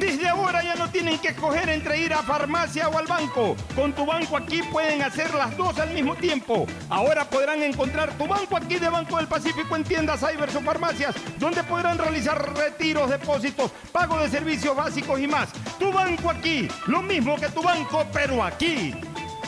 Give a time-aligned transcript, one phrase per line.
[0.00, 3.54] Desde ahora ya no tienen que escoger entre ir a farmacia o al banco.
[3.76, 6.66] Con tu banco aquí pueden hacer las dos al mismo tiempo.
[6.88, 11.14] Ahora podrán encontrar tu banco aquí de Banco del Pacífico en tiendas, cybers o farmacias,
[11.38, 15.50] donde podrán realizar retiros, depósitos, pago de servicios básicos y más.
[15.78, 18.94] Tu banco aquí, lo mismo que tu banco, pero aquí.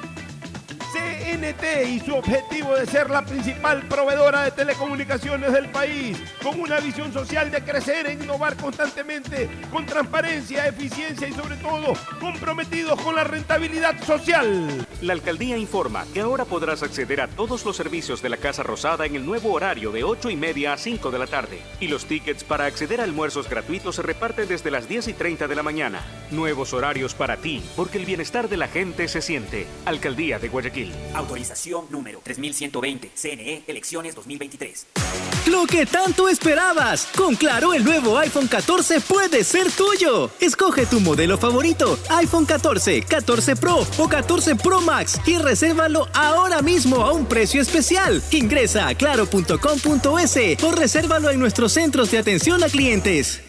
[0.93, 6.79] CNT y su objetivo de ser la principal proveedora de telecomunicaciones del país, con una
[6.79, 13.15] visión social de crecer e innovar constantemente, con transparencia, eficiencia y sobre todo comprometidos con
[13.15, 14.85] la rentabilidad social.
[15.01, 19.05] La alcaldía informa que ahora podrás acceder a todos los servicios de la Casa Rosada
[19.05, 21.59] en el nuevo horario de 8 y media a 5 de la tarde.
[21.79, 25.47] Y los tickets para acceder a almuerzos gratuitos se reparten desde las 10 y 30
[25.47, 26.01] de la mañana.
[26.29, 29.65] Nuevos horarios para ti, porque el bienestar de la gente se siente.
[29.85, 30.82] Alcaldía de Guayaquil.
[31.13, 33.11] Autorización número 3120.
[33.15, 34.87] CNE Elecciones 2023.
[35.47, 37.07] Lo que tanto esperabas.
[37.15, 40.29] Con Claro, el nuevo iPhone 14 puede ser tuyo.
[40.39, 46.61] Escoge tu modelo favorito, iPhone 14, 14 Pro o 14 Pro Max y resérvalo ahora
[46.61, 48.23] mismo a un precio especial.
[48.31, 53.41] Ingresa a claro.com.es o resérvalo en nuestros centros de atención a clientes.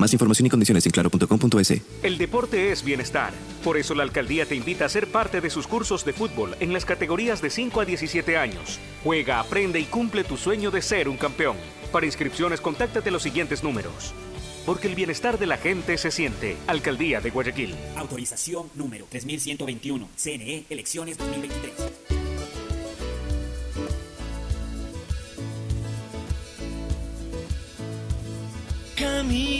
[0.00, 1.74] Más información y condiciones en claro.com.es.
[2.02, 3.34] El deporte es bienestar.
[3.62, 6.72] Por eso la alcaldía te invita a ser parte de sus cursos de fútbol en
[6.72, 8.80] las categorías de 5 a 17 años.
[9.04, 11.56] Juega, aprende y cumple tu sueño de ser un campeón.
[11.92, 14.14] Para inscripciones, contáctate los siguientes números.
[14.64, 16.56] Porque el bienestar de la gente se siente.
[16.66, 17.74] Alcaldía de Guayaquil.
[17.96, 20.08] Autorización número 3121.
[20.16, 21.74] CNE Elecciones 2023.
[28.96, 29.59] Camino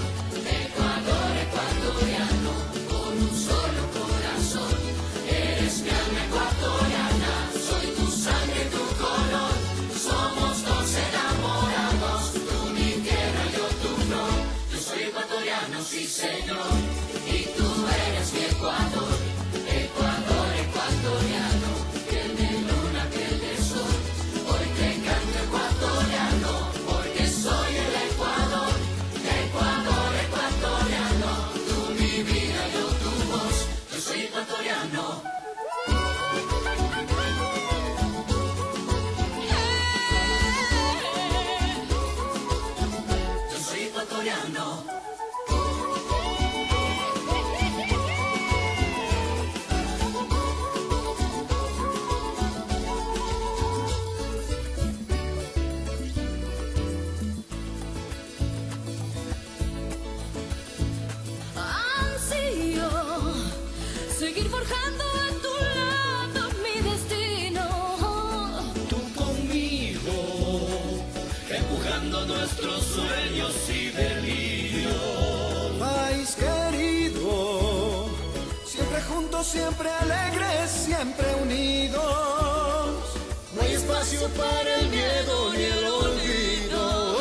[79.41, 83.17] juntos, siempre alegres, siempre unidos.
[83.53, 87.19] No hay espacio para el miedo ni el olvido.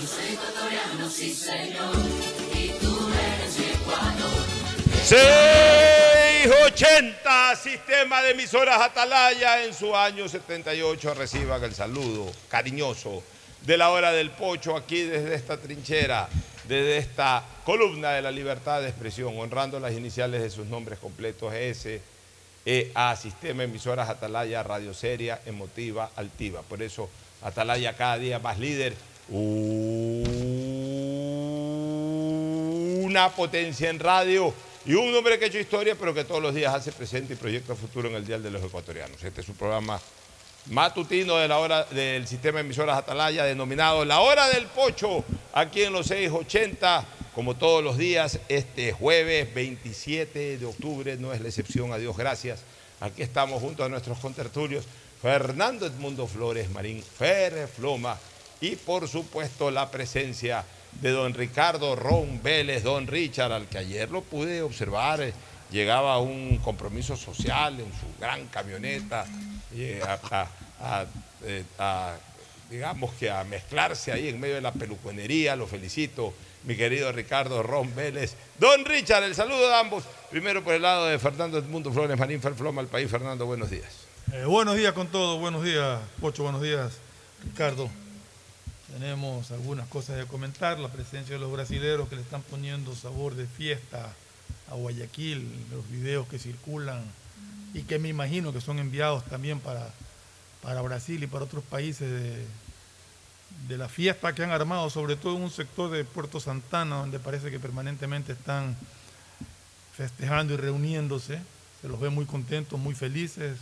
[0.00, 1.96] Yo soy ecuatoriano, sí señor,
[2.54, 4.30] y tú eres mi Ecuador.
[5.04, 11.14] 680, sistema de emisoras Atalaya en su año 78.
[11.14, 13.22] Reciban el saludo cariñoso
[13.62, 16.28] de la hora del pocho aquí desde esta trinchera,
[16.68, 21.52] desde esta columna de la libertad de expresión, honrando las iniciales de sus nombres completos
[21.52, 22.00] S,
[22.66, 26.62] E, A, sistema emisoras Atalaya, radio seria, emotiva, altiva.
[26.62, 27.10] Por eso
[27.42, 28.94] Atalaya cada día más líder.
[33.04, 34.54] Una potencia en radio
[34.86, 37.36] y un hombre que ha hecho historia, pero que todos los días hace presente y
[37.36, 39.22] proyecta futuro en el Dial de los Ecuatorianos.
[39.22, 40.00] Este es su programa
[40.66, 45.82] matutino de la hora del sistema de emisoras Atalaya, denominado La Hora del Pocho, aquí
[45.82, 51.48] en los 680, como todos los días, este jueves 27 de octubre, no es la
[51.48, 52.62] excepción, a Dios gracias.
[53.00, 54.84] Aquí estamos junto a nuestros contertulios,
[55.20, 58.18] Fernando Edmundo Flores Marín, Fer Floma,
[58.60, 60.64] y por supuesto la presencia
[61.00, 65.32] de don Ricardo Ron Vélez, don Richard, al que ayer lo pude observar,
[65.74, 69.26] llegaba a un compromiso social en su gran camioneta,
[69.74, 70.00] eh,
[71.42, 72.14] eh, a,
[72.70, 76.32] digamos que a mezclarse ahí en medio de la peluconería, lo felicito,
[76.62, 78.36] mi querido Ricardo Ron Vélez.
[78.60, 82.40] Don Richard, el saludo de ambos, primero por el lado de Fernando Edmundo Flores Marín
[82.40, 84.06] Fer Floma, al país, Fernando, buenos días.
[84.32, 86.92] Eh, buenos días con todos, buenos días, Pocho, buenos días,
[87.42, 87.90] Ricardo.
[88.92, 93.34] Tenemos algunas cosas de comentar, la presencia de los brasileros que le están poniendo sabor
[93.34, 94.14] de fiesta
[94.70, 97.02] a Guayaquil, los videos que circulan
[97.74, 99.90] y que me imagino que son enviados también para,
[100.62, 102.08] para Brasil y para otros países
[103.68, 107.18] de, la fiesta que han armado, sobre todo en un sector de Puerto Santana, donde
[107.18, 108.76] parece que permanentemente están
[109.96, 111.40] festejando y reuniéndose.
[111.80, 113.58] Se los ve muy contentos, muy felices.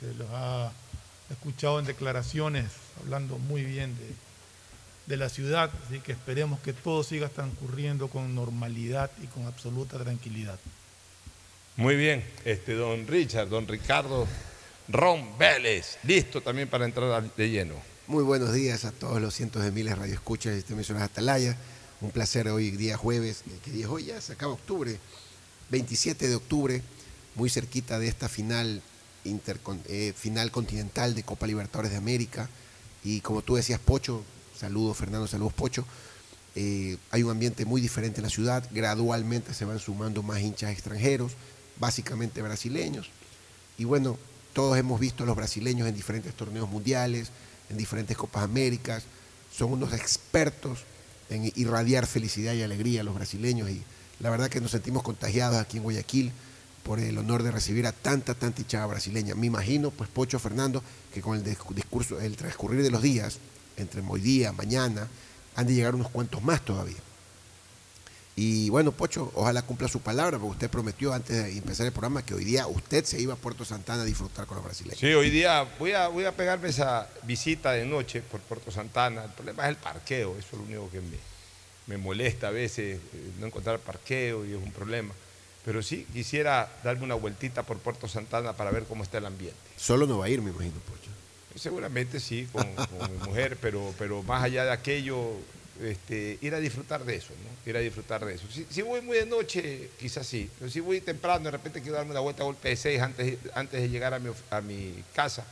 [0.00, 0.72] Se los ha
[1.30, 2.66] escuchado en declaraciones
[3.02, 4.14] hablando muy bien de,
[5.06, 5.70] de la ciudad.
[5.86, 10.58] Así que esperemos que todo siga transcurriendo con normalidad y con absoluta tranquilidad.
[11.76, 14.26] Muy bien, este don Richard, don Ricardo
[14.88, 17.74] Ron Vélez, listo también para entrar de lleno.
[18.06, 21.56] Muy buenos días a todos los cientos de miles de radioescuchas de este emisoras Atalaya.
[22.00, 24.98] Un placer hoy, día jueves, eh, que día es hoy ya, se acaba octubre,
[25.70, 26.82] 27 de octubre,
[27.36, 28.82] muy cerquita de esta final,
[29.24, 32.48] intercon- eh, final continental de Copa Libertadores de América.
[33.04, 34.24] Y como tú decías, Pocho,
[34.60, 35.84] saludos Fernando, saludos Pocho.
[36.54, 40.70] eh, hay un ambiente muy diferente en la ciudad, gradualmente se van sumando más hinchas
[40.72, 41.32] extranjeros,
[41.78, 43.08] básicamente brasileños.
[43.78, 44.18] Y bueno,
[44.52, 47.30] todos hemos visto a los brasileños en diferentes torneos mundiales,
[47.70, 49.04] en diferentes Copas Américas.
[49.56, 50.80] Son unos expertos
[51.30, 53.70] en irradiar felicidad y alegría a los brasileños.
[53.70, 53.82] Y
[54.18, 56.32] la verdad que nos sentimos contagiados aquí en Guayaquil
[56.82, 59.34] por el honor de recibir a tanta, tanta hinchada brasileña.
[59.34, 60.82] Me imagino, pues Pocho Fernando,
[61.14, 63.38] que con el discu- discurso, el transcurrir de los días,
[63.80, 65.08] entre hoy día, mañana,
[65.56, 66.98] han de llegar unos cuantos más todavía.
[68.36, 72.24] Y bueno, Pocho, ojalá cumpla su palabra, porque usted prometió antes de empezar el programa
[72.24, 74.98] que hoy día usted se iba a Puerto Santana a disfrutar con los brasileños.
[74.98, 79.24] Sí, hoy día voy a, voy a pegarme esa visita de noche por Puerto Santana.
[79.24, 81.18] El problema es el parqueo, eso es lo único que me,
[81.86, 85.12] me molesta a veces, eh, no encontrar parqueo y es un problema.
[85.64, 89.58] Pero sí, quisiera darme una vueltita por Puerto Santana para ver cómo está el ambiente.
[89.76, 91.10] Solo no va a ir, me imagino, Pocho.
[91.56, 95.32] Seguramente sí, con, con mi mujer, pero, pero más allá de aquello,
[95.82, 97.70] este, ir a disfrutar de eso, ¿no?
[97.70, 98.46] Ir a disfrutar de eso.
[98.52, 101.96] Si, si voy muy de noche, quizás sí, pero si voy temprano, de repente quiero
[101.96, 105.02] darme una vuelta a golpe de seis antes, antes de llegar a mi, a mi
[105.14, 105.44] casa,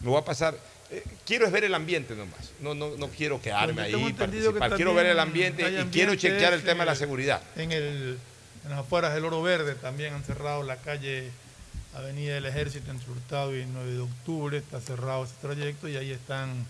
[0.00, 0.56] me voy a pasar.
[0.90, 4.74] eh, quiero es ver el ambiente nomás, no, no, no quiero quedarme tengo ahí, participar.
[4.76, 7.42] quiero ver el ambiente y quiero chequear el tema de la seguridad.
[7.56, 8.18] En, el,
[8.64, 11.30] en las afueras del Oro Verde también han cerrado la calle
[11.94, 14.56] Avenida del Ejército entre Hurtado y 9 de octubre.
[14.58, 16.66] Está cerrado ese trayecto y ahí están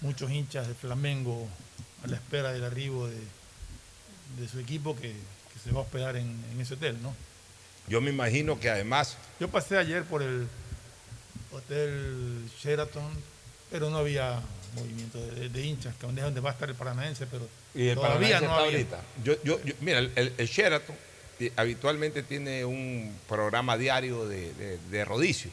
[0.00, 1.48] muchos hinchas de Flamengo
[2.04, 3.16] a la espera del arribo de,
[4.38, 7.14] de su equipo que, que se va a hospedar en, en ese hotel, ¿no?
[7.88, 10.46] Yo me imagino que además, Yo pasé ayer por el
[11.50, 13.10] Hotel Sheraton,
[13.70, 14.40] pero no había
[14.74, 17.94] movimiento de, de hinchas, que es donde va a estar el paranaense, pero y el
[17.96, 18.78] todavía Paranaense no está había.
[18.78, 19.00] ahorita.
[19.24, 20.96] Yo, yo, yo- mira, el, el- el Sheraton
[21.56, 25.50] habitualmente tiene un programa diario de, de- de rodicio.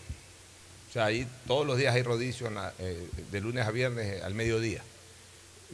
[0.89, 4.05] O sea, ahí todos los días hay rodicio en la- eh, de lunes a viernes
[4.07, 4.81] eh, al mediodía.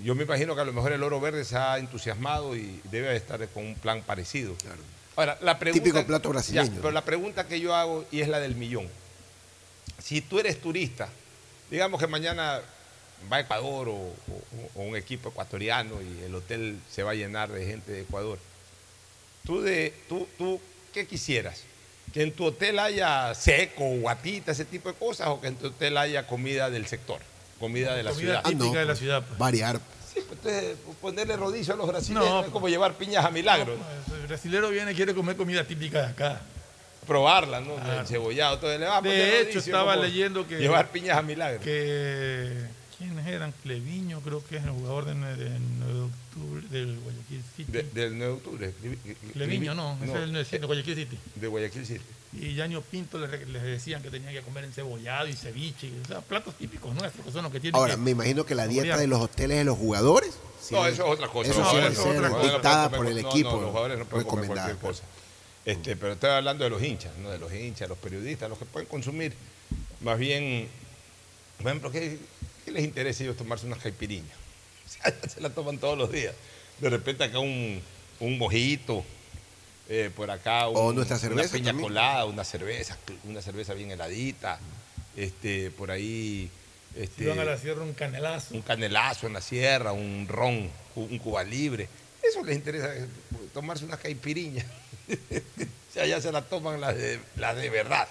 [0.03, 3.15] Yo me imagino que a lo mejor el Oro Verde se ha entusiasmado y debe
[3.15, 4.55] estar con un plan parecido.
[5.15, 6.73] Ahora, la pregunta, Típico plato Ya, brasileño.
[6.75, 8.89] pero la pregunta que yo hago y es la del millón.
[10.03, 11.07] Si tú eres turista,
[11.71, 12.59] digamos que mañana
[13.31, 14.13] va a Ecuador o, o-
[14.75, 18.37] o un equipo ecuatoriano y el hotel se va a llenar de gente de Ecuador.
[19.45, 20.59] ¿Tú, de, tú, tú
[20.93, 21.61] qué quisieras?
[22.13, 25.67] ¿Que en tu hotel haya seco, guatita, ese tipo de cosas o que en tu
[25.67, 27.19] hotel haya comida del sector,
[27.59, 28.43] comida de la Comida ciudad?
[28.43, 29.23] típica de la ciudad.
[29.27, 29.37] pues.
[29.37, 29.79] Variar.
[30.13, 33.77] Sí, pues entonces ponerle rodicio a los brasileños No, es como llevar piñas a milagros.
[34.07, 36.41] pues, El brasilero viene y quiere comer comida típica de acá.
[37.05, 37.75] Probarla, ¿no?
[37.75, 37.99] Claro.
[38.01, 40.57] El cebollado, todo le va a poner De hecho, rodicio estaba leyendo que.
[40.57, 41.61] Llevar piñas a milagros.
[41.63, 42.53] Que.
[43.05, 43.53] ¿Quiénes eran?
[43.63, 47.71] Cleviño, creo que es el jugador de 9 de, 9 de octubre del Guayaquil City.
[47.71, 48.73] De- del 9 de octubre.
[49.33, 51.17] Cleviño, no, ese es el 9 de eh, Guayaquil City.
[51.35, 52.05] De Guayaquil City.
[52.33, 56.21] Y Yaño Pinto les, les decían que tenían que comer encebollado y ceviche, o sea,
[56.21, 58.97] platos típicos nuestros, que son los que tienen Ahora, que me imagino que la dieta
[58.97, 60.37] de los hoteles de los jugadores.
[60.71, 61.51] No, eso es otra cosa.
[61.51, 63.51] Eso Los sí debe no ser dictada no por el no, equipo.
[63.51, 65.03] No, los jugadores no pueden comer cualquier cosa.
[65.63, 67.29] Este, pero estoy hablando de los hinchas, ¿no?
[67.29, 69.33] de los hinchas, los periodistas, los que pueden consumir.
[70.01, 70.67] Más bien,
[71.57, 72.19] por ejemplo, ¿qué,
[72.65, 74.33] qué les interesa a ellos tomarse una caipiriña?
[74.85, 76.33] O sea, se la toman todos los días.
[76.79, 77.81] De repente acá un,
[78.19, 79.03] un mojito,
[79.89, 81.87] eh, por acá un- O nuestra cerveza una piña también.
[81.87, 84.59] colada, una cerveza, una cerveza bien heladita,
[85.15, 86.49] este, por ahí...
[86.95, 88.53] Este, Si van a la sierra un canelazo.
[88.55, 91.89] un canelazo en la sierra, un ron, un Cuba libre.
[92.23, 93.05] Eso les interesa, eh,
[93.53, 94.65] tomarse una caipiriña.
[95.09, 98.07] o sea, ya se la toman las de, las de verdad.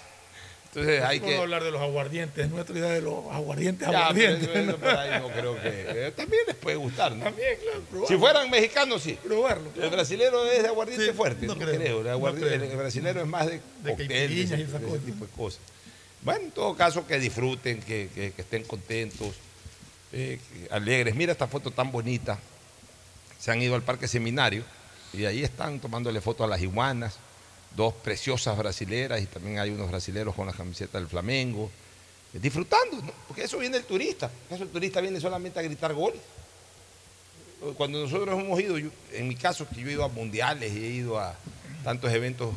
[0.75, 1.37] Entonces hay ¿Cómo que...
[1.37, 2.49] hablar de los aguardientes?
[2.49, 4.43] Nuestra idea de los aguardientes, Ya, pero aguardientes.
[4.49, 4.77] eso- eso ¿no?
[4.77, 5.69] por ahí no creo que...
[6.07, 7.23] eh, también les puede gustar, ¿no?
[7.23, 8.07] También, claro, probarlo.
[8.07, 9.17] Si fueran mexicanos, sí.
[9.23, 9.69] Probarlo.
[9.81, 11.97] El brasilero es de aguardiente Sí, fuerte, no no, creo, creo.
[11.99, 12.71] El, no aguardiente- creo.
[12.71, 14.57] el brasilero es más de, De cóctel, ese, y ese
[15.05, 15.59] tipo de cosas.
[16.21, 19.33] Bueno, en todo caso, que disfruten, que, que- que estén contentos,
[20.11, 20.39] eh,
[20.71, 21.15] alegres.
[21.15, 22.37] Mira esta foto tan bonita.
[23.39, 24.63] Se han ido al Parque Seminario
[25.13, 27.17] y ahí están tomándole fotos a las iguanas,
[27.75, 31.69] dos preciosas brasileras y también hay unos brasileros con la camiseta del Flamengo,
[32.33, 33.11] eh, disfrutando, ¿no?
[33.27, 34.29] porque eso viene el turista.
[34.47, 36.21] ¿Acaso el turista viene solamente a gritar goles?
[37.77, 40.89] Cuando nosotros hemos ido, en mi caso, que yo he ido a mundiales y he
[40.89, 41.35] ido a
[41.83, 42.53] tantos eventos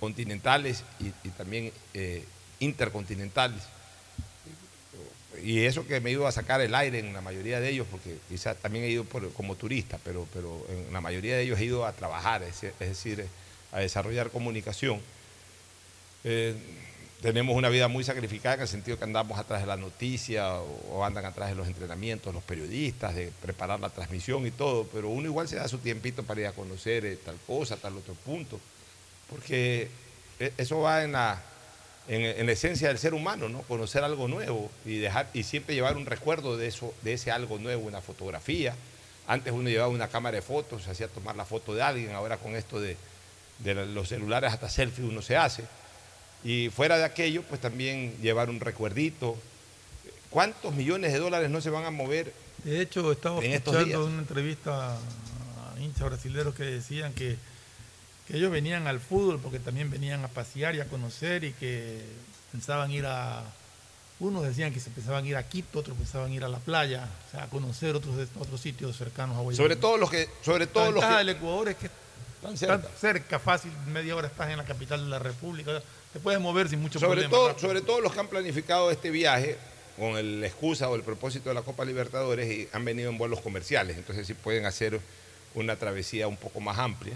[0.00, 2.24] continentales y, también eh,
[2.58, 3.62] intercontinentales.
[5.42, 7.86] Y eso que me he ido a sacar el aire en la mayoría de ellos,
[7.90, 11.64] porque quizás también he ido como turista, pero, pero en la mayoría de ellos he
[11.64, 13.26] ido a trabajar, es, es decir,
[13.72, 15.00] a desarrollar comunicación.
[16.24, 16.54] Eh,
[17.22, 21.04] tenemos una vida muy sacrificada en el sentido que andamos atrás de la noticia o,
[21.04, 25.26] andan atrás de los entrenamientos, los periodistas, de preparar la transmisión y todo, pero uno
[25.26, 28.58] igual se da su tiempito para ir a conocer eh, tal cosa, tal otro punto,
[29.28, 29.88] porque
[30.38, 31.42] eh, eso va en la,
[32.08, 33.62] en la esencia del ser humano, ¿no?
[33.62, 37.58] Conocer algo nuevo y dejar y siempre llevar un recuerdo de eso, de ese algo
[37.58, 38.74] nuevo, una fotografía.
[39.26, 42.38] Antes uno llevaba una cámara de fotos, se hacía tomar la foto de alguien, ahora
[42.38, 42.96] con esto de,
[43.64, 45.64] de los celulares hasta selfie uno se hace.
[46.42, 49.36] Y fuera de aquello, pues también llevar un recuerdito.
[50.30, 52.32] ¿Cuántos millones de dólares no se van a mover?
[52.64, 54.12] De hecho, estaba En estos escuchando días.
[54.12, 57.36] una entrevista a hinchas brasileños que decían que,
[58.26, 62.00] que ellos venían al fútbol porque también venían a pasear y a conocer y que
[62.52, 63.42] pensaban ir a,
[64.20, 67.30] Unos decían que se pensaban ir a Quito, otros pensaban ir a la playa, o
[67.30, 69.64] sea, a conocer otros, otros sitios cercanos a Guayaquil.
[69.64, 71.90] Sobre todo los que, sobre todo la los que, del Ecuador es que
[72.42, 72.88] Tan cerca.
[72.98, 73.38] cerca.
[73.38, 75.82] fácil, media hora estás en la capital de la República,
[76.12, 77.30] te puedes mover sin mucho sobre problema.
[77.30, 77.68] todo, rápido.
[77.68, 79.58] sobre todo los que han planificado este viaje
[79.98, 83.18] con el- la excusa o el propósito de la Copa Libertadores y han venido en
[83.18, 85.00] vuelos comerciales, entonces sí pueden hacer
[85.54, 87.14] una travesía un poco más amplia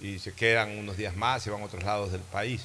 [0.00, 2.62] y se quedan unos días más, se van a otros lados del país.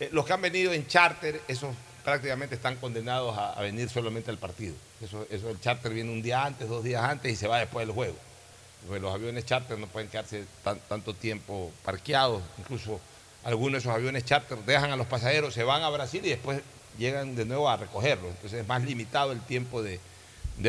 [0.00, 1.74] Eh, los que han venido en charter, esos
[2.04, 4.74] prácticamente están condenados a, a venir solamente al partido.
[5.00, 7.86] Eso, eso el charter viene un día antes, dos días antes y se va después
[7.86, 8.16] del juego.
[8.86, 13.00] Porque los aviones charter no pueden quedarse tan- tanto tiempo parqueados, incluso
[13.42, 16.60] algunos de esos aviones charter dejan a los pasajeros, se van a Brasil y después
[16.98, 18.30] llegan de nuevo a recogerlos.
[18.30, 20.00] Entonces es más limitado el tiempo de,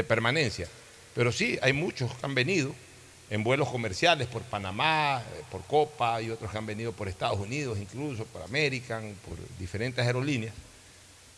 [0.07, 0.67] permanencia.
[1.13, 2.73] Pero sí, hay muchos que han venido
[3.29, 7.39] en vuelos comerciales por Panamá, eh, por Copa y otros que han venido por Estados
[7.39, 10.53] Unidos, incluso por American, por diferentes aerolíneas.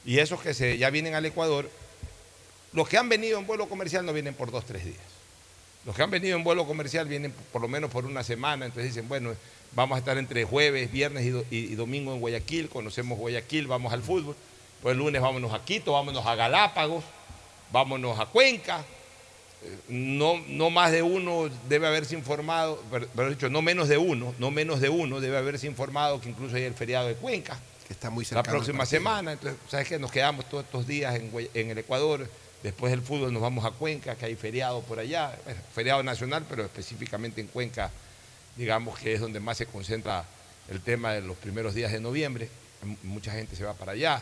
[0.05, 1.69] Y esos que ya vienen al Ecuador,
[2.73, 5.16] los que han venido en vuelo comercial no vienen por dos, tres días.
[5.85, 8.93] Los que han venido en vuelo comercial vienen por lo menos por una semana, entonces
[8.93, 9.33] dicen, bueno,
[9.73, 13.67] vamos a estar entre jueves, viernes y, do- y- y domingo en Guayaquil, conocemos Guayaquil,
[13.67, 14.35] vamos al fútbol,
[14.81, 17.03] pues el lunes vámonos a Quito, vámonos a Galápagos,
[17.71, 18.83] vámonos a Cuenca,
[19.63, 23.97] Eh, no, no más de uno debe haberse informado, per- pero dicho, no menos de
[23.97, 27.59] uno, no menos de uno debe haberse informado que incluso hay el feriado de Cuenca,
[27.87, 29.31] que está muy la cercano próxima semana.
[29.31, 29.97] Entonces, ¿sabes qué?
[29.97, 31.15] Nos quedamos todos estos días
[31.55, 32.29] en el Ecuador.
[32.63, 35.37] Después del fútbol nos vamos a Cuenca, que hay feriado por allá.
[35.73, 37.91] Feriado nacional, pero específicamente en Cuenca,
[38.55, 40.25] digamos que es donde más se concentra
[40.69, 42.49] el tema de los primeros días de noviembre.
[43.03, 44.21] Mucha gente se va para allá.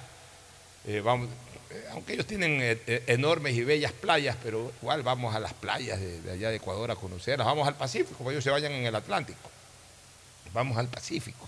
[0.87, 1.29] Eh, vamos,
[1.71, 5.99] eh, aunque ellos tienen eh, enormes y bellas playas, pero igual vamos a las playas
[5.99, 7.47] de, allá de Ecuador a conocerlas.
[7.47, 9.49] Vamos al Pacífico, ellos se vayan en el Atlántico.
[10.53, 11.47] Vamos al Pacífico.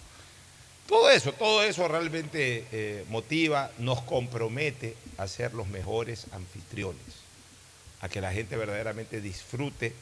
[0.87, 7.01] Todo eso, todo eso realmente eh, motiva, nos compromete a ser los mejores anfitriones,
[7.99, 9.93] a que la gente verdaderamente disfrute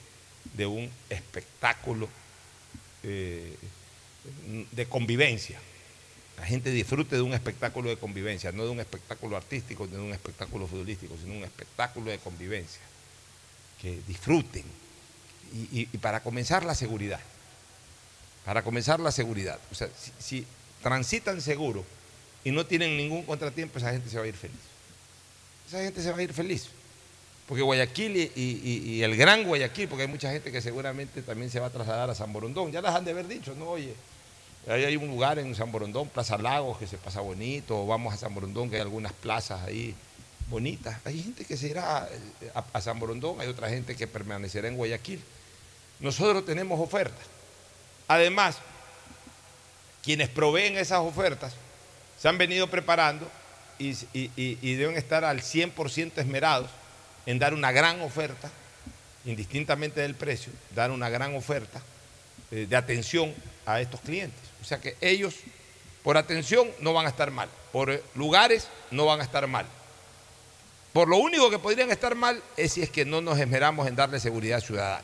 [0.54, 2.08] de un espectáculo
[3.02, 3.56] eh,
[4.72, 5.60] de convivencia.
[6.38, 10.02] La gente disfrute de un espectáculo de convivencia, no de un espectáculo artístico, ni de
[10.02, 12.82] un espectáculo futbolístico, sino un espectáculo de convivencia.
[13.82, 14.64] Que disfruten.
[15.54, 17.22] Y, para comenzar, la seguridad.
[18.44, 19.60] Para comenzar, la seguridad.
[19.72, 20.46] O sea, si
[20.86, 21.84] transitan seguro
[22.44, 24.62] y no tienen ningún contratiempo, esa gente se va a ir feliz.
[25.68, 26.68] Esa gente se va a ir feliz.
[27.48, 31.68] Porque Guayaquil y, el gran Guayaquil, porque hay mucha gente que seguramente también se va
[31.68, 32.72] a trasladar a San Borondón.
[32.72, 33.70] Ya las han de haber dicho, ¿no?
[33.70, 33.96] Oye,
[34.68, 38.14] ahí hay un lugar en San Borondón, Plaza Lagos, que se pasa bonito, o vamos
[38.14, 39.96] a San Borondón, que hay algunas plazas ahí
[40.52, 41.00] bonitas.
[41.04, 42.08] Hay gente que se irá
[42.54, 45.20] a, a San Borondón, hay otra gente que permanecerá en Guayaquil.
[46.00, 47.26] Nosotros tenemos ofertas.
[48.08, 48.60] Además,
[50.06, 51.54] quienes proveen esas ofertas
[52.22, 53.30] se han venido preparando
[53.80, 56.70] y, deben estar al 100% esmerados
[57.26, 58.50] en dar una gran oferta,
[59.26, 61.82] indistintamente del precio, dar una gran oferta
[62.52, 63.34] eh, de atención
[63.66, 64.40] a estos clientes.
[64.62, 65.36] O sea que ellos,
[66.04, 69.66] por atención, no van a estar mal, por lugares, no van a estar mal.
[70.94, 73.96] Por lo único que podrían estar mal es si es que no nos esmeramos en
[73.96, 75.04] darle seguridad ciudadana.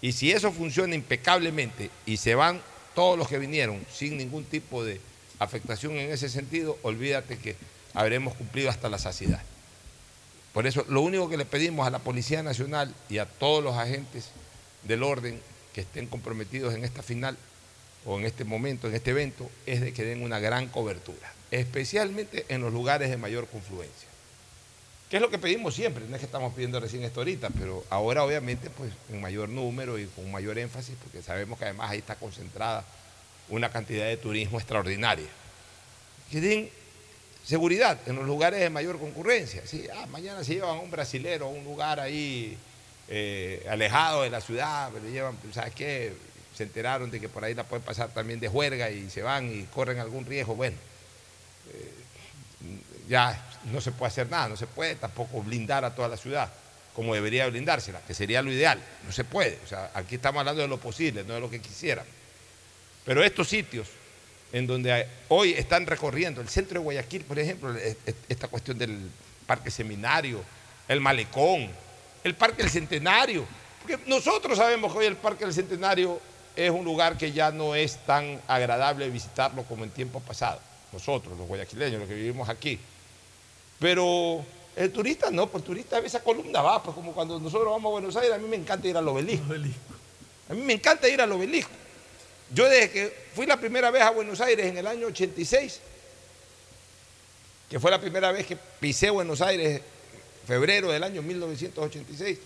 [0.00, 2.60] Y si eso funciona impecablemente y se van
[2.98, 5.00] todos los que vinieron sin ningún tipo de
[5.38, 7.54] afectación en ese sentido, olvídate que
[7.94, 9.40] habremos cumplido hasta la saciedad.
[10.52, 13.76] Por eso, lo único que le pedimos a la Policía Nacional y a todos los
[13.76, 14.30] agentes
[14.82, 15.40] del orden
[15.72, 17.36] que estén comprometidos en esta final
[18.04, 22.46] o en este momento, en este evento, es de que den una gran cobertura, especialmente
[22.48, 24.07] en los lugares de mayor confluencia.
[25.08, 26.04] ¿Qué es lo que pedimos siempre?
[26.06, 29.98] No es que estamos pidiendo recién esto ahorita, pero ahora obviamente pues en mayor número
[29.98, 32.84] y con mayor énfasis, porque sabemos que además ahí está concentrada
[33.48, 35.26] una cantidad de turismo extraordinaria.
[36.30, 36.70] Que den
[37.42, 39.62] seguridad en los lugares de mayor concurrencia.
[39.66, 42.58] Sí, ah, mañana se llevan a un brasilero a un lugar ahí
[43.08, 46.12] eh, alejado de la ciudad, pero llevan, ¿sabes qué?
[46.54, 49.50] Se enteraron de que por ahí la pueden pasar también de juerga y se van
[49.50, 50.54] y corren algún riesgo.
[50.54, 50.76] Bueno,
[51.72, 51.92] eh,
[53.08, 56.50] ya no se puede hacer nada, no se puede tampoco blindar a toda la ciudad
[56.94, 58.76] como debería blindársela, que sería lo ideal.
[59.06, 59.60] No se puede.
[59.64, 62.04] O sea, aquí estamos hablando de lo posible, no de lo que quisieran.
[63.04, 63.86] Pero estos sitios
[64.52, 68.78] en donde hoy están recorriendo, el centro de Guayaquil, por ejemplo, es- es- esta cuestión
[68.78, 68.98] del
[69.46, 70.42] parque seminario,
[70.88, 71.70] el malecón,
[72.24, 73.46] el parque del centenario,
[73.80, 76.20] porque nosotros sabemos que hoy el parque del centenario
[76.56, 80.60] es un lugar que ya no es tan agradable visitarlo como en tiempo pasado,
[80.92, 82.80] nosotros, los guayaquileños, los que vivimos aquí.
[83.78, 84.44] Pero
[84.76, 87.90] el turista no, pues el turista ve esa columna va, pues como cuando nosotros vamos
[87.90, 89.54] a Buenos Aires, a mí me encanta ir al obelisco.
[90.48, 91.70] A mí me encanta ir al obelisco.
[92.54, 95.80] Yo desde que fui la primera vez a Buenos Aires en el año 86,
[97.68, 99.82] que fue la primera vez que pisé Buenos Aires,
[100.46, 102.38] febrero del año 1986.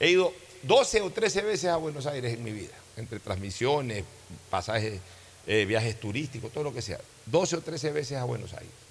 [0.00, 4.04] He ido 12 o 13 veces a Buenos Aires en mi vida, entre transmisiones,
[4.50, 5.00] pasajes,
[5.46, 6.98] eh, viajes turísticos, todo lo que sea.
[7.26, 8.83] 12 o 13 veces a Buenos Aires.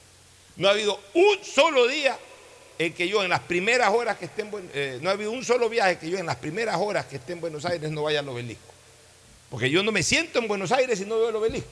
[0.57, 2.17] No ha habido un solo día
[2.79, 5.31] en que yo en las primeras horas que esté en Buen- eh, no ha habido
[5.31, 8.03] un solo viaje que yo en las primeras horas que esté en Buenos Aires no
[8.03, 8.71] vaya al obelisco.
[9.49, 11.69] Porque yo no me siento en Buenos Aires si no veo el obelisco.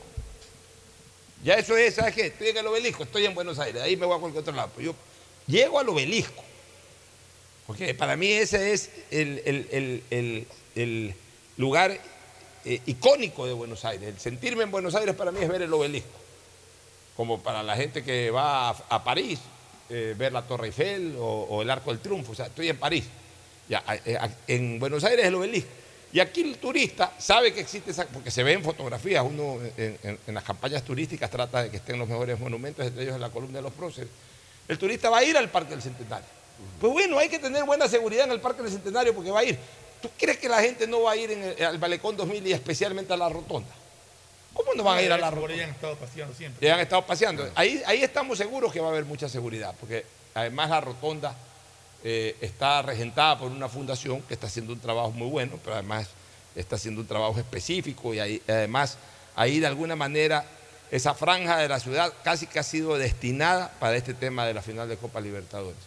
[1.44, 2.28] Ya eso es, ¿sabes qué?
[2.28, 4.70] Estoy en el obelisco, estoy en Buenos Aires, ahí me voy a cualquier otro lado.
[4.76, 4.96] Pero yo
[5.48, 6.44] llego al obelisco.
[7.66, 10.04] Porque para mí ese es el
[11.58, 12.00] lugar
[12.66, 14.10] eh, icónico de Buenos Aires.
[14.10, 16.10] El sentirme en Buenos Aires para mí es ver el obelisco.
[17.16, 19.40] Como para la gente que va a, a París,
[19.90, 22.32] eh, ver la Torre Eiffel o, o el Arco del Triunfo.
[22.32, 23.06] O sea, estoy en París.
[23.70, 25.70] Ya, eh, en Buenos Aires es el obelisco.
[26.14, 29.98] Y aquí el turista sabe que existe esa, porque se ve en fotografías, uno en,
[30.04, 33.22] en- en las campañas turísticas trata de que estén los mejores monumentos, entre ellos en
[33.22, 34.10] la columna de los próceres.
[34.68, 36.28] El turista va a ir al Parque del Centenario.
[36.82, 39.44] Pues bueno, hay que tener buena seguridad en el Parque del Centenario porque va a
[39.46, 39.58] ir.
[40.02, 42.52] ¿Tú crees que la gente no va a ir en el- al Malecón 2000 y
[42.52, 43.70] especialmente a la Rotonda?
[44.54, 45.54] ¿Cómo no van a ir a la Rotonda?
[45.54, 46.68] ahí han estado paseando siempre.
[46.68, 47.50] Ya han estado paseando.
[47.56, 51.36] Ahí, ahí estamos seguros que va a haber mucha seguridad, porque además la rotonda
[52.04, 56.08] eh, está regentada por una fundación que está haciendo un trabajo muy bueno, pero además
[56.56, 58.98] está haciendo un trabajo específico y ahí- además
[59.36, 60.44] ahí de alguna manera
[60.92, 64.62] esa franja de la ciudad casi que ha sido destinada para este tema de la
[64.62, 65.80] final de Copa Libertadores.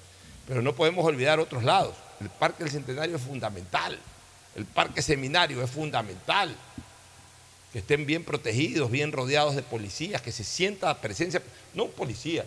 [0.48, 1.94] Pero no podemos olvidar otros lados.
[2.20, 3.98] El Parque del Centenario es fundamental.
[4.56, 6.54] El Parque Seminario es fundamental
[7.74, 11.42] que estén bien protegidos, bien rodeados de policías, que se sienta la presencia,
[11.74, 12.44] no un policía,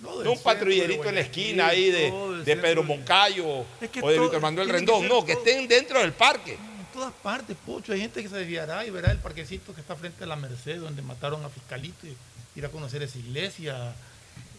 [0.00, 4.16] No, un patrullerito en la esquina ahí de, todo Pedro Moncayo Es que o de
[4.16, 5.46] todo- Víctor Manuel tiene Rendón, no, que todo.
[5.46, 6.52] estén dentro del parque.
[6.52, 7.94] En todas partes, Pocho.
[7.94, 10.78] Hay gente que se desviará y verá el parquecito que está frente a la Merced,
[10.78, 12.14] donde mataron a Fiscalito, y
[12.54, 13.94] ir a conocer esa iglesia.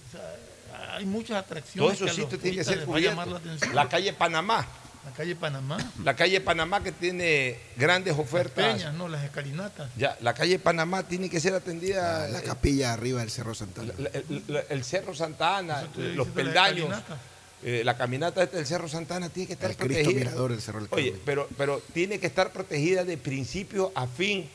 [0.08, 2.00] O sea, hay muchas atracciones.
[2.00, 3.76] Que a los sitios tienen que ser atención.
[3.76, 4.68] La calle Panamá,
[5.06, 5.78] La calle Panamá.
[6.04, 8.76] la calle Panamá que tiene grandes ofertas.
[8.76, 9.90] Peñas, no, las escalinatas.
[9.98, 12.28] Ya, la calle Panamá tiene que ser atendida.
[12.30, 13.94] La eh, capilla arriba del Cerro Santana.
[13.98, 17.18] la- el, la- el Cerro Santa Ana, estoy los peldaños, escalinata.
[17.64, 20.20] eh, la caminata esta del Cerro Santa Ana tiene que estar El Cristo protegida.
[20.26, 24.48] Mirador del Cerro del Oye, pero, pero tiene que estar protegida de principio a fin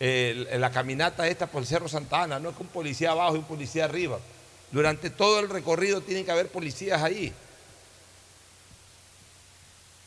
[0.00, 3.36] eh, la caminata esta por el Cerro Santa Ana, no es que un policía abajo
[3.36, 4.18] y un policía arriba.
[4.72, 7.32] Durante todo el recorrido tienen que haber policías ahí.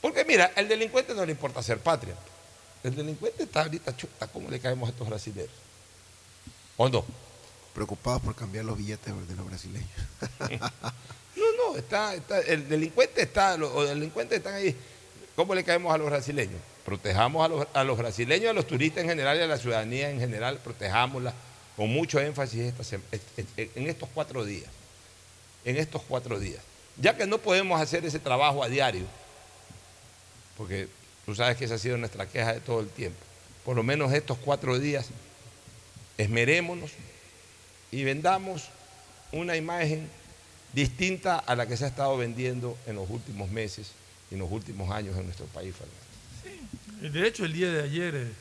[0.04, 2.13] Porque mira, el delincuente no le importa ser patria.
[2.84, 5.50] El delincuente está ahorita chuta, ¿cómo le caemos a estos brasileños?
[6.78, 7.06] ¿O no?
[7.74, 9.89] Preocupados por cambiar los billetes de los brasileños.
[11.36, 14.78] No, no, está, está- el delincuente está, los, los delincuentes están ahí.
[15.36, 16.62] ¿Cómo le caemos a los brasileños?
[16.86, 20.12] Protejamos a los, a los brasileños, a los turistas en general y a la ciudadanía
[20.12, 21.34] en general, protejámosla
[21.76, 24.70] con mucho énfasis esta sem- est- est- en estos cuatro días.
[25.66, 26.62] En estos cuatro días.
[26.98, 29.06] Ya que no podemos hacer ese trabajo a diario,
[30.58, 30.88] porque
[31.26, 33.20] tú sabes que esa ha sido nuestra queja de todo el tiempo.
[33.66, 35.08] Por lo menos estos cuatro días,
[36.18, 36.92] esmerémonos
[37.92, 38.70] y vendamos
[39.32, 40.08] una imagen
[40.74, 43.92] distinta a la que se ha estado vendiendo en los últimos meses
[44.32, 47.10] y en los últimos años en nuestro país, Fernando.
[47.20, 48.32] De hecho, el día de ayer eh,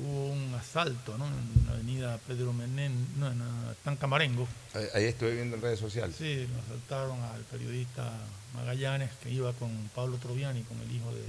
[0.00, 1.26] hubo un asalto ¿no?
[1.26, 4.46] en la avenida Pedro Menén, no, en la Tancamarengo.
[4.74, 6.14] Ahí- Ahí estuve viendo en redes sociales.
[6.16, 8.12] Sí, lo asaltaron al periodista
[8.54, 11.22] Magallanes, que iba con Pablo Troviani, con el hijo de,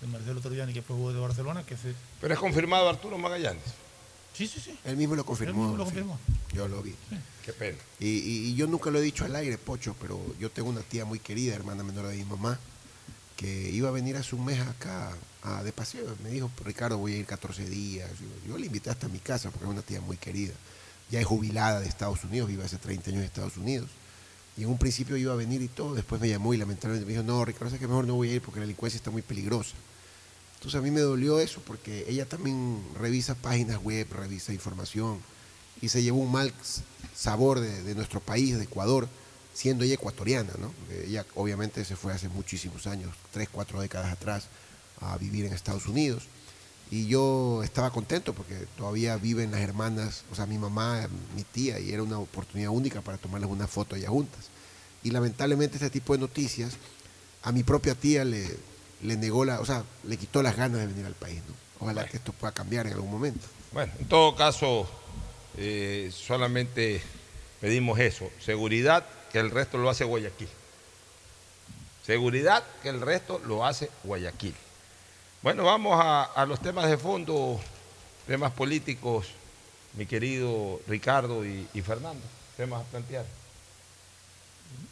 [0.00, 1.94] de Marcelo Troviani, que fue jugador de Barcelona, que se...
[2.20, 3.62] Pero es confirmado Arturo Magallanes.
[4.34, 4.78] Sí, sí, sí.
[4.84, 5.64] Él mismo lo confirmó.
[5.64, 5.90] Él mismo lo sí.
[5.90, 6.18] confirmó.
[6.52, 6.94] Yo lo vi.
[7.44, 7.78] Qué pena.
[8.00, 10.80] Y, y- y yo nunca lo he dicho al aire, Pocho, pero yo tengo una
[10.82, 12.58] tía muy querida, hermana menor de mi mamá,
[13.36, 16.14] que iba a venir hace un mes acá a- de paseo.
[16.22, 18.10] Me dijo, Ricardo, voy a ir 14 días.
[18.18, 20.52] Yo, yo le invité hasta mi casa porque es una tía muy querida.
[21.10, 23.88] Ya es jubilada de Estados Unidos, vive hace 30 años en Estados Unidos.
[24.56, 27.12] Y en un principio iba a venir y todo, después me llamó y lamentablemente me
[27.12, 29.22] dijo, no, Ricardo, sé que mejor no voy a ir porque la delincuencia está muy
[29.22, 29.74] peligrosa.
[30.54, 35.20] Entonces a mí me dolió eso porque ella también revisa páginas web, revisa información
[35.82, 36.52] y se llevó un mal
[37.14, 39.08] sabor de, de nuestro país, de Ecuador,
[39.56, 40.72] siendo ella ecuatoriana, ¿no?
[41.06, 44.48] Ella obviamente se fue hace muchísimos años, tres, cuatro décadas atrás,
[45.00, 46.24] a vivir en Estados Unidos.
[46.90, 51.80] Y yo estaba contento porque todavía viven las hermanas, o sea, mi mamá, mi tía,
[51.80, 54.46] y era una oportunidad única para tomarles una foto allá juntas.
[55.02, 56.74] Y lamentablemente este tipo de noticias
[57.42, 58.56] a mi propia tía le,
[59.02, 61.54] le negó la, o sea, le quitó las ganas de venir al país, ¿no?
[61.78, 63.46] Ojalá que esto pueda cambiar en algún momento.
[63.72, 64.88] Bueno, en todo caso,
[65.56, 67.02] eh, solamente
[67.60, 70.48] pedimos eso, seguridad, que el resto lo hace Guayaquil.
[72.04, 74.54] Seguridad, que el resto lo hace Guayaquil.
[75.46, 77.60] Bueno, vamos a, los temas de fondo,
[78.26, 79.28] temas políticos,
[79.94, 82.20] mi querido Ricardo y, Fernando,
[82.56, 83.24] temas a plantear.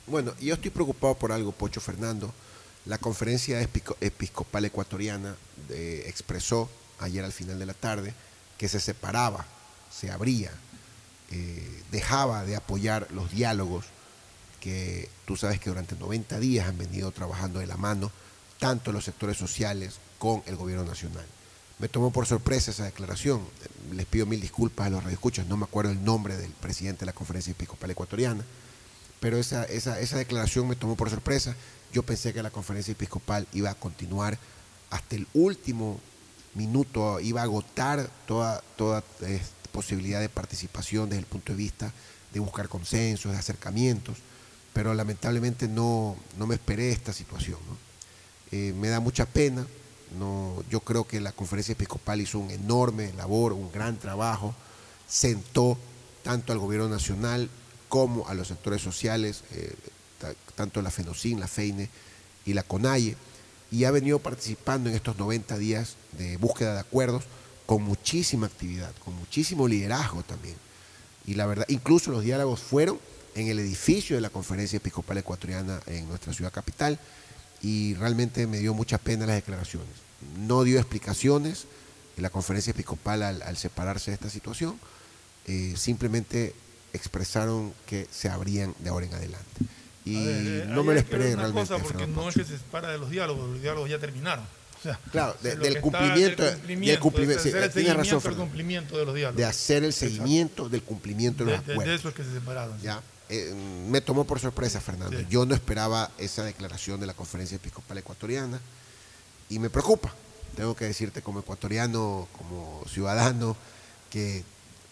[0.07, 2.33] Bueno, yo estoy preocupado por algo, Pocho Fernando.
[2.87, 5.35] La conferencia Episco- episcopal ecuatoriana
[5.71, 8.15] eh, expresó ayer al final de la tarde
[8.57, 9.45] que se separaba,
[9.91, 10.53] se abría,
[11.33, 13.87] eh, dejaba de apoyar los diálogos
[14.61, 18.13] que tú sabes que durante 90 días han venido trabajando de la mano
[18.61, 21.27] tanto los sectores sociales con el gobierno nacional.
[21.79, 23.43] Me tomó por sorpresa esa declaración.
[23.93, 27.07] Les pido mil disculpas a los radioescuchas, no me acuerdo el nombre del presidente de
[27.07, 28.43] la Conferencia Episcopal Ecuatoriana,
[29.21, 31.55] pero esa, esa, esa declaración me tomó por sorpresa.
[31.93, 34.39] Yo pensé que la Conferencia Episcopal iba a continuar
[34.89, 36.01] hasta el último
[36.55, 41.93] minuto, iba a agotar toda, toda eh, posibilidad de participación desde el punto de vista
[42.33, 44.17] de buscar consensos, de acercamientos,
[44.73, 47.59] pero lamentablemente no, no me esperé esta situación.
[48.53, 49.67] Eh, me da mucha pena.
[50.19, 54.55] No, yo creo que la conferencia episcopal hizo un enorme labor, un gran trabajo,
[55.09, 55.77] sentó
[56.23, 57.49] tanto al gobierno nacional
[57.89, 59.75] como a los sectores sociales, eh,
[60.19, 61.89] ta- tanto la FENOCIN, la FEINE
[62.47, 63.17] y la CONAIE,
[63.71, 67.25] y ha venido participando en estos 90 días de búsqueda de acuerdos
[67.67, 70.55] con muchísima actividad, con muchísimo liderazgo también.
[71.27, 72.99] Y la verdad, incluso los diálogos fueron
[73.35, 76.99] en el edificio de la Conferencia Episcopal Ecuatoriana en nuestra ciudad capital
[77.65, 79.89] y realmente me dio mucha pena las declaraciones.
[80.39, 81.65] No dio explicaciones
[82.17, 84.79] en la Conferencia Episcopal al, al separarse de esta situación,
[85.47, 86.55] eh, simplemente
[86.93, 89.49] expresaron que se abrían de ahora en adelante.
[90.05, 91.69] Y ver, eh, no me lo esperé realmente.
[91.71, 94.45] cosa, porque no es que se separa de los diálogos, los diálogos ya terminaron.
[94.45, 97.97] O sea, Claro, de- del cumplimiento, del del cumplimiento, cumplimiento, es sí, hacer el tienes
[97.97, 99.39] razón, del cumplimiento de los diálogos.
[99.39, 101.91] de hacer el seguimiento del cumplimiento de De, los de- acuerdos.
[101.93, 102.79] de eso es que se separaron.
[102.79, 102.85] sí.
[102.85, 103.01] ¿ya?
[103.29, 103.55] Eh,
[103.89, 105.19] me tomó por sorpresa, Fernando.
[105.19, 105.27] Sí.
[105.31, 108.61] Yo no esperaba esa declaración de la Conferencia Episcopal Ecuatoriana
[109.49, 110.13] y me preocupa.
[110.57, 113.57] Tengo que decirte como ecuatoriano, como ciudadano,
[114.11, 114.45] que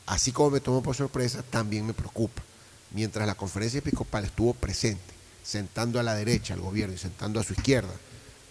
[0.07, 2.43] así como me tomó por sorpresa, también me preocupa.
[2.91, 5.13] Mientras la Conferencia Episcopal estuvo presente,
[5.45, 7.93] sentando a la derecha al gobierno y sentando a su izquierda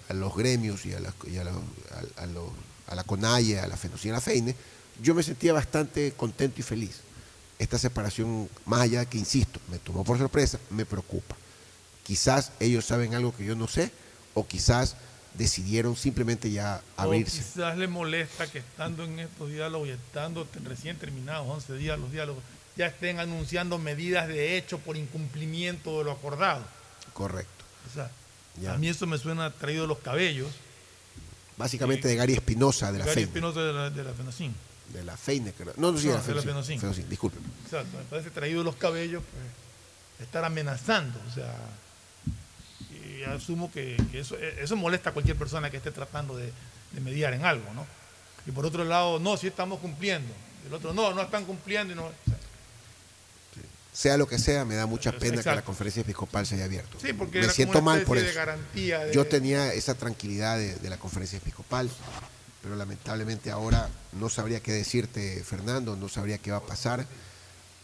[0.10, 1.56] a los gremios y a la, y a los-
[2.18, 2.52] a- a los-
[2.88, 4.56] a la CONAIE, a la FENOCI y a la FEINE,
[5.02, 6.98] yo me sentía bastante contento y feliz
[7.62, 11.36] esta separación, más allá de que, insisto, me tomó por sorpresa, me preocupa.
[12.04, 13.92] Quizás ellos saben algo que yo no sé,
[14.34, 14.96] o quizás
[15.36, 17.40] decidieron simplemente ya abrirse.
[17.42, 22.00] O quizás le molesta que estando en estos diálogos y estando recién terminados 11 días
[22.00, 22.44] los diálogos,
[22.76, 26.64] ya estén anunciando medidas de hecho por incumplimiento de lo acordado.
[27.14, 27.64] Correcto.
[27.92, 28.10] O sea,
[28.60, 28.74] Ya.
[28.74, 30.50] a mí eso me suena traído de los cabellos.
[31.58, 33.22] Básicamente de Gary Espinosa, de la Gary.
[33.24, 34.56] Espinosa de la, de la FENOCIN.
[34.94, 35.74] De la FEINE, creo.
[35.78, 36.20] No, no, sí, No.
[36.20, 37.46] FENOCIN, discúlpeme.
[37.66, 41.56] Exacto, me parece traído los cabellos, pues, estar amenazando, o sea,
[43.06, 46.52] y asumo que, que eso, eso molesta a cualquier persona que esté tratando de,
[46.92, 47.86] de mediar en algo, ¿no?
[48.46, 50.34] Y por otro lado, no, sí estamos cumpliendo.
[50.68, 52.06] El otro, no, no están cumpliendo y no.
[52.06, 52.38] o sea,
[53.94, 56.98] Sea lo que sea, me da mucha pena que la conferencia episcopal se haya abierto.
[57.02, 58.28] Sí, porque me era siento mal por eso.
[58.28, 61.90] de garantía de- Yo tenía esa tranquilidad de, de la conferencia episcopal,
[62.62, 67.06] pero lamentablemente ahora no sabría qué decirte, Fernando, no sabría qué va a pasar.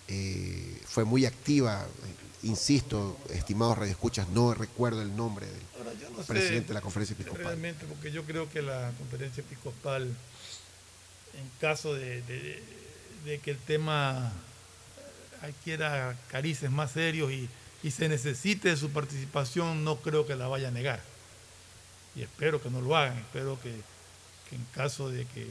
[0.07, 6.27] Eh, fue muy activa, eh, insisto, estimados radioescuchas, no recuerdo el nombre del Ahora, sé
[6.27, 7.43] presidente de la conferencia episcopal.
[7.43, 12.63] Realmente, porque yo creo que la conferencia episcopal, en caso de, de-
[13.25, 14.31] de que el tema
[15.41, 17.49] adquiera carices más serios y,
[17.83, 21.01] y se necesite de su participación, no creo que la vaya a negar.
[22.15, 23.75] Y espero que no lo hagan, espero que,
[24.49, 25.45] que en caso de que,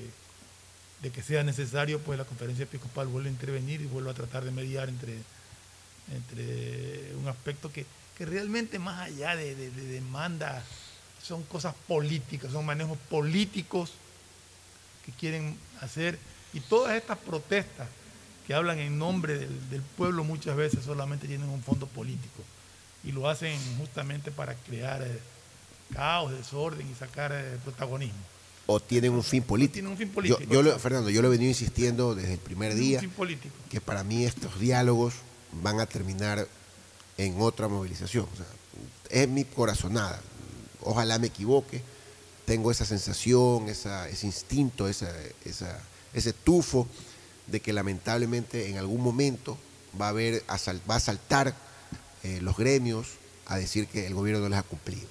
[1.02, 4.44] de que sea necesario, pues la conferencia episcopal vuelva a intervenir y vuelva a tratar
[4.44, 5.18] de mediar entre,
[6.14, 7.84] entre un aspecto que,
[8.16, 10.62] que realmente más allá de, de- de demanda
[11.22, 13.92] son cosas políticas, son manejos políticos
[15.04, 16.18] que quieren hacer
[16.52, 17.88] y todas estas protestas
[18.46, 22.44] que hablan en nombre del, del pueblo muchas veces solamente tienen un fondo político
[23.02, 25.18] y lo hacen justamente para crear eh,
[25.92, 28.18] caos, desorden y sacar eh, protagonismo.
[28.68, 29.74] O tienen un fin político.
[29.74, 30.82] tienen un fin Yo- político, yo lo- exacto.
[30.82, 33.00] Fernando, yo lo he venido insistiendo desde el primer día
[33.70, 35.14] que para mí estos diálogos
[35.62, 36.48] van a terminar
[37.16, 38.26] en otra movilización.
[38.32, 38.46] O sea,
[39.10, 40.20] es mi corazonada.
[40.82, 41.80] Ojalá me equivoque.
[42.44, 45.12] Tengo esa sensación, esa- ese instinto, esa,
[45.44, 45.80] esa-
[46.12, 46.86] ese tufo
[47.46, 49.56] de que lamentablemente en algún momento
[50.00, 50.42] va a, haber,
[50.90, 51.54] va a saltar
[52.24, 53.06] eh, los gremios
[53.46, 55.06] a decir que el gobierno no les ha cumplido.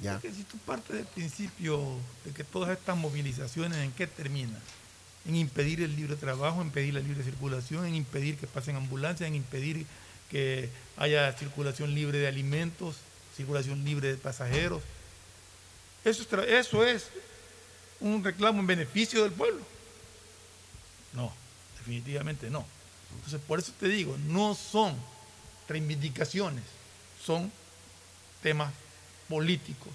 [0.00, 0.14] ¿Ya?
[0.14, 4.60] Porque si tú partes del principio de que todas estas movilizaciones, ¿en qué terminan?
[5.26, 9.28] En impedir el libre trabajo, en impedir la libre circulación, en impedir que pasen ambulancias,
[9.28, 9.86] en impedir
[10.30, 12.96] que haya circulación libre de alimentos,
[13.36, 14.82] circulación libre de pasajeros.
[16.04, 17.08] Eso eso es
[18.00, 19.62] un reclamo en beneficio del pueblo.
[21.12, 21.32] No,
[21.78, 22.64] definitivamente no.
[23.16, 24.94] Entonces, por eso te digo, no son
[25.68, 26.64] reivindicaciones,
[27.24, 27.50] son
[28.42, 28.72] temas
[29.28, 29.92] políticos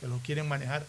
[0.00, 0.84] que los quieren manejar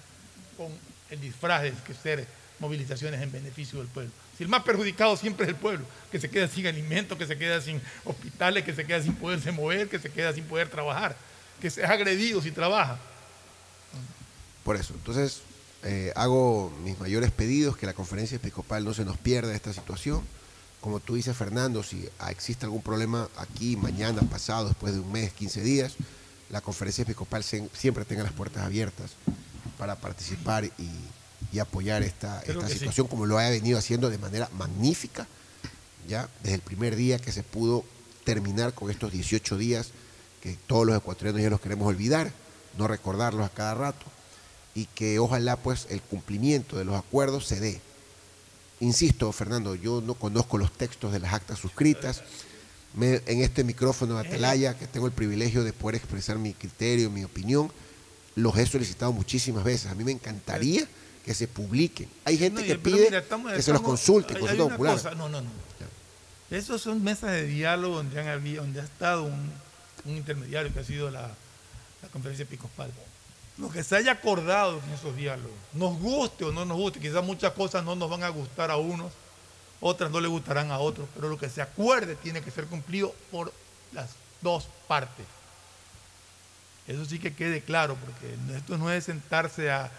[0.58, 0.72] con
[1.10, 2.28] el disfraz de que ser
[2.60, 4.12] movilizaciones en beneficio del pueblo.
[4.38, 7.38] Si el más perjudicado siempre es el pueblo, que se queda sin alimentos, que se
[7.38, 11.16] queda sin hospitales, que se queda sin poderse mover, que se queda sin poder trabajar,
[11.62, 13.00] que se es agredido si trabaja.
[14.64, 15.42] Por eso, entonces
[15.84, 20.24] eh, hago mis mayores pedidos, que la conferencia episcopal no se nos pierda esta situación.
[20.82, 25.32] Como tú dices, Fernando, si existe algún problema aquí, mañana, pasado, después de un mes,
[25.34, 25.96] 15 días,
[26.50, 29.12] la conferencia episcopal siempre tenga las puertas abiertas
[29.78, 30.72] para participar y,
[31.52, 32.74] y apoyar esta, sí.
[32.74, 35.28] situación como lo ha venido haciendo de manera magnífica,
[36.08, 37.84] ya desde el primer día que se pudo
[38.24, 39.92] terminar con estos 18 días
[40.42, 42.32] que todos los ecuatorianos ya los queremos olvidar,
[42.78, 44.06] no recordarlos a cada rato,
[44.76, 47.82] y que ojalá pues el cumplimiento de los acuerdos se dé.
[48.82, 52.22] Insisto, Fernando, yo no conozco los textos de las actas suscritas.
[52.96, 57.10] Me- en este micrófono de Atalaya, que tengo el privilegio de poder expresar mi criterio,
[57.10, 57.72] mi opinión,
[58.36, 59.92] los he solicitado muchísimas veces.
[59.92, 60.88] A mí me encantaría
[61.26, 62.08] que se publiquen.
[62.24, 64.76] Hay gente No, que pide mira, estamos- que se los consulte, hay- consulta hay una
[64.76, 64.94] popular.
[64.96, 65.50] cosa, no, no, no.
[66.52, 69.52] Esos son mesas de diálogo donde, han habido, donde ha estado un,
[70.06, 71.22] un intermediario que ha sido la,
[72.02, 72.92] la conferencia episcopal.
[73.58, 77.24] Lo que se haya acordado en esos diálogos, nos guste o no nos guste, quizás
[77.24, 79.12] muchas cosas no nos van a gustar a unos,
[79.82, 83.14] otras no le gustarán a otros, pero lo que se acuerde tiene que ser cumplido
[83.32, 83.52] por
[83.94, 84.12] las
[84.42, 85.26] dos partes.
[86.88, 89.90] Eso sí que quede claro, porque esto no es sentarse a,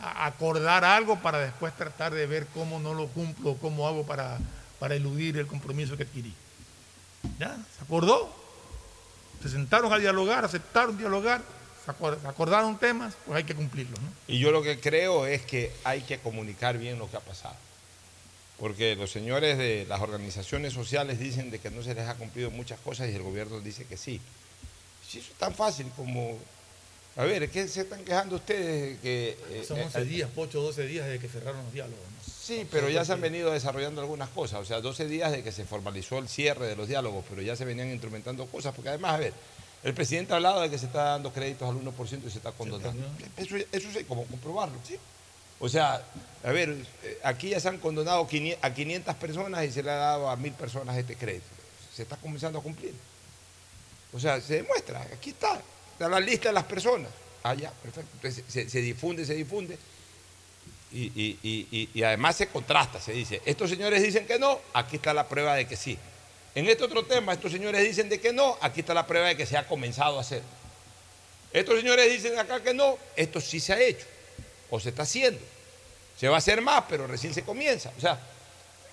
[0.00, 4.38] acordar algo para después tratar de ver cómo no lo cumplo, cómo hago para,
[4.78, 6.32] para eludir el compromiso que adquirí.
[7.40, 7.56] ¿Ya?
[7.76, 8.32] ¿Se acordó?
[9.42, 11.42] Se sentaron a dialogar, aceptaron dialogar,
[11.84, 13.98] se acor- se acordaron temas, pues hay que cumplirlos.
[14.28, 17.56] Y yo lo que creo es que hay que comunicar bien lo que ha pasado.
[18.58, 22.50] Porque los señores de las organizaciones sociales dicen de que no se les ha cumplido
[22.50, 24.20] muchas cosas y el gobierno dice que sí.
[25.06, 26.38] Si eso es tan fácil como...
[27.16, 28.96] A ver, ¿qué se están quejando ustedes?
[28.96, 31.72] de Que, eh, Son eh, 11 días, 8 o 12 días desde que cerraron los
[31.72, 31.98] diálogos.
[31.98, 32.32] ¿no?
[32.48, 34.60] Sí, pero ya se han venido desarrollando algunas cosas.
[34.60, 37.56] O sea, 12 días de que se formalizó el cierre de los diálogos, pero ya
[37.56, 38.74] se venían instrumentando cosas.
[38.74, 39.32] Porque además, a ver,
[39.84, 42.52] el presidente ha hablado de que se está dando créditos al 1% y se está
[42.52, 43.06] condonando.
[43.36, 44.78] Eso, eso sí, como comprobarlo.
[44.86, 44.96] ¿sí?
[45.60, 46.02] O sea,
[46.44, 49.90] a ver, eh, aquí ya se han condonado 500 a 500 personas y se le
[49.90, 51.46] ha dado a 1000 personas este crédito.
[51.94, 52.94] Se está comenzando a cumplir.
[54.12, 55.60] O sea, se demuestra, aquí está,
[55.92, 57.10] está la lista de las personas.
[57.42, 58.10] Ah, ya, perfecto.
[58.14, 59.76] Entonces se, difunde, se difunde.
[60.90, 61.38] Y- y-
[61.70, 65.28] y- y además se contrasta, se dice, estos señores dicen que no, aquí está la
[65.28, 65.98] prueba de que sí.
[66.54, 69.36] En este otro tema, estos señores dicen de que no, aquí está la prueba de
[69.36, 70.42] que se ha comenzado a hacer.
[71.52, 74.06] Estos señores dicen acá que no, esto sí se ha hecho,
[74.70, 75.40] o se está haciendo.
[76.18, 77.92] Se va a hacer más, pero recién se comienza.
[77.96, 78.18] O sea,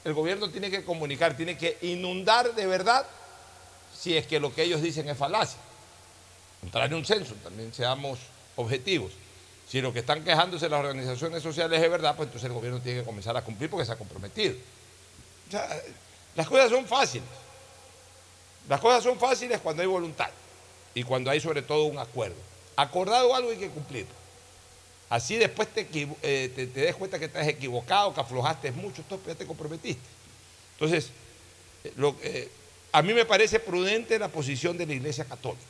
[0.03, 3.05] el gobierno tiene que comunicar, tiene que inundar de verdad
[3.97, 5.59] si es que lo que ellos dicen es falacia.
[6.61, 8.19] Contrario a un censo, también seamos
[8.55, 9.11] objetivos.
[9.67, 12.99] Si lo que están quejándose las organizaciones sociales es verdad, pues entonces el gobierno tiene
[12.99, 14.55] que comenzar a cumplir porque se ha comprometido.
[15.47, 15.67] O sea,
[16.35, 17.27] las cosas son fáciles.
[18.69, 20.29] Las cosas son fáciles cuando hay voluntad
[20.93, 22.35] y cuando hay sobre todo un acuerdo.
[22.75, 24.24] Acordado algo hay que cumplirlo.
[25.09, 29.35] Así después eh, te, te des cuenta que estás equivocado, que aflojaste mucho, pero ya
[29.35, 30.03] te comprometiste.
[30.73, 31.11] Entonces,
[31.83, 32.51] eh, eh,
[32.91, 35.63] a mí me parece prudente la posición de la Iglesia Católica.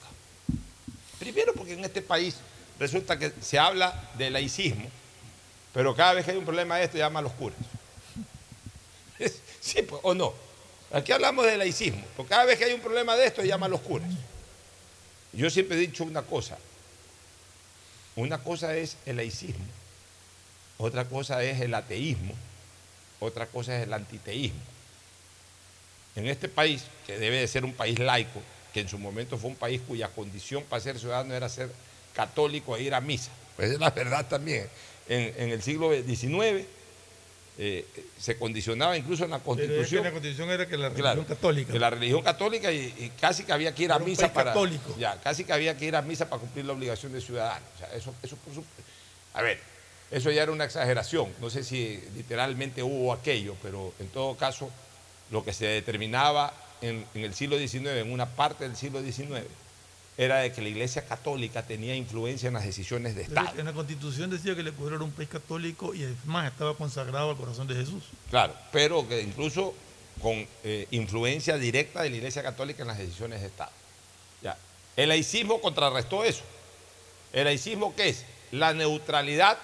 [1.19, 2.35] Primero porque en este país
[2.79, 4.87] resulta que se habla de laicismo,
[5.73, 7.59] pero cada vez que hay un problema de esto llama a los curas.
[9.65, 10.31] Sí, pues, o no.
[10.91, 13.69] Aquí hablamos de laicismo, pero cada vez que hay un problema de esto llama a
[13.69, 14.07] los curas.
[15.33, 16.55] Yo siempre he dicho una cosa.
[18.15, 19.65] Una cosa es el laicismo,
[20.77, 22.33] otra cosa es el ateísmo,
[23.19, 24.59] otra cosa es el antiteísmo.
[26.15, 28.41] En este país, que debe de ser un país laico,
[28.73, 31.69] que en su momento fue un país cuya condición para ser ciudadano era ser
[32.13, 33.31] católico e ir a misa.
[33.55, 34.69] Pues es la verdad también.
[35.07, 36.65] En, en el siglo XIX
[37.57, 37.85] eh,
[38.19, 40.03] se condicionaba incluso en la Pero es que constitución.
[40.03, 41.71] la constitución era que la religión Claro, católica.
[41.73, 44.51] que la religión católica y, y casi que había que ir a Era misa para.
[44.51, 44.95] católico.
[44.99, 47.65] Ya, casi que había que ir a misa para cumplir la obligación de ciudadano.
[47.75, 48.63] O sea, eso, eso por
[49.33, 49.59] A ver,
[50.11, 51.31] eso ya era una exageración.
[51.41, 54.69] No sé si literalmente hubo aquello, pero en todo caso,
[55.31, 59.43] lo que se determinaba en, en el siglo XIX, en una parte del siglo XIX,
[60.17, 63.59] era de que la Iglesia Católica tenía influencia en las decisiones de Pero Estado.
[63.59, 67.31] en la constitución decía que el Ecuador era un país católico y además estaba consagrado
[67.31, 68.03] al corazón de Jesús.
[68.29, 69.73] Claro, pero que incluso
[70.21, 73.71] con eh, influencia directa de la Iglesia Católica en las decisiones de Estado.
[74.41, 74.57] Ya.
[74.95, 76.43] El laicismo contrarrestó eso.
[77.33, 78.23] ¿El laicismo qué es?
[78.51, 79.57] La neutralidad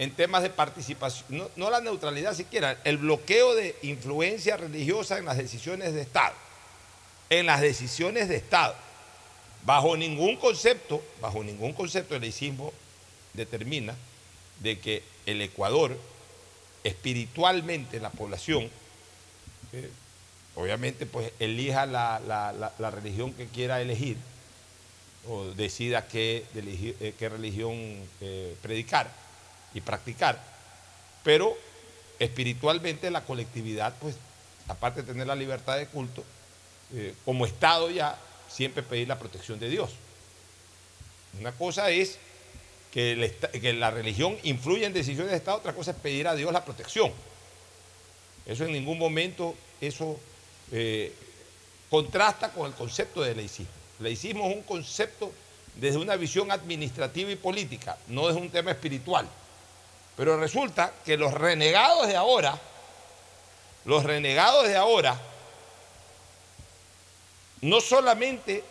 [0.00, 5.26] en temas de participación, no, no la neutralidad siquiera, el bloqueo de influencia religiosa en
[5.26, 6.34] las decisiones de Estado.
[7.30, 8.74] En las decisiones de Estado.
[9.64, 12.72] Bajo ningún concepto, bajo ningún concepto el laicismo
[13.32, 13.94] determina
[14.60, 15.96] de que el Ecuador,
[16.84, 18.68] espiritualmente la población,
[19.72, 19.90] eh,
[20.56, 24.16] obviamente pues elija la, religión que quiera elegir
[25.28, 27.74] o decida qué, eh, religión
[28.20, 29.10] eh, predicar
[29.74, 30.42] y practicar,
[31.22, 31.56] pero
[32.18, 34.16] espiritualmente la colectividad pues
[34.68, 36.24] aparte de tener la libertad de culto,
[37.24, 38.18] como Estado ya
[38.52, 39.90] siempre pedir la protección de Dios.
[41.40, 42.18] Una cosa es
[42.92, 46.64] que, la religión influye en decisiones de Estado, otra cosa es pedir a Dios la
[46.64, 47.10] protección.
[48.44, 50.18] Eso en ningún momento, eso
[50.72, 51.12] eh,
[51.88, 53.72] contrasta con el concepto de laicismo.
[54.00, 55.32] Laicismo es un concepto
[55.76, 59.26] desde una visión administrativa y política, no es un tema espiritual.
[60.16, 62.58] Pero resulta que los renegados de ahora,
[63.86, 65.18] los renegados de ahora,
[67.62, 68.62] no solamente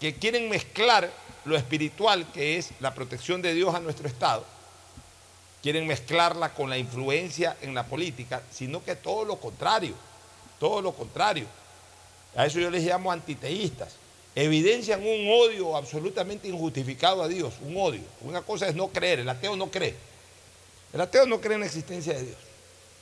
[0.00, 1.10] que quieren mezclar
[1.44, 4.44] lo espiritual, que es la protección de Dios a nuestro Estado,
[5.62, 9.94] quieren mezclarla con la influencia en la política, sino que todo lo contrario,
[10.58, 11.46] todo lo contrario.
[12.36, 13.94] A eso yo les llamo antiteístas.
[14.34, 18.02] Evidencian un odio absolutamente injustificado a Dios, un odio.
[18.22, 19.94] Una cosa es no creer, el ateo no cree.
[20.92, 22.38] El ateo no cree en la existencia de Dios.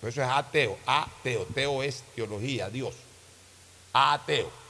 [0.01, 2.95] Por eso es ateo, ateo, teo es teología, Dios.
[3.93, 4.62] Ateo.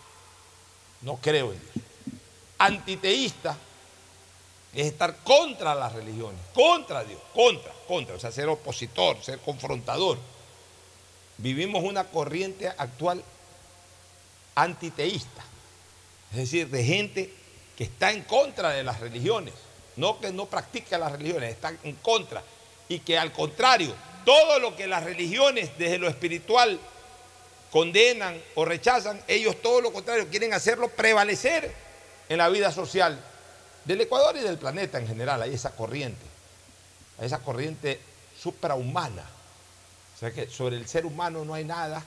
[1.02, 1.86] No creo en Dios.
[2.58, 3.56] Antiteísta
[4.72, 10.18] es estar contra las religiones, contra Dios, contra, contra, o sea, ser opositor, ser confrontador.
[11.38, 13.22] Vivimos una corriente actual
[14.54, 15.42] antiteísta,
[16.30, 17.34] es decir, de gente
[17.76, 19.54] que está en contra de las religiones,
[19.96, 22.42] no que no practica las religiones, están en contra.
[22.88, 23.94] Y que al contrario,
[24.24, 26.78] todo lo que las religiones desde lo espiritual
[27.72, 31.74] condenan o rechazan, ellos todo lo contrario quieren hacerlo prevalecer
[32.28, 33.18] en la vida social
[33.86, 35.40] del Ecuador y del planeta en general.
[35.42, 36.24] Hay esa corriente,
[37.18, 37.98] hay esa corriente
[38.38, 39.24] suprahumana.
[40.14, 42.04] O sea que sobre el ser humano no hay nada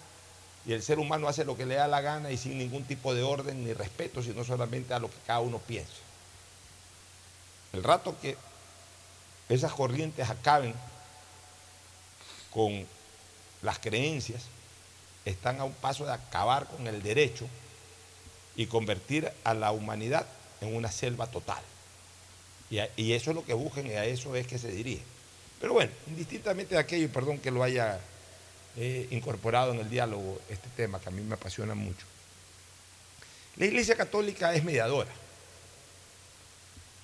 [0.68, 3.14] y el ser humano hace lo que le da la gana y sin ningún tipo
[3.14, 5.94] de orden ni respeto, sino solamente a lo que cada uno piensa.
[7.74, 8.38] El rato que
[9.50, 10.74] esas corrientes acaben
[12.52, 12.88] con
[13.62, 14.44] las creencias,
[15.26, 17.48] están a un paso de acabar con el derecho
[18.56, 20.26] y convertir a la humanidad
[20.62, 21.62] en una selva total.
[22.70, 25.04] Y, eso es lo que buscan y a eso es que se dirigen.
[25.60, 28.00] Pero bueno, indistintamente de aquello, perdón que lo haya
[28.76, 32.06] eh, incorporado en el diálogo este tema que a mí me apasiona mucho.
[33.58, 35.12] La Iglesia Católica es mediadora.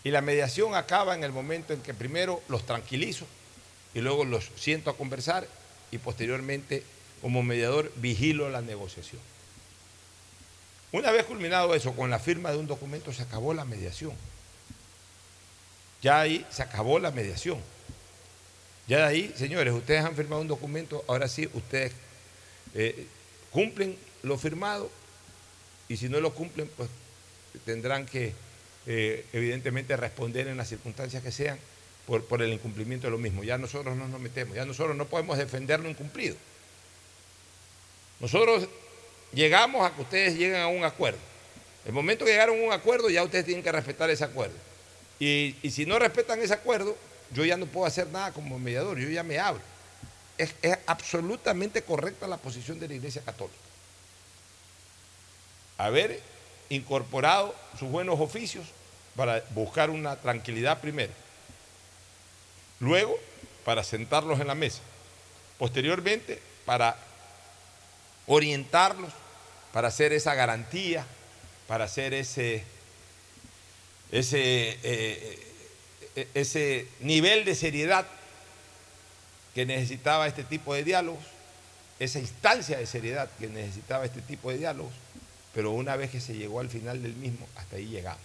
[0.04, 3.26] Y la mediación acaba en el momento en que primero los tranquilizo
[3.94, 5.48] y luego los siento a conversar
[5.92, 6.84] y posteriormente
[7.22, 9.22] como mediador vigilo la negociación.
[10.92, 14.14] Una vez culminado eso, con la firma de un documento se acabó la mediación.
[16.02, 17.60] Ya ahí se acabó la mediación.
[18.88, 21.94] Ya de ahí, señores, ustedes han firmado un documento, ahora sí, ustedes
[22.74, 23.06] eh,
[23.52, 24.90] cumplen lo firmado
[25.88, 26.90] y si no lo cumplen, pues
[27.66, 28.34] tendrán que
[28.88, 31.58] eh, evidentemente responder en las circunstancias que sean
[32.06, 33.44] por, por el incumplimiento de lo mismo.
[33.44, 36.36] Ya nosotros no nos metemos, ya nosotros no podemos defender lo incumplido.
[38.22, 38.68] Nosotros
[39.34, 41.20] llegamos a que ustedes lleguen a un acuerdo.
[41.86, 44.56] El momento que llegaron a un acuerdo, ya ustedes tienen que respetar ese acuerdo.
[45.20, 46.96] Y, si no respetan ese acuerdo,
[47.32, 49.62] yo ya no puedo hacer nada como mediador, yo ya me abro.
[50.38, 53.58] Es, es absolutamente correcta la posición de la Iglesia Católica.
[55.78, 56.22] Haber
[56.70, 58.66] incorporado sus buenos oficios
[59.16, 61.12] para buscar una tranquilidad primero.
[62.80, 63.18] Luego,
[63.66, 64.82] para sentarlos en la mesa.
[65.58, 66.98] Posteriormente, para
[68.28, 69.12] orientarlos,
[69.74, 71.06] para hacer esa garantía,
[71.68, 72.64] para hacer ese,
[74.12, 75.40] ese, eh,
[76.16, 78.06] eh, ese nivel de seriedad
[79.56, 81.24] que necesitaba este tipo de diálogos,
[82.00, 84.94] esa instancia de seriedad que necesitaba este tipo de diálogos,
[85.54, 88.22] pero una vez que se llegó al final del mismo, hasta ahí llegamos.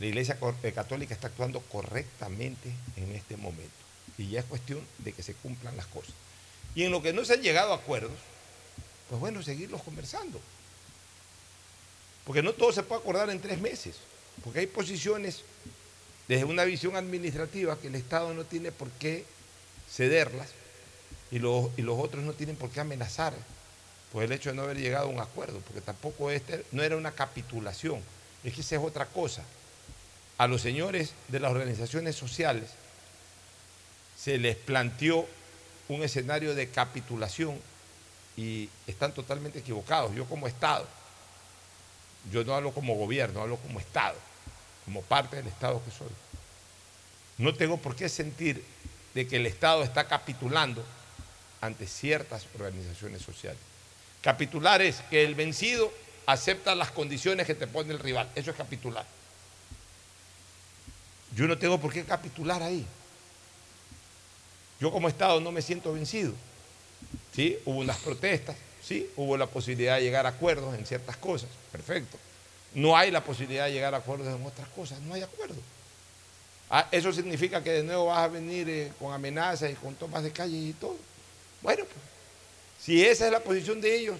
[0.00, 3.70] La Iglesia eh, Católica está actuando correctamente en este momento
[4.18, 6.12] y ya es cuestión de que se cumplan las cosas.
[6.74, 8.18] Y en lo que no se han llegado a acuerdos,
[9.08, 10.40] pues bueno, seguirlos conversando.
[12.24, 13.96] Porque no todo se puede acordar en tres meses,
[14.44, 15.42] porque hay posiciones
[16.28, 19.24] desde una visión administrativa que el Estado no tiene por qué
[19.90, 20.48] cederlas
[21.30, 23.34] y los, y los otros no tienen por qué amenazar
[24.12, 26.96] por el hecho de no haber llegado a un acuerdo, porque tampoco este no era
[26.96, 28.00] una capitulación,
[28.44, 29.42] es que esa es otra cosa.
[30.38, 32.70] A los señores de las organizaciones sociales
[34.18, 35.26] se les planteó
[35.88, 37.58] un escenario de capitulación
[38.36, 40.14] y están totalmente equivocados.
[40.14, 40.86] Yo como Estado
[42.30, 44.16] yo no hablo como gobierno, hablo como Estado,
[44.84, 46.08] como parte del Estado que soy.
[47.38, 48.64] No tengo por qué sentir
[49.14, 50.84] de que el Estado está capitulando
[51.60, 53.60] ante ciertas organizaciones sociales.
[54.20, 55.92] Capitular es que el vencido
[56.26, 58.30] acepta las condiciones que te pone el rival.
[58.36, 59.04] Eso es capitular.
[61.34, 62.86] Yo no tengo por qué capitular ahí.
[64.82, 66.32] Yo como Estado no me siento vencido.
[67.32, 67.56] ¿Sí?
[67.64, 69.08] Hubo unas protestas, ¿sí?
[69.14, 71.48] Hubo la posibilidad de llegar a acuerdos en ciertas cosas.
[71.70, 72.18] Perfecto.
[72.74, 75.00] No hay la posibilidad de llegar a acuerdos en otras cosas.
[75.02, 75.54] No hay acuerdo.
[76.68, 80.24] Ah, eso significa que de nuevo vas a venir eh, con amenazas y con tomas
[80.24, 80.96] de calle y todo.
[81.62, 82.04] Bueno, pues,
[82.84, 84.16] si esa es la posición de ellos,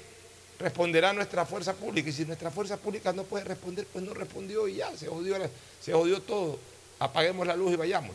[0.61, 2.09] responderá nuestra fuerza pública.
[2.09, 5.37] Y si nuestra fuerza pública no puede responder, pues no respondió y ya, se jodió,
[5.81, 6.57] se jodió todo.
[7.01, 8.15] Apaguemos la luz y vayamos.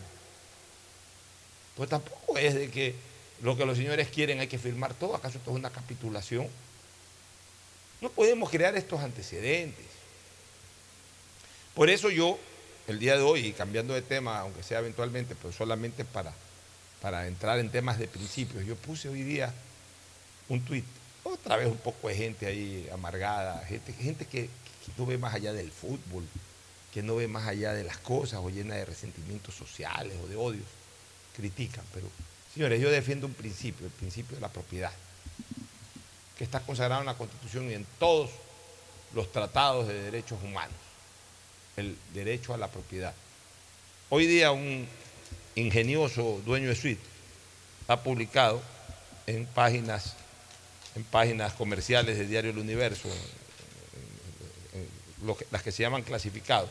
[1.78, 2.96] Pues tampoco es de que
[3.40, 5.14] lo que los señores quieren hay que firmar todo.
[5.14, 6.48] ¿Acaso esto es una capitulación?
[8.00, 9.86] No podemos crear estos antecedentes.
[11.74, 12.36] Por eso yo,
[12.88, 16.34] el día de hoy, cambiando de tema, aunque sea eventualmente, pero solamente para,
[17.00, 19.54] para entrar en temas de principios, yo puse hoy día
[20.48, 20.84] un tuit,
[21.22, 24.50] otra vez un poco de gente ahí amargada, gente, gente que
[24.96, 26.26] no ve más allá del fútbol,
[26.92, 30.34] que no ve más allá de las cosas o llena de resentimientos sociales o de
[30.34, 30.77] odios,
[31.38, 31.84] critican.
[31.94, 32.10] Pero,
[32.52, 34.92] señores, yo defiendo un principio, el principio de la propiedad,
[36.36, 38.30] que está consagrado en la Constitución y en todos
[39.14, 40.76] los tratados de derechos humanos,
[41.76, 43.14] el derecho a la propiedad.
[44.10, 44.86] Hoy día un
[45.54, 47.02] ingenioso dueño de suite
[47.86, 48.60] ha publicado
[49.26, 50.14] en páginas,
[50.94, 53.08] en páginas comerciales de Diario El Universo,
[55.50, 56.70] las que se llaman clasificados,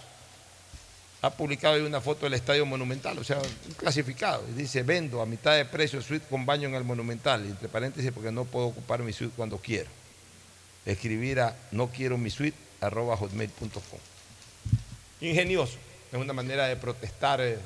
[1.22, 5.22] ha publicado ahí una foto del Estadio Monumental, o sea, un clasificado, y dice, vendo
[5.22, 8.68] a mitad de precio suite con baño en el Monumental, entre paréntesis, porque no puedo
[8.68, 9.90] ocupar mi suite cuando quiero.
[10.86, 14.00] Escribir a no quiero mi suite arroba hotmail.com.
[15.22, 15.78] Ingenioso,
[16.12, 17.58] es una manera de protestar eh,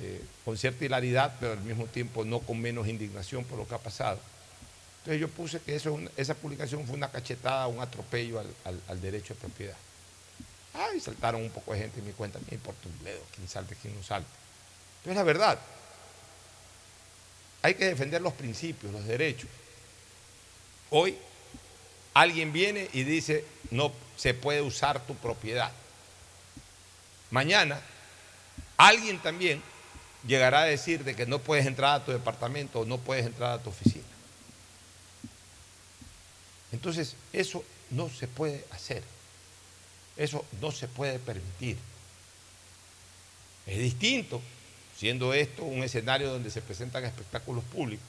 [0.00, 3.74] eh, con cierta hilaridad, pero al mismo tiempo no con menos indignación por lo que
[3.74, 4.20] ha pasado.
[4.98, 8.40] Entonces yo puse que esa publicación fue una cachetada, un atropello
[8.86, 9.76] al derecho de propiedad.
[10.74, 13.76] Ay, saltaron un poco de gente en mi cuenta, me importa un bledo, quién salte,
[13.80, 14.30] quién no salte.
[15.02, 15.58] Pero es la verdad.
[17.62, 19.48] Hay que defender los principios, los derechos.
[20.90, 21.16] Hoy
[22.14, 25.72] alguien viene y dice, no se puede usar tu propiedad.
[27.30, 27.80] Mañana
[28.76, 29.62] alguien también
[30.26, 33.52] llegará a decir de que no puedes entrar a tu departamento o no puedes entrar
[33.52, 34.04] a tu oficina.
[36.72, 39.02] Entonces, eso no se puede hacer.
[40.16, 41.76] Eso no se puede permitir.
[43.66, 44.40] Es distinto,
[44.96, 48.06] siendo esto un escenario donde se presentan espectáculos públicos,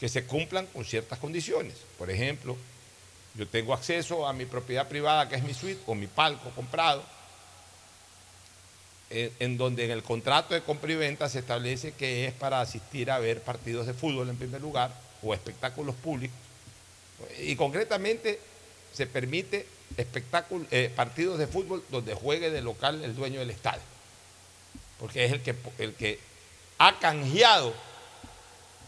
[0.00, 1.74] que se cumplan con ciertas condiciones.
[1.96, 2.56] Por ejemplo,
[3.34, 7.04] yo tengo acceso a mi propiedad privada, que es mi suite, o mi palco comprado,
[9.10, 12.60] eh, en donde en el contrato de compra y venta se establece que es para
[12.60, 16.36] asistir a ver partidos de fútbol en primer lugar, o espectáculos públicos.
[17.40, 18.40] Y concretamente
[18.92, 19.66] se permite
[19.96, 23.82] eh, partidos de fútbol donde juegue de local el dueño del estadio.
[24.98, 26.20] Porque es el que, el que
[26.78, 27.74] ha canjeado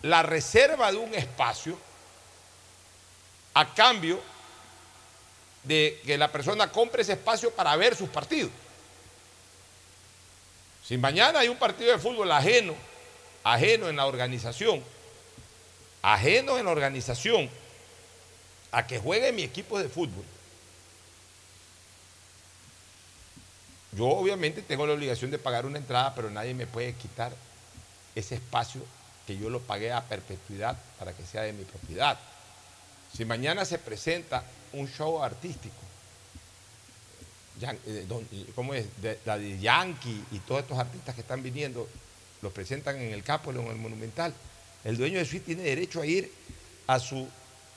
[0.02, 1.78] la reserva de un espacio
[3.54, 4.20] a cambio
[5.62, 8.50] de que la persona compre ese espacio para ver sus partidos.
[10.86, 12.74] Si mañana hay un partido de fútbol ajeno,
[13.42, 14.82] ajeno en la organización,
[16.02, 17.48] ajeno en la organización,
[18.70, 20.24] a que juegue mi equipo de fútbol,
[23.96, 27.32] yo obviamente tengo la obligación de pagar una entrada, pero nadie me puede quitar
[28.14, 28.80] ese espacio
[29.26, 32.18] que yo lo pagué a perpetuidad para que sea de mi propiedad.
[33.16, 34.42] Si mañana se presenta
[34.72, 35.74] un show artístico,
[37.62, 38.86] eh, eh, ¿cómo es?
[39.24, 41.88] La de Yankee y todos estos artistas que están viniendo,
[42.42, 44.34] los presentan en el Capolo, en el Monumental,
[44.82, 46.30] el dueño de suite tiene derecho a ir
[46.86, 47.26] a su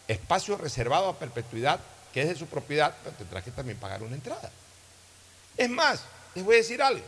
[0.07, 1.80] espacio reservado a perpetuidad,
[2.13, 4.51] que es de su propiedad, pero tendrá que también pagar una entrada.
[5.57, 6.03] Es más,
[6.35, 7.03] les voy a decir algo.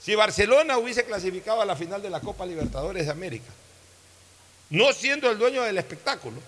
[0.00, 3.50] Si Barcelona hubiese clasificado a la final de la Copa Libertadores de América,
[4.70, 6.40] no siendo el dueño del espectáculo,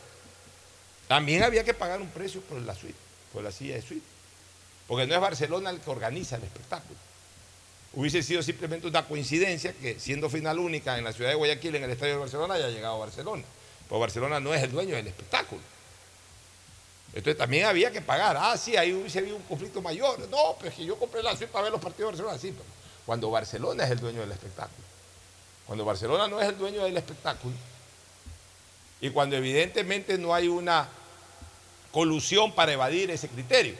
[1.08, 2.98] también había que pagar un precio por la suite,
[3.32, 4.04] por la silla de suite.
[4.86, 6.98] Porque no es Barcelona el que organiza el espectáculo.
[7.92, 11.84] Hubiese sido simplemente una coincidencia que siendo final única en la ciudad de Guayaquil, en
[11.84, 13.44] el estadio de Barcelona, haya llegado a Barcelona.
[13.88, 15.62] Pero Barcelona no es el dueño del espectáculo.
[17.16, 18.36] Entonces también había que pagar.
[18.38, 20.18] Ah, sí, ahí hubiese habido un conflicto mayor.
[20.28, 22.38] No, pero es que yo compré la suite para ver los partidos de Barcelona.
[22.38, 22.64] Sí, pero
[23.06, 24.84] cuando Barcelona es el dueño del espectáculo.
[25.66, 27.54] Cuando Barcelona no es el dueño del espectáculo.
[29.00, 30.90] Y cuando evidentemente no hay una
[31.90, 33.76] colusión para evadir ese criterio.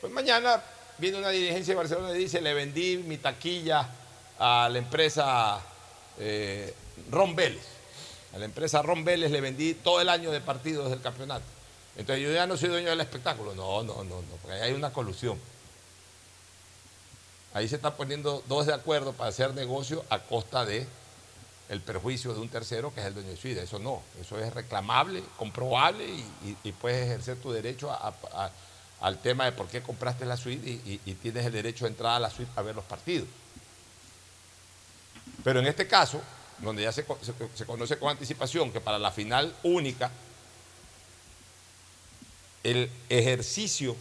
[0.00, 0.62] Pues mañana
[0.96, 3.90] viene una dirigencia de Barcelona y dice, le vendí mi taquilla
[4.38, 5.60] a la empresa
[6.18, 6.74] eh.
[8.32, 11.59] A la empresa Ron le vendí todo el año de partidos del campeonato.
[11.96, 13.54] Entonces yo ya no soy dueño del espectáculo.
[13.54, 15.38] No, no, no, no, porque ahí hay una colusión.
[17.52, 20.86] Ahí se están poniendo dos de acuerdo para hacer negocio a costa de
[21.84, 23.62] perjuicio de un tercero que es el dueño de suite.
[23.62, 26.04] Eso no, eso es reclamable, comprobable
[26.64, 27.90] y, puedes ejercer tu derecho
[29.00, 32.20] al tema de por qué compraste la suite y, tienes el derecho de entrar a
[32.20, 33.28] la suite a ver los partidos.
[35.42, 36.20] Pero en este caso,
[36.58, 37.04] donde ya se
[37.66, 40.10] conoce con anticipación que para la final única,
[42.64, 43.96] el ejercicio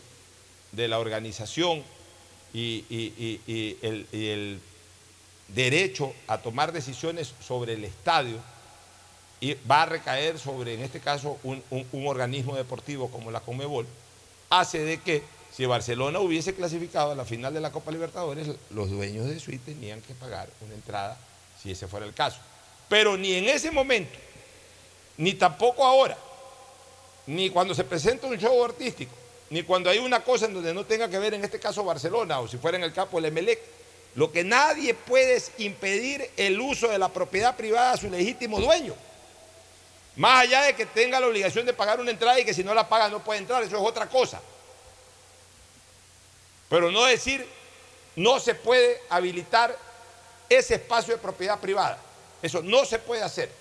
[0.72, 1.84] de la organización
[2.54, 2.84] y,
[3.82, 4.60] el,
[5.48, 8.38] derecho a tomar decisiones sobre el estadio
[9.70, 13.88] va a recaer sobre, en este caso, un, un- un organismo deportivo como la Comebol,
[14.50, 15.24] hace de que
[15.56, 19.74] si Barcelona hubiese clasificado a la final de la Copa Libertadores, los dueños de suite
[19.74, 21.18] tenían que pagar una entrada
[21.62, 22.38] si ese fuera el caso.
[22.88, 24.18] Pero ni en ese momento,
[25.18, 26.18] ni tampoco ahora,
[27.30, 29.14] ni cuando se presenta un show artístico,
[29.52, 32.40] ni cuando hay una cosa en donde no tenga que ver, en este caso Barcelona,
[32.40, 33.60] o si fuera en el campo el Emelec,
[34.16, 38.60] lo que nadie puede es impedir el uso de la propiedad privada a su legítimo
[38.60, 38.96] dueño.
[40.16, 42.74] Más allá de que tenga la obligación de pagar una entrada y que si no
[42.74, 44.42] la paga no puede entrar, eso es otra cosa.
[46.68, 47.48] Pero no decir,
[48.16, 49.78] no se puede habilitar
[50.50, 52.00] ese espacio de propiedad privada.
[52.42, 53.52] Eso no se puede hacer.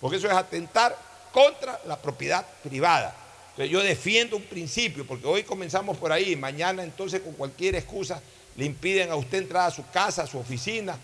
[0.00, 3.16] Porque eso es atentar contra la propiedad privada.
[3.50, 8.22] Entonces yo defiendo un principio, porque hoy comenzamos por ahí, mañana entonces con cualquier excusa
[8.56, 10.98] le impiden a usted entrar a su casa, a su oficina,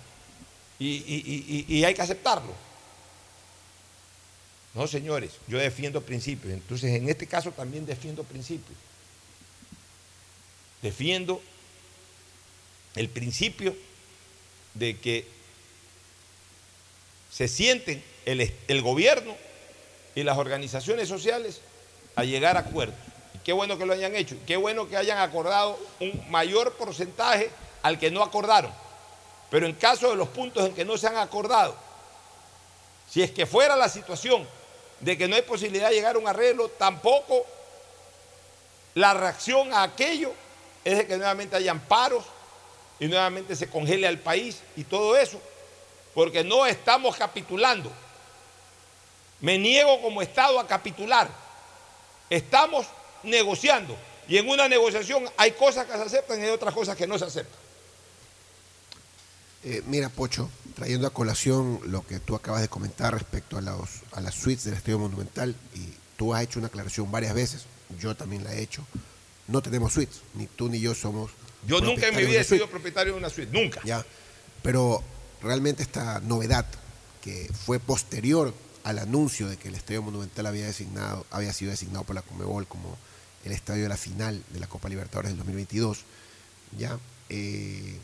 [0.79, 2.55] y, hay que aceptarlo.
[4.74, 6.53] No, señores, yo defiendo principios.
[6.53, 8.79] Entonces, en este caso también defiendo principios.
[10.81, 11.43] Defiendo
[12.95, 13.74] el principio
[14.74, 15.26] de que
[17.31, 19.37] se sienten el gobierno
[20.18, 21.60] y las organizaciones sociales
[22.16, 22.96] a llegar a acuerdos.
[23.44, 24.34] Qué bueno que lo hayan hecho.
[24.48, 27.52] Qué bueno que hayan acordado un mayor porcentaje
[27.82, 28.72] al que no acordaron.
[29.48, 31.76] Pero en caso de los puntos en que no se han acordado,
[33.08, 34.44] si es que fuera la situación
[34.98, 37.46] de que no hay posibilidad de llegar a un arreglo, tampoco
[38.94, 40.32] la reacción a aquello
[40.84, 42.24] es de que nuevamente hayan paros
[42.98, 45.40] y nuevamente se congele al país y todo eso,
[46.12, 47.92] porque no estamos capitulando.
[49.41, 51.28] Me niego como Estado a capitular.
[52.30, 52.86] Estamos
[53.22, 53.97] negociando
[54.28, 57.18] y en una negociación hay cosas que se aceptan y hay otras cosas que no
[57.18, 57.59] se aceptan.
[59.64, 63.89] Eh, mira, Pocho, trayendo a colación lo que tú acabas de comentar respecto a, los,
[64.12, 67.64] a las suites del Estadio Monumental, y tú has hecho una aclaración varias veces,
[67.99, 68.86] yo también la he hecho.
[69.49, 71.32] No tenemos suites, ni tú ni yo somos.
[71.66, 73.80] Yo nunca en mi vida he sido propietario de una suite, nunca.
[73.84, 74.05] Ya,
[74.62, 75.03] pero
[75.43, 76.66] realmente esta novedad
[77.20, 78.55] que fue posterior
[78.89, 82.66] al anuncio de que el Estadio Monumental había designado, había sido designado por la Comebol
[82.66, 82.97] como
[83.45, 86.07] el estadio de la final de la Copa Libertadores del 2022,
[86.78, 87.99] ya, eh,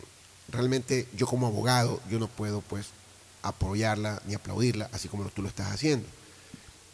[0.51, 2.89] realmente yo como abogado yo no puedo pues
[3.41, 6.07] apoyarla ni aplaudirla así como tú lo estás haciendo.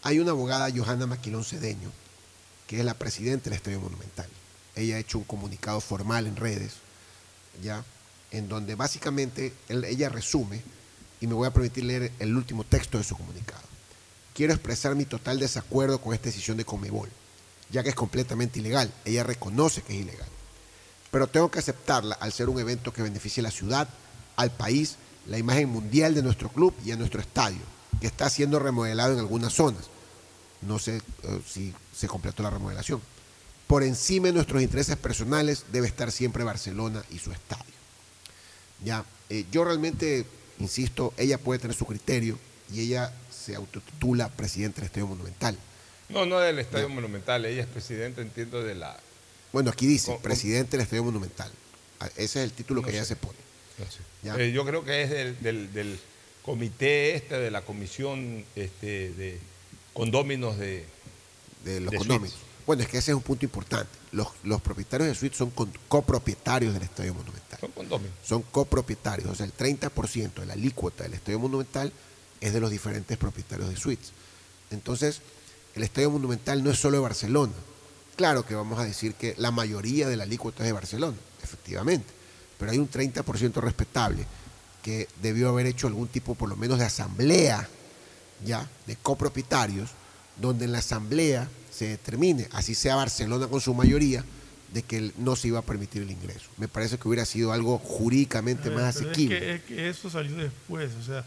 [0.04, 1.90] Hay una abogada, Johanna Maquilón Cedeño,
[2.68, 4.28] que es la presidenta del Estadio Monumental.
[4.76, 6.74] Ella ha hecho un comunicado formal en redes,
[7.60, 7.84] ya,
[8.30, 10.62] en donde básicamente ella resume,
[11.20, 13.69] y me voy a permitir leer el último texto de su comunicado.
[14.34, 17.08] Quiero expresar mi total desacuerdo con esta decisión de Comebol,
[17.70, 18.92] ya que es completamente ilegal.
[19.04, 20.28] Ella reconoce que es ilegal.
[21.10, 23.88] Pero tengo que aceptarla al ser un evento que beneficie a la ciudad,
[24.36, 27.60] al país, la imagen mundial de nuestro club y a nuestro estadio,
[28.00, 29.90] que está siendo remodelado en algunas zonas.
[30.62, 33.00] No sé eh, si se completó la remodelación.
[33.66, 37.64] Por encima de nuestros intereses personales debe estar siempre Barcelona y su estadio.
[38.84, 40.26] Ya, eh, yo realmente,
[40.58, 42.38] insisto, ella puede tener su criterio
[42.72, 45.56] y ella se autotitula presidente del Estadio Monumental.
[46.08, 48.98] No, no del Estadio Monumental, ella es presidenta, entiendo, de la...
[49.52, 51.50] Bueno, aquí dice, Con- presidente del Estadio Monumental.
[52.00, 53.38] Ah, Ese es el título No que ella se pone.
[53.78, 53.98] no sé.
[54.22, 54.36] Ya.
[54.36, 56.00] Eh, yo creo que es del, del- del
[56.42, 59.38] comité este, de la comisión este, de
[59.92, 60.84] condóminos de...
[61.64, 62.30] de los de condóminos.
[62.32, 62.50] suites.
[62.66, 63.90] Bueno, es que ese es un punto importante.
[64.12, 67.58] Los, los propietarios de suites son con- copropietarios del Estadio Monumental.
[67.60, 68.12] Son condóminos.
[68.24, 69.28] Son copropietarios.
[69.30, 71.92] O sea, el 30% de la alícuota del Estadio Monumental
[72.40, 74.12] es de los diferentes propietarios de suites.
[74.70, 75.20] Entonces,
[75.74, 77.52] el Estadio Monumental no es solo de Barcelona.
[78.16, 82.06] Claro que vamos a decir que la mayoría de la alícuota es de Barcelona, efectivamente.
[82.58, 84.26] Pero hay un 30% respetable
[84.82, 87.68] que debió haber hecho algún tipo, por lo menos, de asamblea
[88.44, 89.90] ya de copropietarios,
[90.40, 94.24] donde en la asamblea se determine, así sea Barcelona con su mayoría,
[94.72, 96.48] de que no se iba a permitir el ingreso.
[96.56, 99.36] Me parece que hubiera sido algo jurídicamente ver, más asequible.
[99.36, 101.24] Es que, es que eso salió después, o sea,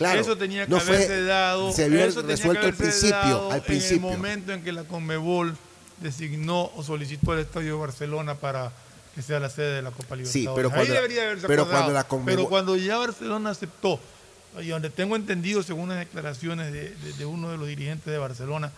[0.00, 3.62] Claro, eso tenía que no fue- haberse dado, se había eso resuelto al principio, al
[3.62, 4.08] principio.
[4.08, 5.56] En el momento en que la Conmebol
[5.98, 8.72] designó o solicitó al Estadio de Barcelona para
[9.14, 10.32] que sea la sede de la Copa Libertadores.
[10.32, 11.84] Sí, pero Ahí cuando- debería haberse pero acordado.
[11.84, 14.00] cuando la Conmebol- Pero cuando ya Barcelona aceptó,
[14.60, 18.18] y donde tengo entendido, según las declaraciones de, de- de uno de los dirigentes de
[18.18, 18.72] Barcelona,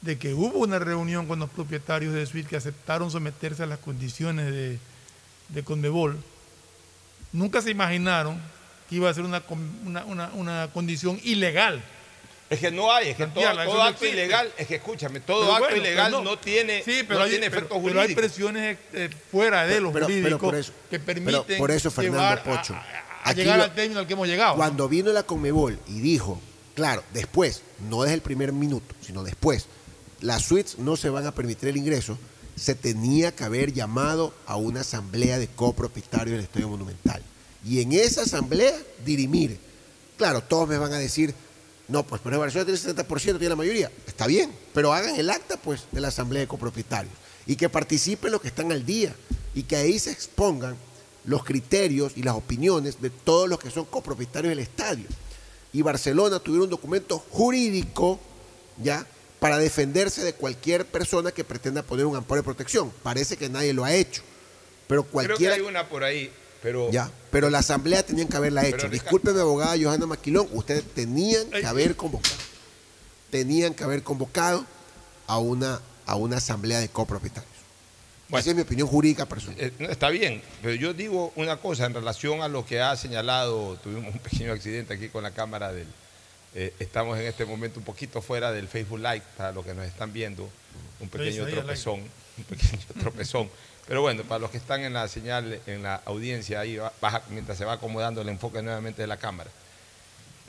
[0.00, 3.78] de que hubo una reunión con los propietarios de Suite que aceptaron someterse a las
[3.78, 4.78] condiciones de,
[5.50, 6.16] de Conmebol,
[7.32, 8.40] nunca se imaginaron
[8.94, 9.42] que iba a ser una,
[9.84, 11.82] una, una- una condición ilegal.
[12.50, 14.74] Es que no hay, es que todo, Santiago, todo eso no acto ilegal, es que
[14.76, 17.78] escúchame, todo Pero acto bueno, ilegal no, tiene, Sí, pero, no hay, tiene pero- efectos
[17.82, 18.22] pero hay jurídicos.
[18.22, 22.44] presiones eh, fuera de los Pero- jurídicos eso- que pero permiten por eso, Fernando a-
[22.44, 24.56] Pocho, a, a aquí llegar lo- al término al que hemos llegado.
[24.56, 26.40] Cuando vino la Conmebol y dijo,
[26.74, 29.66] claro, después, no desde el primer minuto, sino después,
[30.20, 32.18] las suites no se van a permitir el ingreso,
[32.56, 37.22] se tenía que haber llamado a una asamblea de copropietarios del Estadio Monumental.
[37.64, 39.58] Y en esa asamblea dirimir.
[40.16, 41.34] Claro, todos me van a decir,
[41.88, 43.90] no, pues pero Barcelona tiene el 70%, tiene la mayoría.
[44.06, 47.14] Está bien, pero hagan el acta pues de la asamblea de copropietarios
[47.46, 49.14] y que participen los que están al día
[49.54, 50.76] y que ahí se expongan
[51.24, 55.06] los criterios y las opiniones de todos los que son copropietarios del estadio.
[55.72, 58.20] Y Barcelona tuviera un documento jurídico,
[58.82, 59.06] ¿ya?
[59.40, 62.92] Para defenderse de cualquier persona que pretenda poner un amparo de protección.
[63.02, 64.22] Parece que nadie lo ha hecho.
[64.86, 65.54] Pero Creo que cualquiera.
[65.54, 66.30] hay una por ahí,
[66.64, 68.88] pero Ya, pero la asamblea tenían que haberla hecho.
[68.88, 72.34] Discúlpeme, abogada Johanna Maquilón, ustedes tenían que haber convocado.
[73.30, 74.64] Tenían que haber convocado
[75.26, 77.52] a una, a una asamblea de copropietarios.
[78.30, 79.60] Esa es mi opinión jurídica personal.
[79.60, 83.76] Eh, está bien, pero yo digo una cosa en relación a lo que ha señalado,
[83.76, 85.86] tuvimos un pequeño accidente aquí con la cámara del...
[86.54, 89.84] eh, estamos en este momento un poquito fuera del Facebook Live, para los que nos
[89.84, 90.48] están viendo,
[90.98, 92.00] un pequeño tropezón,
[92.38, 93.50] un pequeño tropezón.
[93.86, 97.58] Pero bueno, para los que están en la señal, en la audiencia, ahí baja, mientras
[97.58, 99.50] se va acomodando el enfoque nuevamente de la cámara.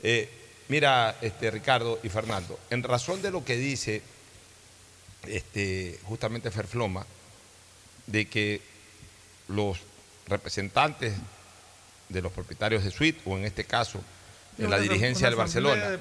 [0.02, 0.30] Eh,
[0.68, 4.02] mira, este, Ricardo y Fernando, en razón de lo que dice
[5.26, 7.04] este, justamente Ferfloma,
[8.06, 8.62] de que
[9.48, 9.78] los
[10.28, 11.14] representantes
[12.08, 14.00] de los propietarios de suite, o en este caso,
[14.56, 15.98] de la dirigencia del Barcelona, de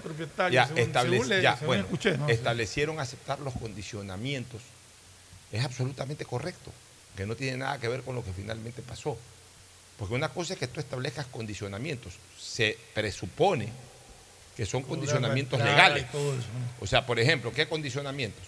[0.53, 2.29] ya, según- establec- según le- ya, bueno, escuché, ¿no?
[2.29, 4.61] establecieron aceptar los condicionamientos.
[5.51, 6.71] Es absolutamente correcto,
[7.15, 9.17] que no tiene nada que ver con lo que finalmente pasó.
[9.97, 13.69] Porque una cosa es que tú establezcas condicionamientos, se presupone
[14.55, 16.05] que son condicionamientos legales.
[16.79, 18.43] O sea, por ejemplo, ¿qué condicionamientos?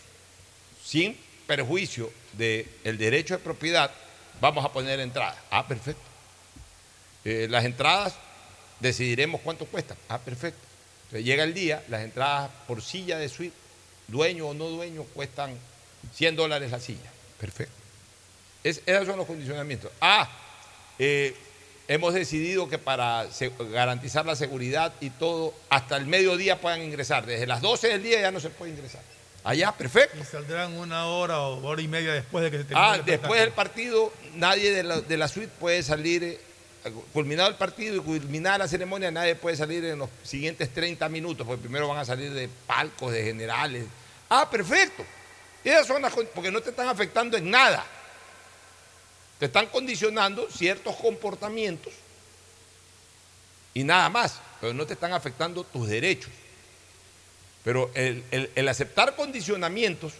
[0.83, 3.91] Sin perjuicio del derecho de propiedad,
[4.39, 5.37] vamos a poner entradas.
[5.51, 6.01] Ah, perfecto.
[7.25, 8.15] Eh, las entradas
[8.79, 9.97] decidiremos cuánto cuestan.
[10.07, 10.59] Ah, perfecto.
[11.05, 13.55] Entonces llega el día, las entradas por silla de suite,
[14.07, 15.57] dueño o no dueño, cuestan
[16.13, 17.11] 100 dólares la silla.
[17.39, 17.76] Perfecto.
[18.67, 19.91] Es- esos son los condicionamientos.
[20.01, 20.29] Ah,
[20.99, 21.35] eh,
[21.87, 23.27] hemos decidido que para
[23.71, 27.25] garantizar la seguridad y todo, hasta el mediodía puedan ingresar.
[27.25, 29.01] Desde las 12 del día ya no se puede ingresar.
[29.43, 30.17] Allá, perfecto.
[30.19, 33.05] Y saldrán una hora o hora y media después de que se termine Ah, el
[33.05, 36.39] después del partido, nadie de la, de la suite puede salir, eh,
[37.13, 41.47] culminado el partido y culminada la ceremonia, nadie puede salir en los siguientes 30 minutos,
[41.47, 43.85] porque primero van a salir de palcos, de generales.
[44.29, 45.05] Ah, perfecto.
[45.63, 47.85] Esas son las porque no te están afectando en nada.
[49.39, 51.93] Te están condicionando ciertos comportamientos
[53.73, 56.31] y nada más, pero no te están afectando tus derechos.
[57.63, 58.23] Pero el,
[58.55, 60.13] el- aceptar condicionamientos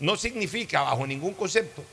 [0.00, 1.84] no significa, bajo ningún concepto,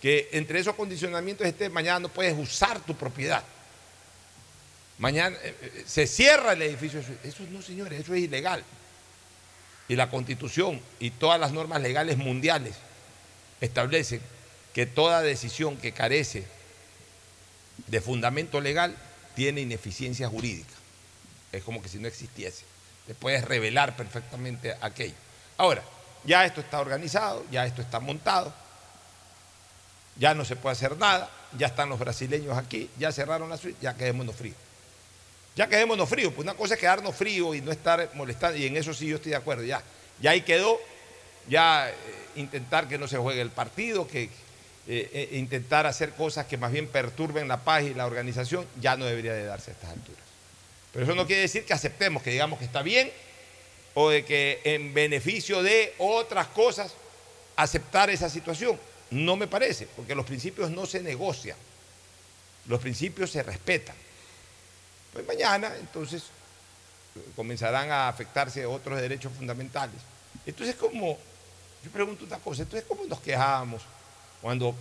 [0.00, 3.44] que entre esos condicionamientos esté mañana no puedes usar tu propiedad.
[4.98, 7.02] Mañana eh, eh, se cierra el edificio.
[7.22, 8.64] Eso no, señores, eso es ilegal.
[9.88, 12.76] Y la constitución y todas las normas legales mundiales
[13.60, 14.22] establecen
[14.74, 16.44] que toda decisión que carece
[17.86, 18.96] de fundamento legal
[19.34, 20.74] tiene ineficiencia jurídica.
[21.52, 22.64] Es como que si no existiese.
[23.06, 25.14] Te puedes revelar perfectamente aquello.
[25.56, 25.82] Ahora,
[26.24, 28.52] ya esto está organizado, ya esto está montado,
[30.16, 33.78] ya no se puede hacer nada, ya están los brasileños aquí, ya cerraron la suite,
[33.80, 34.56] ya quedémonos fríos.
[35.56, 38.76] Ya quedémonos fríos, pues una cosa es quedarnos fríos y no estar molestando, y en
[38.76, 39.82] eso sí yo estoy de acuerdo, ya,
[40.20, 40.78] ya ahí quedó,
[41.48, 41.94] ya eh,
[42.36, 44.30] intentar que no se juegue el partido, que
[44.92, 48.96] eh, eh, intentar hacer cosas que más bien perturben la paz y la organización, ya
[48.96, 50.24] no debería de darse a estas alturas.
[50.92, 53.08] Pero eso no quiere decir que aceptemos, que digamos que está bien,
[53.94, 56.92] o de que en beneficio de otras cosas
[57.54, 58.80] aceptar esa situación.
[59.12, 61.56] No me parece, porque los principios no se negocian,
[62.66, 63.94] los principios se respetan.
[65.12, 66.24] Pues mañana, entonces,
[67.36, 70.00] comenzarán a afectarse otros derechos fundamentales.
[70.44, 71.16] Entonces, como,
[71.84, 73.82] yo pregunto una cosa, entonces, ¿cómo nos quejamos
[74.40, 74.74] cuando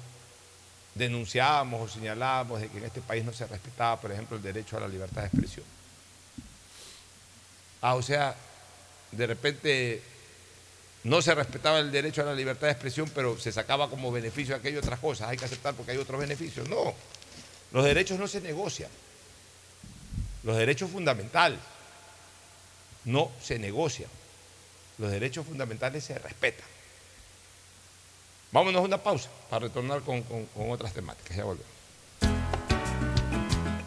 [0.95, 4.77] denunciábamos o señalábamos de que en este país no se respetaba, por ejemplo, el derecho
[4.77, 5.65] a la libertad de expresión.
[7.81, 8.35] Ah, o sea,
[9.11, 10.01] de repente
[11.03, 14.55] no se respetaba el derecho a la libertad de expresión, pero se sacaba como beneficio
[14.55, 15.29] aquello otras cosas.
[15.29, 16.67] Hay que aceptar porque hay otros beneficios.
[16.67, 16.93] No,
[17.71, 18.89] los derechos no se negocian.
[20.43, 21.59] Los derechos fundamentales
[23.05, 24.09] no se negocian.
[24.97, 26.65] Los derechos fundamentales se respetan.
[28.51, 31.37] Vámonos a una pausa para retornar con, con- con otras temáticas.
[31.37, 31.67] Ya volvemos.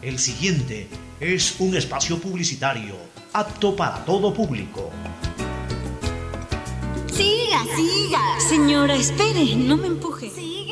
[0.01, 0.87] El siguiente
[1.19, 2.95] es un espacio publicitario
[3.33, 4.89] apto para todo público.
[7.13, 8.39] Siga, siga.
[8.49, 10.29] Señora, espere, no me empuje.
[10.29, 10.62] Siga, siga.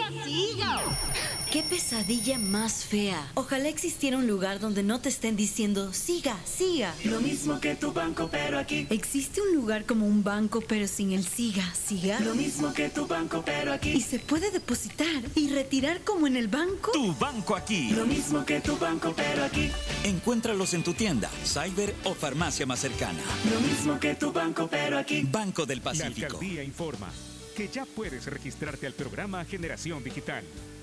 [1.52, 3.30] Qué pesadilla más fea.
[3.34, 6.96] Ojalá existiera un lugar donde no te estén diciendo, siga, siga.
[7.04, 8.88] Lo mismo que tu banco, pero aquí.
[8.90, 12.22] ¿Existe un lugar como un banco pero sin el siga, siga?
[12.22, 13.90] Lo mismo que tu banco, pero aquí.
[13.90, 16.94] ¿Y se puede depositar y retirar como en el banco?
[16.94, 17.90] Tu banco aquí.
[17.90, 19.70] Lo mismo que tu banco, pero aquí.
[20.06, 23.20] Encuéntralos en tu tienda, cyber o farmacia más cercana.
[23.54, 25.24] Lo mismo que tu banco, pero aquí.
[25.30, 26.28] Banco del La Pacífico.
[26.28, 27.10] alcaldía informa
[27.58, 30.46] que ya puedes registrarte al programa Generación Digital.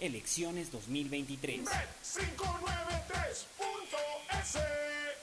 [0.00, 1.60] elecciones 2023.
[1.60, 3.46] 593.es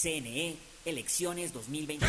[0.00, 2.08] CNE, elecciones 2023.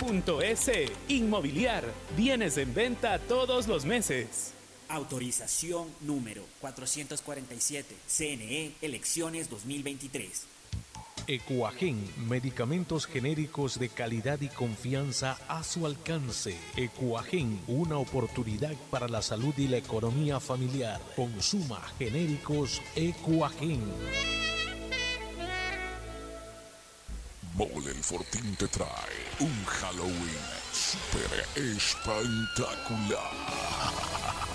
[0.01, 0.91] www.inmobiliariapublica.es.
[1.07, 1.83] Inmobiliar.
[2.17, 4.53] Bienes en venta todos los meses.
[4.89, 7.95] Autorización número 447.
[8.07, 10.47] CNE E, Elecciones 2023.
[11.27, 16.57] Ecuagen, medicamentos genéricos de calidad y confianza a su alcance.
[16.75, 20.99] Ecuagen, una oportunidad para la salud y la economía familiar.
[21.15, 23.81] Consuma genéricos Ecuagen.
[27.55, 28.87] Mole el Fortín te trae
[29.39, 34.30] un Halloween super espectacular.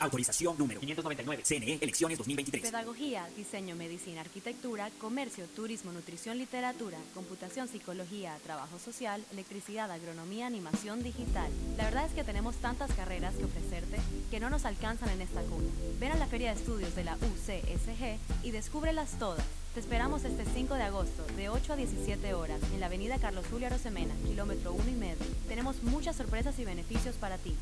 [0.00, 1.42] Autorización número 599.
[1.44, 2.70] CNE Elecciones 2023.
[2.70, 11.02] Pedagogía, diseño, medicina, arquitectura, comercio, turismo, nutrición, literatura, computación, psicología, trabajo social, electricidad, agronomía, animación
[11.02, 11.50] digital.
[11.76, 13.98] La verdad es que tenemos tantas carreras que ofrecerte
[14.30, 15.68] que no nos alcanzan en esta cuna.
[15.98, 19.63] Ven a la Feria de Estudios de la UCSG y descúbrelas todas.
[19.74, 23.44] Te esperamos este 5 de agosto, de 8 a 17 horas, en la avenida Carlos
[23.50, 25.26] Julio Arosemena, kilómetro 1 y medio.
[25.48, 27.56] Tenemos muchas sorpresas y beneficios para ti.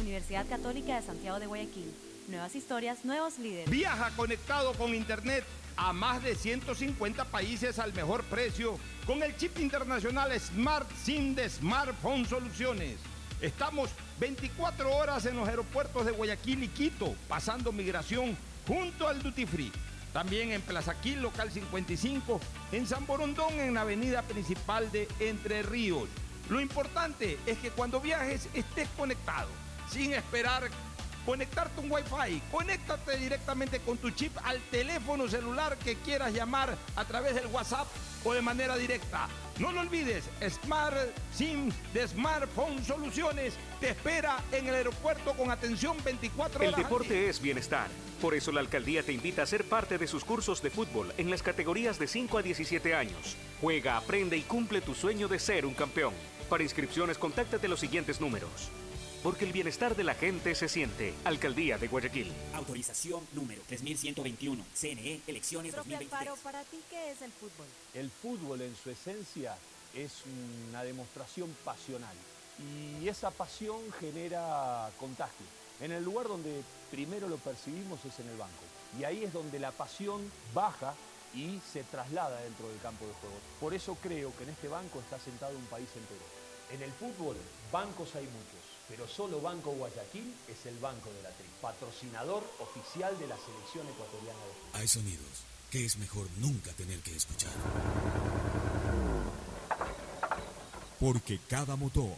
[0.00, 1.92] Universidad Católica de Santiago de Guayaquil.
[2.28, 3.68] Nuevas historias, nuevos líderes.
[3.68, 5.42] Viaja conectado con Internet
[5.76, 11.50] a más de 150 países al mejor precio con el chip internacional Smart SIM de
[11.50, 12.94] Smartphone Soluciones.
[13.40, 13.90] Estamos
[14.20, 18.36] 24 horas en los aeropuertos de Guayaquil y Quito, pasando migración
[18.68, 19.72] junto al Duty Free.
[20.16, 22.40] También en Plaza Quil, local 55,
[22.72, 26.08] en San Borondón, en la avenida principal de Entre Ríos.
[26.48, 29.50] Lo importante es que cuando viajes estés conectado,
[29.90, 30.70] sin esperar
[31.26, 32.40] conectarte un Wi-Fi.
[32.50, 37.88] Conéctate directamente con tu chip al teléfono celular que quieras llamar a través del WhatsApp
[38.24, 39.28] o de manera directa.
[39.58, 40.96] No lo olvides, Smart
[41.34, 46.78] SIM de Smartphone Soluciones te espera en el aeropuerto con atención 24 horas.
[46.78, 47.88] El deporte es bienestar.
[48.20, 51.30] Por eso la alcaldía te invita a ser parte de sus cursos de fútbol en
[51.30, 53.36] las categorías de 5 a 17 años.
[53.60, 56.14] Juega, aprende y cumple tu sueño de ser un campeón.
[56.48, 58.70] Para inscripciones, contáctate los siguientes números.
[59.26, 61.12] Porque el bienestar de la gente se siente.
[61.24, 62.32] Alcaldía de Guayaquil.
[62.54, 64.64] Autorización número 3121.
[64.72, 66.12] CNE Elecciones Profe 2023.
[66.12, 67.66] Alfaro, ¿para ti qué es el fútbol?
[67.92, 69.56] El fútbol en su esencia
[69.96, 70.22] es
[70.70, 72.14] una demostración pasional
[73.02, 75.44] y esa pasión genera contagio.
[75.80, 76.62] En el lugar donde
[76.92, 78.62] primero lo percibimos es en el banco
[78.96, 80.94] y ahí es donde la pasión baja
[81.34, 83.36] y se traslada dentro del campo de juego.
[83.58, 86.22] Por eso creo que en este banco está sentado un país entero.
[86.70, 87.36] En el fútbol,
[87.72, 93.18] bancos hay muchos, pero solo Banco Guayaquil es el banco de la tri, patrocinador oficial
[93.18, 94.80] de la selección ecuatoriana de fútbol.
[94.80, 97.52] Hay sonidos que es mejor nunca tener que escuchar.
[101.00, 102.16] Porque cada motor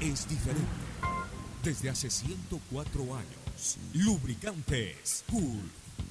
[0.00, 0.68] es diferente.
[1.62, 5.83] Desde hace 104 años, Lubricantes Cool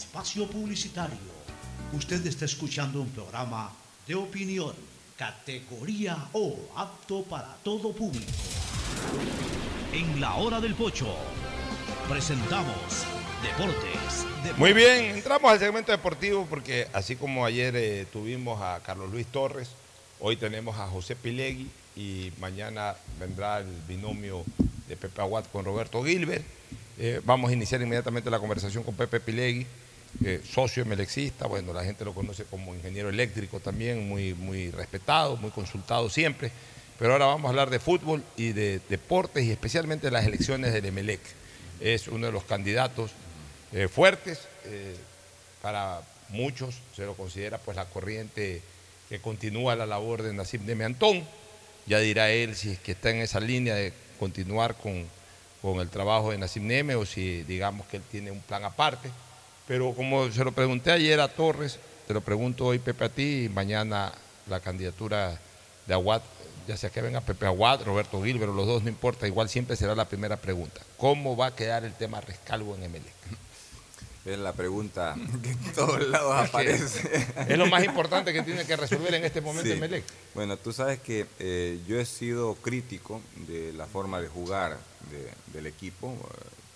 [0.00, 1.18] espacio publicitario.
[1.92, 3.70] Usted está escuchando un programa
[4.06, 4.74] de opinión,
[5.14, 8.32] categoría O, apto para todo público.
[9.92, 11.14] En la hora del pocho,
[12.08, 13.04] presentamos
[13.42, 14.24] Deportes.
[14.42, 14.58] Deportes.
[14.58, 19.26] Muy bien, entramos al segmento deportivo porque así como ayer eh, tuvimos a Carlos Luis
[19.26, 19.68] Torres,
[20.18, 24.44] hoy tenemos a José Pilegui y mañana vendrá el binomio
[24.88, 26.44] de Pepe Aguad con Roberto Gilbert.
[26.98, 29.66] Eh, vamos a iniciar inmediatamente la conversación con Pepe Pilegui,
[30.24, 35.36] eh, socio emelexista, bueno, la gente lo conoce como ingeniero eléctrico también, muy, muy respetado,
[35.36, 36.50] muy consultado siempre.
[36.98, 40.74] Pero ahora vamos a hablar de fútbol y de deportes y especialmente de las elecciones
[40.74, 41.20] del Emelec.
[41.80, 43.12] Es uno de los candidatos
[43.72, 44.94] eh, fuertes, eh,
[45.62, 48.60] para muchos se lo considera pues la corriente
[49.08, 51.24] que continúa la labor de Nassim de Antón.
[51.86, 55.06] Ya dirá él si es que está en esa línea de continuar con,
[55.62, 59.10] con el trabajo de Nassim Neme o si digamos que él tiene un plan aparte.
[59.70, 63.44] Pero como se lo pregunté ayer a Torres, te lo pregunto hoy Pepe a ti
[63.44, 64.10] y mañana
[64.48, 65.38] la candidatura
[65.86, 66.22] de Aguad,
[66.66, 69.94] ya sea que venga Pepe Aguad, Roberto Gilbert, los dos no importa, igual siempre será
[69.94, 70.80] la primera pregunta.
[70.96, 73.14] ¿Cómo va a quedar el tema rescalvo en Emelec?
[74.26, 75.14] Es la pregunta
[75.44, 77.24] que en todos lados aparece.
[77.48, 79.76] Es lo más importante que tiene que resolver en este momento Sí.
[79.76, 80.02] Emelec.
[80.34, 84.78] Bueno, tú sabes que eh, yo he sido crítico de la forma de jugar
[85.12, 86.16] de- del equipo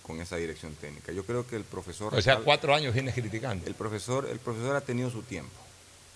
[0.05, 1.11] con esa dirección técnica.
[1.11, 2.13] Yo creo que el profesor...
[2.13, 3.65] O sea, cuatro años vienes criticando.
[3.65, 5.51] El profesor, el profesor ha tenido su tiempo.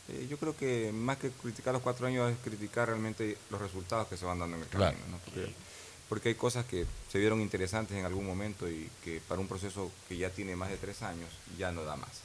[0.10, 4.08] Eh, yo creo que más que criticar los cuatro años es criticar realmente los resultados
[4.08, 4.96] que se van dando en el Claro.
[4.98, 5.18] camino.
[5.18, 5.20] ¿no?
[5.26, 5.54] Porque,
[6.08, 9.92] porque hay cosas que se vieron interesantes en algún momento y que para un proceso
[10.08, 12.22] que ya tiene más de tres años ya no da más.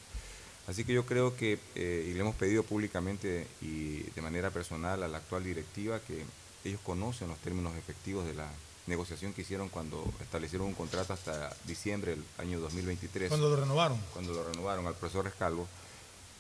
[0.67, 5.03] Así que yo creo que, eh, y le hemos pedido públicamente y de manera personal
[5.03, 6.25] a la actual directiva que
[6.65, 8.49] ellos conocen los términos efectivos de la
[8.87, 13.29] negociación que hicieron cuando establecieron un contrato hasta diciembre del año 2023.
[13.29, 13.99] Cuando lo renovaron.
[14.13, 15.67] Cuando lo renovaron al profesor Rescalvo,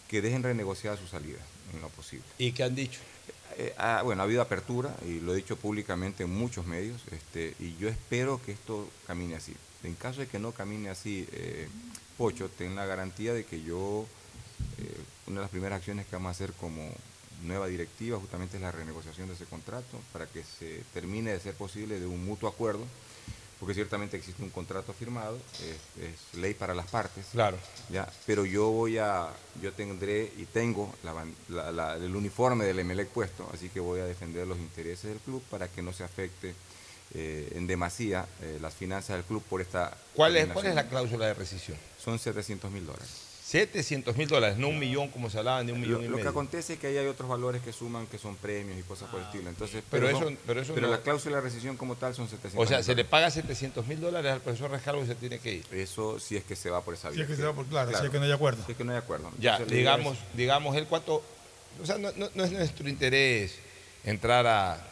[0.09, 1.41] que dejen renegociar su salida
[1.73, 2.27] en lo posible.
[2.39, 3.01] ¿Y qué han dicho?
[3.57, 7.55] Eh, ah, bueno, ha habido apertura y lo he dicho públicamente en muchos medios este,
[7.61, 9.55] y yo espero que esto camine así.
[9.83, 11.69] En caso de que no camine así, eh,
[12.17, 14.07] Pocho, ten la garantía de que yo,
[14.79, 16.91] eh, una de las primeras acciones que vamos a hacer como
[17.45, 21.55] nueva directiva justamente es la renegociación de ese contrato para que se termine de ser
[21.55, 22.85] posible de un mutuo acuerdo,
[23.61, 27.27] porque ciertamente existe un contrato firmado, es, es ley para las partes.
[27.33, 27.57] Claro.
[27.91, 29.29] Ya, pero yo voy a,
[29.63, 34.01] yo tendré y tengo la la- la- el uniforme del Emelec puesto, así que voy
[34.01, 36.55] a defender los intereses del club para que no se afecte
[37.15, 39.97] eh, en demasía eh, las finanzas del club por esta.
[40.15, 41.79] ¿Cuál es, ¿Cuál es la cláusula de rescisión?
[42.03, 43.09] Son 700 mil dólares.
[43.45, 46.13] 700 mil dólares, no un millón como se hablaba, ni un millón Lo, y lo
[46.13, 46.31] que medio.
[46.31, 49.21] acontece es que ahí hay otros valores que suman, que son premios y cosas por
[49.21, 49.51] el estilo.
[49.51, 52.65] Entonces, Ah, Pero eso- pero eso no- la cláusula de rescisión como tal son 700
[52.65, 55.53] O sea, se le paga 700 mil dólares al profesor Rescalvo y se tiene que
[55.57, 55.67] ir.
[55.73, 57.25] Eso si es que se va por esa Si vía.
[57.25, 58.65] es que se va por- claro, si es que no hay acuerdo.
[58.65, 59.31] Si es que no hay acuerdo.
[59.39, 61.23] Ya, Entonces, digamos, es- digamos, él cuánto.
[61.83, 63.57] O sea, no, no- no es nuestro interés
[64.05, 64.83] entrar a,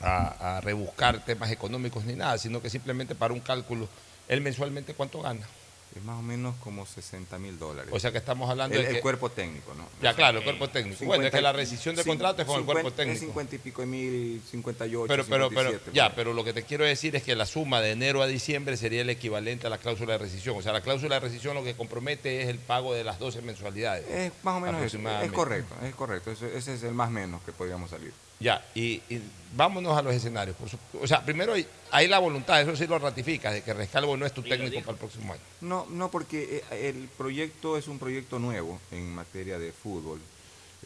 [0.00, 3.88] a, a rebuscar temas económicos ni nada, sino que simplemente para un cálculo,
[4.26, 5.46] él mensualmente cuánto gana.
[5.94, 7.90] Es más o menos como 60 mil dólares.
[7.94, 9.86] O sea que estamos hablando el, de el que- cuerpo técnico, ¿no?
[10.00, 11.04] Ya, claro, el cuerpo técnico.
[11.04, 13.14] Bueno, es que la rescisión de cin- contrato es con el cuerpo 50 técnico.
[13.18, 16.52] Es 50 y pico de mil, 58, Pero, pero, pero, 57, ya, pero lo que
[16.54, 19.70] te quiero decir es que la suma de enero a diciembre sería el equivalente a
[19.70, 20.56] la cláusula de rescisión.
[20.56, 23.42] O sea, la cláusula de rescisión lo que compromete es el pago de las 12
[23.42, 24.08] mensualidades.
[24.08, 24.98] Es más o menos eso.
[25.20, 26.30] Es correcto, es correcto.
[26.30, 28.12] Ese, ese es el más menos que podríamos salir.
[28.40, 29.20] Ya, y, y
[29.54, 30.56] vámonos a los escenarios.
[30.56, 33.72] por su- o sea, primero hay, hay la voluntad, eso sí lo ratificas, de que
[33.74, 35.42] Rescalvo no es tu técnico para el próximo año.
[35.60, 40.20] No, no, porque eh, el proyecto es un proyecto nuevo en materia de fútbol.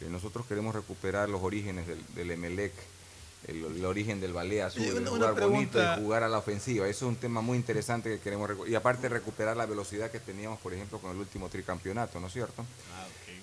[0.01, 2.73] Eh, nosotros queremos recuperar los orígenes del, del Emelec,
[3.47, 6.37] el, el origen del ballet azul, Y el una- jugar bonito y jugar a la
[6.39, 6.87] ofensiva.
[6.87, 10.19] Eso es un tema muy interesante que queremos recu- Y aparte recuperar la velocidad que
[10.19, 12.65] teníamos, por ejemplo, con el último tricampeonato, ¿no es cierto?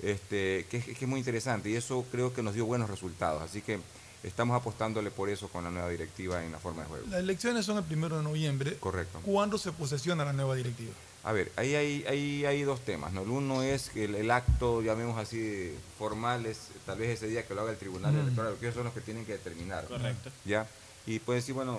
[0.03, 3.41] este, que, es- que es muy interesante y eso creo que nos dio buenos resultados.
[3.43, 3.79] Así que
[4.25, 7.07] estamos apostándole por eso con la nueva directiva en la forma de juego.
[7.09, 8.77] Las elecciones son el primero de noviembre.
[8.79, 9.21] Correcto.
[9.25, 10.93] ¿Cuándo se posesiona la nueva directiva?
[11.23, 13.13] A ver, ahí hay, ahí hay dos temas.
[13.13, 13.23] ¿no?
[13.23, 17.47] El uno es que el, el acto, llamemos así, formal, es tal vez ese día
[17.47, 18.19] que lo haga el Tribunal Mm.
[18.21, 19.85] Electoral, que ellos son los que tienen que determinar.
[19.87, 20.31] Correcto.
[20.45, 20.67] ¿Ya?
[21.07, 21.79] Y pueden decir, bueno,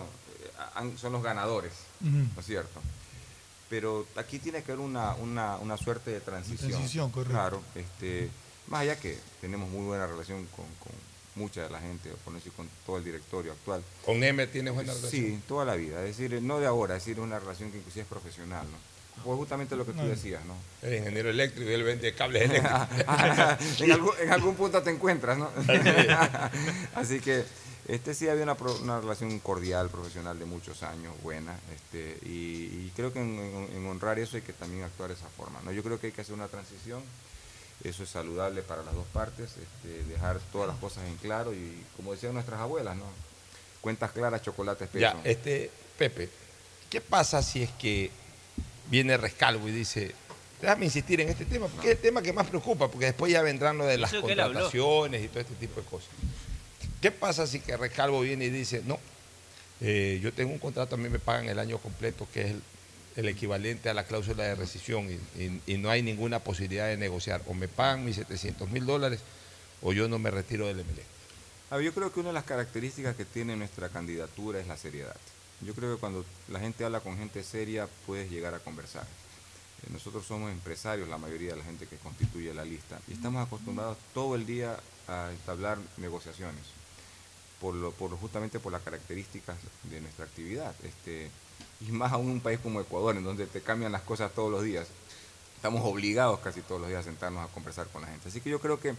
[0.82, 1.74] eh, son los ganadores.
[2.02, 2.80] ¿no es cierto?
[3.70, 6.70] Pero aquí tiene que haber una, una, una suerte de transición.
[6.72, 7.34] Transición, correcto.
[7.34, 8.30] Claro, este,
[8.68, 10.92] más allá que tenemos muy buena relación con, con
[11.36, 13.84] mucha de la gente, por no decir con todo el directorio actual.
[14.06, 15.12] ¿Con M tienes buena relación?
[15.22, 16.00] Sí, toda la vida.
[16.06, 18.78] Es decir, no de ahora, es decir, una relación que inclusive es profesional, ¿no?
[19.24, 20.56] Pues justamente lo que tú decías, ¿no?
[20.82, 22.82] El ingeniero eléctrico y él vende cables eléctricos.
[23.82, 25.50] en, algún, en algún punto te encuentras, ¿no?
[26.96, 27.44] Así que
[27.88, 32.92] este sí había una, una relación cordial, profesional de muchos años, buena, este, y, y
[32.96, 35.72] creo que en, en- en honrar eso hay que también actuar de esa forma, ¿no?
[35.72, 37.02] Yo creo que hay que hacer una transición,
[37.84, 41.84] eso es saludable para las dos partes, este, dejar todas las cosas en claro y
[41.96, 43.06] como decían nuestras abuelas, ¿no?
[43.82, 45.02] Cuentas claras, chocolate espeso.
[45.02, 46.30] Ya, este, Pepe,
[46.90, 48.10] ¿qué pasa si es que
[48.90, 50.16] viene Rescalvo y dice,
[50.62, 53.42] déjame insistir en este tema, porque es el tema que más preocupa, porque después ya
[53.42, 56.10] vendrán lo de las contrataciones y todo este tipo de cosas.
[57.02, 59.00] ¿Qué pasa si que Rescalvo viene y dice, no,
[59.82, 62.62] Eh, yo tengo un contrato, a mí me pagan el año completo, que es el,
[63.16, 67.42] el equivalente a la cláusula de rescisión y, no hay ninguna posibilidad de negociar.
[67.48, 69.22] O me pagan mis 700 mil dólares
[69.82, 71.84] o yo no me retiro del MLE.
[71.84, 75.16] Yo creo que una de las características que tiene nuestra candidatura es la seriedad.
[75.62, 79.04] Yo creo que cuando la gente habla con gente seria puedes llegar a conversar.
[79.84, 83.46] Eh, Nosotros somos empresarios, la mayoría de la gente que constituye la lista, y estamos
[83.46, 84.78] acostumbrados todo el día
[85.08, 86.64] a entablar negociaciones,
[87.60, 90.76] por lo, por justamente por las características de nuestra actividad.
[90.84, 91.30] Este,
[91.82, 94.64] y más aún un país como Ecuador, en donde te cambian las cosas todos los
[94.64, 94.88] días.
[95.56, 98.30] Estamos obligados casi todos los días a sentarnos a conversar con la gente.
[98.30, 98.94] Así que yo creo que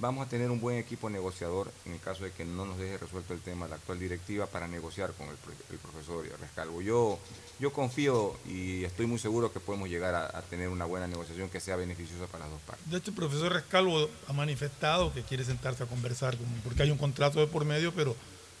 [0.00, 2.96] vamos a tener un buen equipo negociador en el caso de que no nos deje
[2.96, 5.36] resuelto el tema la actual directiva para negociar con el,
[5.70, 6.80] el profesor Rescalvo.
[6.80, 7.18] Yo,
[7.60, 11.50] yo confío y estoy muy seguro que podemos llegar a, a tener una buena negociación
[11.50, 12.90] que sea beneficiosa para las dos partes.
[12.90, 16.90] De hecho, el profesor Rescalvo ha manifestado que quiere sentarse a conversar, con- porque hay
[16.90, 18.16] un contrato de por medio, pero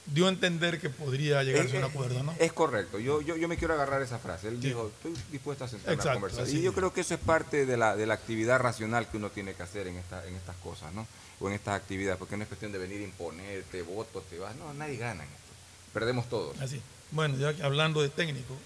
[0.06, 2.34] dio a entender que podría llegarse a un Eh, acuerdo, ¿no?
[2.38, 4.48] Es correcto, yo, yo, yo me quiero agarrar esa frase.
[4.48, 4.68] Él Sí.
[4.68, 6.44] dijo, estoy dispuesto a sentarme a Exacto, conversar.
[6.44, 6.76] así Y yo es.
[6.76, 9.62] creo que eso es parte de la, de la actividad racional que uno tiene que
[9.62, 11.06] hacer en, esta, en estas cosas, ¿no?
[11.40, 14.38] O en estas actividades, porque no es cuestión de venir a imponer, te voto, te
[14.38, 14.54] vas.
[14.56, 15.52] No, nadie gana en esto.
[15.94, 16.60] Perdemos todos.
[16.60, 16.80] Así.
[17.12, 18.56] Bueno, ya que hablando de técnicos,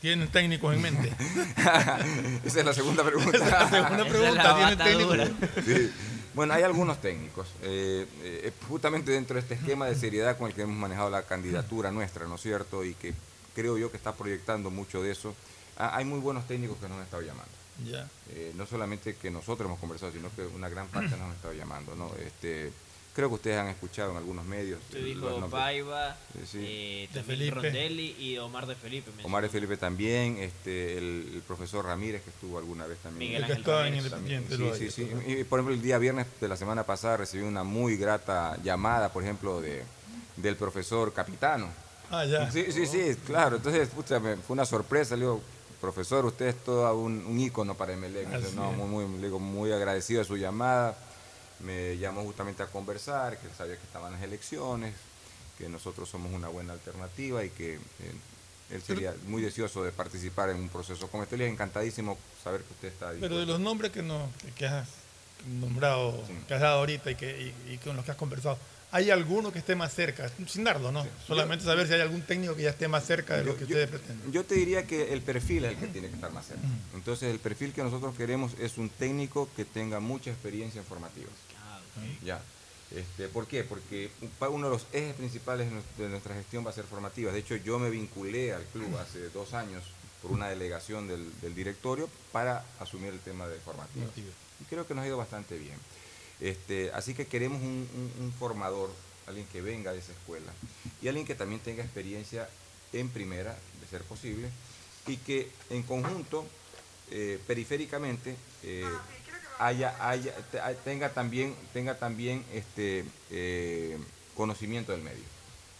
[0.00, 1.12] ¿tienen técnicos en mente?
[2.44, 3.30] Esa es la segunda pregunta.
[3.36, 5.64] Esa es la segunda pregunta, ¿tienen técnicos?
[5.64, 5.90] Sí.
[6.34, 7.48] Bueno, hay algunos técnicos.
[7.62, 11.22] eh, eh, justamente dentro de este esquema de seriedad con el que hemos manejado la
[11.22, 12.84] candidatura nuestra, ¿no es cierto?
[12.84, 13.14] Y que
[13.54, 15.34] creo yo que está proyectando mucho de eso.
[15.76, 17.52] Ah, hay muy buenos técnicos que nos han estado llamando.
[17.84, 18.08] Ya.
[18.30, 21.54] Eh, no solamente que nosotros hemos conversado, sino que una gran parte nos han estado
[21.54, 22.10] llamando, ¿no?
[22.16, 22.72] Este,
[23.18, 24.78] creo que ustedes han escuchado en algunos medios.
[24.94, 25.48] Eh, dijo.
[25.50, 26.58] Paiva, Eh, sí.
[26.62, 27.54] eh, De también Felipe.
[27.56, 29.10] Rondelli y Omar de Felipe.
[29.24, 33.30] Omar de Felipe también, este, el, el profesor Ramírez que estuvo alguna vez también.
[33.30, 34.56] Miguel Ángel estaba en Ramírez Independiente.
[34.78, 35.10] Sí, sí, sí.
[35.32, 39.12] Y, por ejemplo, el día viernes de la semana pasada recibí una muy grata llamada,
[39.12, 39.82] por ejemplo, de,
[40.36, 41.68] del profesor Capitano.
[42.12, 42.48] Ah, ya.
[42.52, 43.56] Sí, sí, sí, claro.
[43.56, 45.16] Entonces, pucha, me- fue una sorpresa.
[45.16, 45.42] Le digo,
[45.80, 49.40] profesor, usted es todo un, un ícono para dice, Así no, muy, muy, le digo,
[49.40, 50.96] muy agradecido de su llamada.
[51.60, 54.94] Me llamó justamente a conversar, que él sabía que estaban las elecciones,
[55.56, 57.78] que nosotros somos una buena alternativa y que eh,
[58.70, 61.36] él sería muy deseoso de participar en un proceso como este.
[61.36, 63.38] Le encantadísimo saber que usted está Pero dispuesto.
[63.40, 64.88] de los nombres que, no, que- has
[65.60, 66.32] nombrado, Sí.
[66.46, 68.58] que has dado ahorita y, que, y, y con los que has conversado,
[68.90, 70.30] ¿hay alguno que esté más cerca?
[70.48, 71.06] Sin darlo, ¿no?
[71.26, 73.88] Solamente saber si hay algún técnico que ya esté más cerca de lo que ustedes
[73.88, 74.32] pretenden.
[74.32, 76.62] Yo te diría que el perfil es el que tiene que estar más cerca.
[76.94, 81.32] Entonces, el perfil que nosotros queremos es un técnico que tenga mucha experiencia en formativas.
[81.98, 82.18] Ah.
[82.24, 82.42] Ya.
[82.90, 83.64] Este, ¿Por qué?
[83.64, 84.10] Porque
[84.50, 87.34] uno de los ejes principales de nues- de nuestra gestión va a ser formativas.
[87.34, 89.82] De hecho, yo me vinculé al club hace dos años
[90.22, 94.08] por una delegación del, del directorio para asumir el tema de formativas.
[94.60, 95.76] Y creo que nos ha ido bastante bien.
[96.40, 98.90] Este, así que queremos un, un- un formador,
[99.26, 100.50] alguien que venga de esa escuela
[101.02, 102.48] y alguien que también tenga experiencia
[102.94, 104.48] en primera, de ser posible,
[105.06, 106.46] y que en conjunto,
[107.10, 108.84] eh, periféricamente, eh,
[109.58, 113.98] haya, haya, te- a- tenga también, tenga también este, eh,
[114.36, 115.24] conocimiento del medio.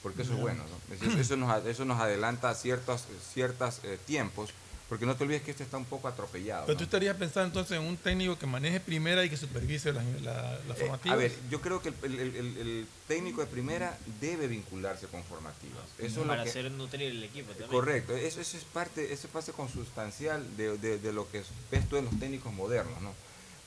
[0.02, 0.94] Porque eso es bueno, ¿no?
[0.94, 4.50] Eso, eso nos, a- eso nos adelanta ciertos ciertas, eh, tiempos,
[4.88, 6.64] porque no te olvides que esto está un poco atropellado.
[6.64, 6.78] Pero ¿no?
[6.78, 10.58] tú estarías pensando entonces en un técnico que maneje primera y que supervise las la,
[10.66, 13.98] las Eh, a ver, yo creo que el, el- el- el- el técnico de primera
[14.20, 15.82] debe vincularse con formativas.
[15.98, 17.70] Eso es lo para que- hacer nutrir el equipo también.
[17.70, 21.86] Correcto, eso, eso es parte, eso es parte consustancial de, de- de lo que ves
[21.88, 23.12] tú en los técnicos modernos, ¿no?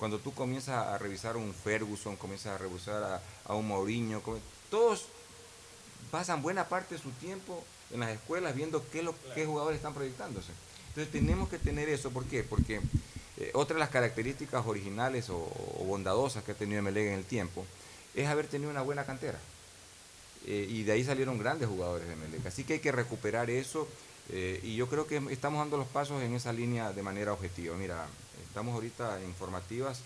[0.01, 4.19] Cuando tú comienzas a revisar un Ferguson, comienzas a revisar a, a un Mourinho,
[4.71, 5.05] todos
[6.09, 9.93] pasan buena parte de su tiempo en las escuelas viendo qué, lo, qué jugadores están
[9.93, 10.53] proyectándose.
[10.87, 12.41] Entonces tenemos que tener eso, ¿por qué?
[12.41, 12.81] Porque
[13.37, 17.25] eh, otra de las características originales o, o bondadosas que ha tenido MLE en el
[17.25, 17.63] tiempo
[18.15, 19.37] es haber tenido una buena cantera.
[20.47, 22.43] Eh, y de ahí salieron grandes jugadores de Melec.
[22.47, 23.87] Así que hay que recuperar eso
[24.29, 27.77] eh, y yo creo que estamos dando los pasos en esa línea de manera objetiva.
[27.77, 28.07] Mira,
[28.47, 29.99] estamos ahorita en formativas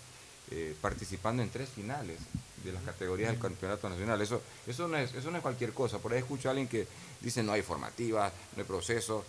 [0.50, 2.18] eh, participando en tres finales
[2.64, 4.20] de las categorías del campeonato nacional.
[4.20, 5.98] Eso, eso, no es, eso no es cualquier cosa.
[5.98, 6.86] Por ahí escucho a alguien que
[7.20, 9.24] dice no hay formativas, no hay proceso.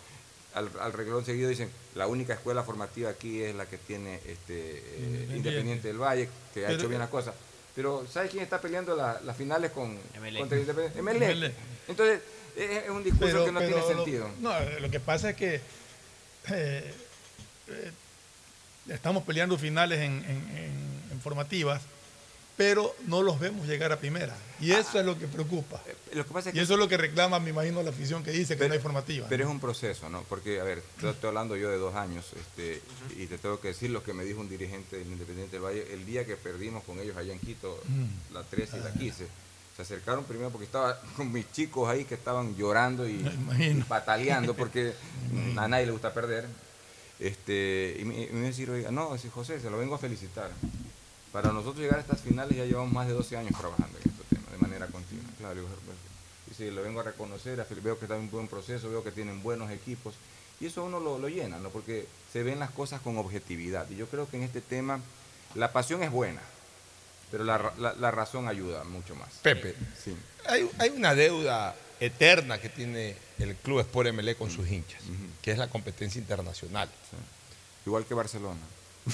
[0.53, 4.77] Al, al reglón seguido dicen la única escuela formativa aquí es la que tiene este,
[4.79, 5.35] eh, Independiente.
[5.37, 7.35] Independiente del Valle, que ha Pero- hecho bien las cosas.
[7.75, 9.95] Pero ¿sabes quién está peleando la- las finales con,
[10.39, 10.97] contra Independiente?
[10.99, 11.21] Emelec.
[11.29, 11.53] Emelec.
[11.87, 12.21] Entonces,
[12.55, 14.29] es, es un discurso Pero- que no tiene lo- sentido.
[14.39, 15.55] no, lo que pasa es que
[16.49, 16.93] eh,
[17.67, 17.91] eh,
[18.89, 21.81] estamos peleando finales en, en- en- en formativas,
[22.55, 24.35] pero no los vemos llegar a primera.
[24.59, 25.79] Y eso es lo que preocupa.
[26.13, 28.31] Lo que pasa es y eso es lo que reclama, me imagino, la afición que
[28.31, 29.27] dice que no hay formativa.
[29.29, 30.23] Pero es un proceso, ¿no?
[30.23, 32.81] Porque, a ver, te estoy hablando yo de dos años, este,
[33.15, 35.85] y te tengo que decir lo que me dijo un dirigente del Independiente del Valle
[35.93, 38.33] el día que perdimos con ellos allá en Quito, Mm.
[38.33, 39.27] la 13 y la 15.
[39.75, 43.23] Se acercaron primero porque estaba con mis chicos ahí que estaban llorando y,
[43.59, 44.93] y pataleando porque
[45.57, 46.47] a nadie le gusta perder.
[47.19, 50.51] Este, y me, y me decir, oiga, no, si José, se lo vengo a felicitar.
[51.31, 54.25] Para nosotros llegar a estas finales ya llevamos más de 12 años trabajando en estos
[54.27, 55.25] temas, de manera continua.
[55.39, 55.97] Claro, pues,
[56.47, 59.41] dice, lo vengo a reconocer, veo que está en un buen proceso, veo que tienen
[59.43, 60.13] buenos equipos.
[60.59, 61.69] Y eso uno lo, lo llena, ¿no?
[61.69, 63.87] Porque se ven las cosas con objetividad.
[63.91, 64.99] Y yo creo que en este tema
[65.55, 66.41] la pasión es buena,
[67.31, 69.29] pero la, la- la razón ayuda mucho más.
[69.43, 70.15] Pepe, Sí.
[70.45, 75.01] hay, hay una deuda eterna que tiene el Club Sport MLE con sus hinchas,
[75.41, 76.89] que es la competencia internacional.
[77.85, 78.59] Igual que Barcelona.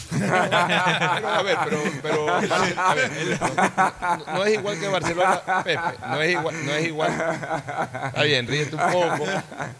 [0.10, 1.58] Pero, a ver,
[2.02, 2.30] pero,
[2.82, 6.86] a ver, el- no, no es igual que Barcelona, Pepe, no es igual, no es
[6.88, 7.12] igual.
[7.12, 9.26] Está bien, ríete un poco,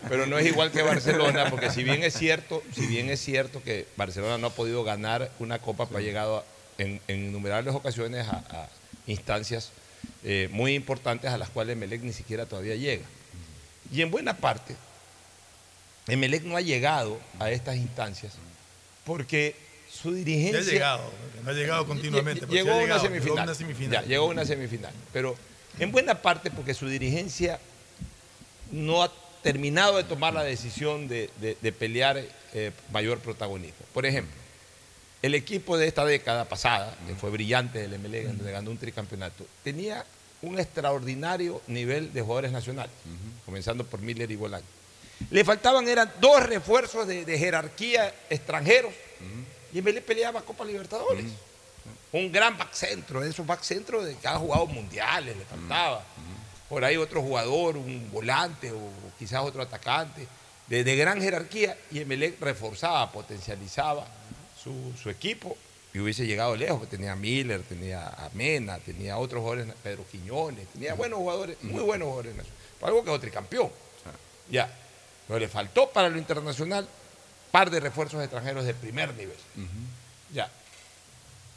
[0.10, 3.64] pero no es igual que Barcelona, porque si bien es cierto, si bien es cierto
[3.64, 6.44] que Barcelona no ha podido ganar una copa, pero ha llegado a-
[6.78, 8.68] en, en innumerables ocasiones a, a
[9.08, 9.72] instancias
[10.24, 13.06] eh, muy importantes a las cuales Melec ni siquiera todavía llega.
[13.94, 14.76] Y en buena parte,
[16.08, 18.34] Emelec no ha llegado a estas instancias
[19.06, 19.56] porque
[19.92, 20.60] su Ya dirigencia...
[20.60, 21.12] ha llegado,
[21.44, 22.46] no ha llegado continuamente.
[22.48, 23.36] Llegó ha una semifinal.
[23.36, 24.02] llegó una semifinal.
[24.04, 24.94] Ya, llegó una semifinal.
[25.14, 25.36] Pero
[25.80, 27.60] en buena parte porque su dirigencia
[28.72, 29.12] no ha
[29.44, 32.22] terminado de tomar la decisión de, de- de pelear
[32.54, 33.86] eh, mayor protagonismo.
[33.94, 34.34] Por ejemplo,
[35.22, 40.04] el equipo de esta década pasada, que fue brillante del MLE, ganó un tricampeonato, tenía
[40.44, 42.94] un extraordinario nivel de jugadores nacionales,
[43.46, 44.66] comenzando por Miller y Bolaño.
[45.30, 48.94] Le faltaban, eran dos refuerzos de, jerarquía extranjeros,
[49.74, 51.26] y MLE peleaba Copa Libertadores.
[52.12, 56.04] Un gran back centro, de esos back centros de que ha jugado mundiales, le faltaba.
[56.70, 60.28] Por ahí otro jugador, un volante o quizás otro atacante,
[60.68, 64.06] de, gran jerarquía, y Emelec reforzaba, potencializaba
[64.62, 65.58] su equipo
[65.94, 66.90] y hubiese llegado lejos.
[66.90, 71.84] Tenía a Miller, tenía a Mena, tenía otros jugadores, Pedro Quiñones, tenía buenos jugadores, muy
[71.84, 72.36] buenos jugadores.
[72.80, 73.70] Por algo que es tricampeón.
[74.50, 74.74] Ya.
[75.28, 76.88] Pero le faltó para lo internacional
[77.52, 79.38] par de refuerzos extranjeros de primer nivel.
[80.34, 80.50] Ya.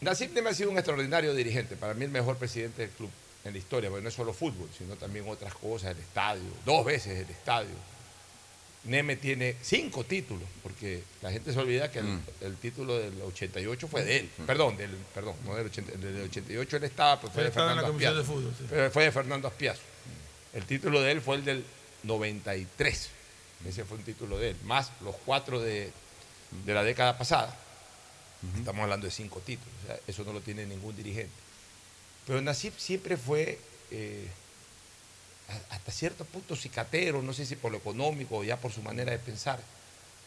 [0.03, 3.11] Nassim Neme ha sido un extraordinario dirigente, para mí el mejor presidente del club
[3.45, 6.85] en la historia, porque no es solo fútbol, sino también otras cosas, el estadio, dos
[6.85, 7.96] veces el estadio.
[8.85, 13.89] Neme tiene cinco títulos, porque la gente se olvida que el, el título del 88
[13.89, 14.31] fue de él.
[14.47, 17.71] Perdón, del, perdón, no del, 80, del 88 él estaba, pero fue Él de estaba
[17.73, 18.33] en la Fernando comisión Aspiazo.
[18.41, 18.67] de fútbol, sí.
[18.71, 19.81] Pero fue de Fernando Aspiazo.
[20.53, 21.65] El título de él fue el del
[22.05, 23.09] 93.
[23.67, 25.91] Ese fue un título de él, más los cuatro de,
[26.65, 27.59] de la década pasada.
[28.57, 31.33] Estamos hablando de cinco títulos, o sea, eso no lo tiene ningún dirigente.
[32.27, 33.59] Pero Nasib siempre fue
[33.91, 34.29] eh,
[35.71, 39.13] hasta cierto punto cicatero, no sé si por lo económico o ya por su manera
[39.13, 39.61] de pensar,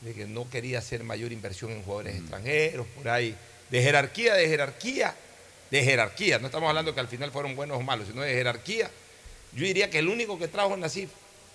[0.01, 3.35] de que no quería hacer mayor inversión en jugadores extranjeros, por ahí,
[3.69, 5.15] de jerarquía, de jerarquía,
[5.71, 6.39] de jerarquía.
[6.39, 8.89] No estamos hablando que al final fueron buenos o malos, sino de jerarquía.
[9.53, 10.77] Yo diría que el único que trajo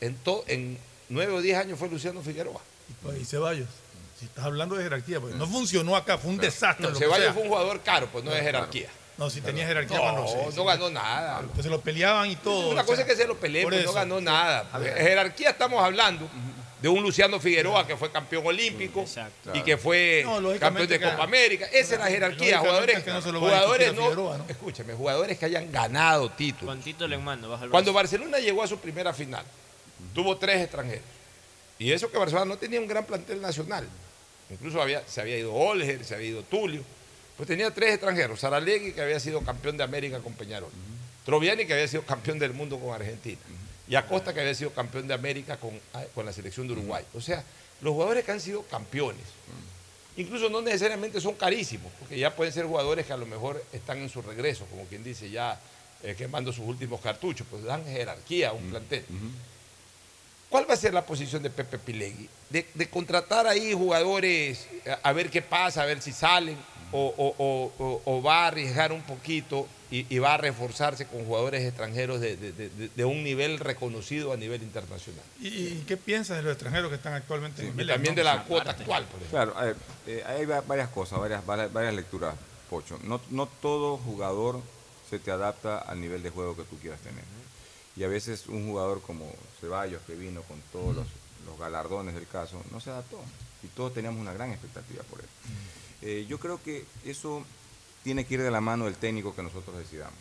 [0.01, 0.79] en, to- en
[1.09, 2.61] nueve o diez años fue Luciano Figueroa.
[3.03, 3.69] Pues, Y Ceballos,
[4.19, 6.87] si estás hablando de jerarquía, porque no funcionó acá, fue un desastre.
[6.91, 8.59] No, Ceballos fue un jugador caro, pues no de Claro.
[8.59, 8.89] jerarquía.
[9.17, 11.41] No, si tenía jerarquía, No, cuando no, se- se- ganó nada.
[11.53, 12.71] Pues se lo peleaban y todo.
[12.71, 14.69] Una cosa sea, es que se lo peleé, por pues no ganó nada.
[14.97, 16.29] Jerarquía estamos hablando
[16.83, 19.05] de un Luciano Figueroa que fue campeón olímpico
[19.55, 21.67] y que fue No, campeón de Copa América.
[21.73, 22.59] Esa es la jerarquía.
[22.59, 24.45] Jugadores, que no jugadores no, Figueroa, ¿no?
[24.49, 26.77] escúchame, jugadores que hayan ganado títulos.
[27.63, 27.93] El Cuando.
[27.93, 29.45] Barcelona llegó a su primera final,
[30.13, 31.05] tuvo tres extranjeros.
[31.79, 33.89] Y eso que Barcelona no tenía un gran plantel nacional.
[34.51, 36.83] Incluso había, se había ido Olger, se había ido Tulio.
[37.37, 38.41] Pues tenía tres extranjeros.
[38.41, 40.71] Saralegui, que había sido campeón de América con Peñarol.
[41.25, 43.41] Troviani, que había sido campeón del mundo con Argentina.
[43.89, 47.05] Y Acosta, que había sido campeón de América con, ah, con la selección de Uruguay.
[47.15, 47.43] O sea,
[47.81, 49.25] los jugadores que han sido campeones,
[50.17, 53.99] incluso no necesariamente son carísimos, porque ya pueden ser jugadores que a lo mejor están
[53.99, 55.61] en su regreso, como quien dice, ya
[56.03, 59.05] eh, quemando sus últimos cartuchos, pues dan jerarquía a un plantel.
[60.49, 62.29] ¿Cuál va a ser la posición de Pepe Pilegui?
[62.49, 64.69] De, de contratar ahí jugadores
[65.03, 66.57] a ver qué pasa, a ver si salen,
[66.95, 71.07] o, o- o- o- o va a arriesgar un poquito y, y va a reforzarse
[71.07, 75.23] con jugadores extranjeros de, de- de- de- de un nivel reconocido a nivel internacional.
[75.41, 78.25] ¿Y, y qué piensas de los extranjeros que están actualmente en y Melec, también de
[78.25, 79.53] la cuota actual, por ejemplo.
[79.53, 79.77] Claro, ver,
[80.07, 82.35] eh, hay va- varias cosas, varias, varias, varias lecturas,
[82.71, 82.99] Pocho.
[83.05, 84.61] No, no todo jugador
[85.11, 87.23] se te adapta al nivel de juego que tú quieras tener.
[87.97, 89.31] Y a veces un jugador como
[89.61, 91.07] Ceballos, que vino con todos los,
[91.47, 93.21] los galardones del caso, no se adaptó.
[93.63, 95.27] Y todos teníamos una gran expectativa por él.
[96.05, 97.43] Eh, yo creo que eso
[98.03, 100.19] tiene que ir de la mano del técnico que nosotros decidamos.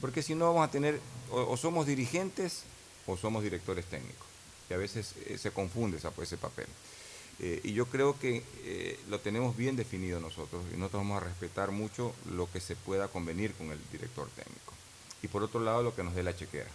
[0.00, 1.00] Porque si no vamos a tener,
[1.30, 2.64] o, somos dirigentes
[3.06, 4.26] o somos directores técnicos.
[4.68, 6.66] Y a veces eh, se confunde esa, ese papel.
[7.38, 8.42] Eh, y yo creo que
[9.08, 13.08] lo tenemos bien definido nosotros y nosotros vamos a respetar mucho lo que se pueda
[13.08, 14.72] convenir con el director técnico.
[15.22, 16.70] y por otro lado lo que nos dé la chequera,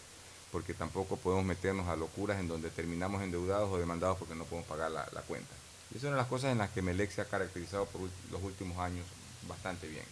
[0.51, 4.67] porque tampoco podemos meternos a locuras en donde terminamos endeudados o demandados porque no podemos
[4.67, 5.60] pagar la, la cuenta.
[5.93, 8.01] Y es una de las cosas en las que Melec se ha caracterizado por
[8.31, 9.05] los últimos años
[9.47, 10.05] bastante bien.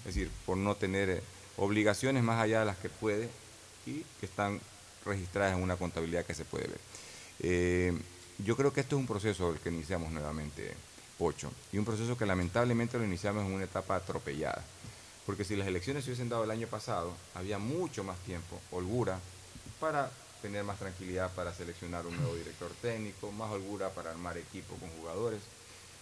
[0.00, 1.22] Es decir, por no tener eh,
[1.56, 3.28] obligaciones más allá de las que puede
[3.86, 4.60] y que están
[5.04, 6.80] registradas en una contabilidad que se puede ver.
[7.40, 7.92] Eh,
[8.38, 10.74] yo creo que esto es un proceso el que iniciamos nuevamente,
[11.18, 14.64] Pocho, y un proceso que lamentablemente lo iniciamos en una etapa atropellada.
[15.26, 19.18] Porque si las elecciones se hubiesen dado el año pasado, había mucho más tiempo, holgura,
[19.80, 24.74] para tener más tranquilidad para seleccionar un nuevo director técnico, más holgura para armar equipo
[24.76, 25.40] con jugadores.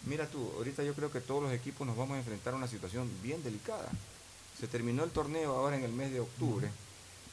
[0.05, 2.69] Mira tú, ahorita yo creo que todos los equipos nos vamos a enfrentar a una
[2.69, 3.89] situación bien delicada.
[4.59, 6.69] Se terminó el torneo ahora en el mes de octubre.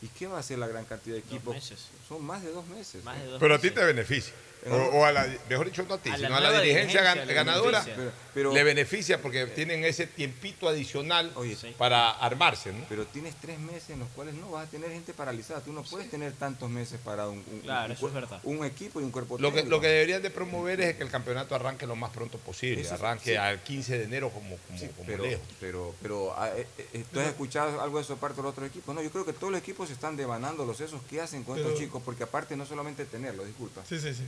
[0.01, 1.55] ¿Y qué va a hacer la gran cantidad de equipos?
[1.55, 1.87] meses.
[2.07, 3.03] Son más de dos meses.
[3.05, 4.33] Más de dos Pero a ti te beneficia.
[4.69, 7.01] O, o a la, mejor dicho, no a ti, A la sino a la dirigencia,
[7.25, 7.79] ganadora.
[7.81, 7.95] beneficia.
[7.95, 12.83] Pero- pero- le beneficia porque tienen ese tiempito adicional Oye, para armarse, ¿no?
[12.89, 15.61] Pero tienes tres meses en los cuales no vas a tener gente paralizada.
[15.61, 18.39] Tú no puedes tener tantos meses para un, un- Claro, un eso es cuer- verdad.
[18.43, 21.09] un equipo y un cuerpo Lo que, lo que deberían de promover es que el
[21.11, 23.35] campeonato arranque lo más pronto posible, Eso- arranque sí.
[23.35, 25.45] al 15 de enero como, como, Sí, como pero, lejos.
[25.59, 28.67] pero, pero ah, eh, eh, ¿tú has escuchado algo de eso parte de los otros
[28.69, 28.95] equipos?
[28.95, 31.55] No, yo creo que todos los equipos se están devanando los esos que hacen con
[31.55, 34.23] Pero- estos chicos, porque aparte no solamente tenerlo, disculpa, Sí, sí, sí.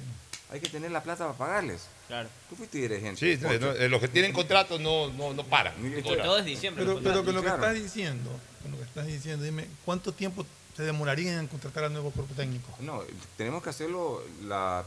[0.51, 1.87] Hay que tener la plata para pagarles.
[2.07, 2.29] Claro.
[2.49, 3.19] Tú fuiste dirigente.
[3.37, 5.73] Sí, no, los que tienen contratos no, no, no paran.
[5.93, 6.85] Esto- Todo es diciembre.
[6.85, 7.63] Pero, pero con lo que claro.
[7.63, 8.29] estás diciendo,
[8.61, 10.45] con lo que estás diciendo, dime, ¿cuánto tiempo
[10.75, 12.69] se demoraría en contratar al nuevo cuerpo técnico?
[12.79, 13.01] No,
[13.37, 14.85] tenemos que hacerlo la,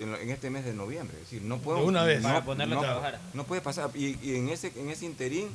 [0.00, 1.16] en, este mes de noviembre.
[1.18, 1.86] Es decir, no podemos.
[1.86, 2.22] una vez.
[2.22, 3.20] No, Para ponerlo a trabajar.
[3.34, 3.90] no puede pasar.
[3.94, 5.48] Y, y en, ese, en ese interín,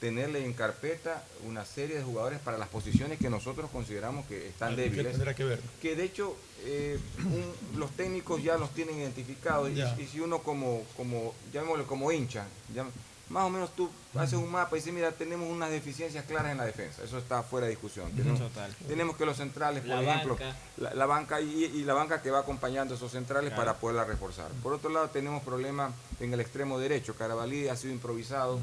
[0.00, 4.76] tenerle en carpeta una serie de jugadores para las posiciones que nosotros consideramos que están
[4.76, 5.12] débiles.
[5.12, 5.60] tendrá que ver.
[5.80, 10.82] que de hecho eh, un- los técnicos ya los tienen identificados y, si uno como,
[10.96, 12.44] como, llamémoslo como hincha,
[12.74, 12.86] ya-
[13.28, 16.58] más o menos tú haces un mapa y dices, mira, tenemos unas deficiencias claras en
[16.58, 18.08] la defensa, eso está fuera de discusión.
[18.12, 18.72] Tenemos, Total.
[18.86, 20.56] tenemos que los centrales, por La ejemplo, banca.
[20.76, 23.64] la, la banca y, y la banca que va acompañando a esos centrales Claro.
[23.64, 24.48] para poderla reforzar.
[24.62, 27.16] Por otro lado, tenemos problemas en el extremo derecho.
[27.16, 28.60] Carabalí ha sido improvisado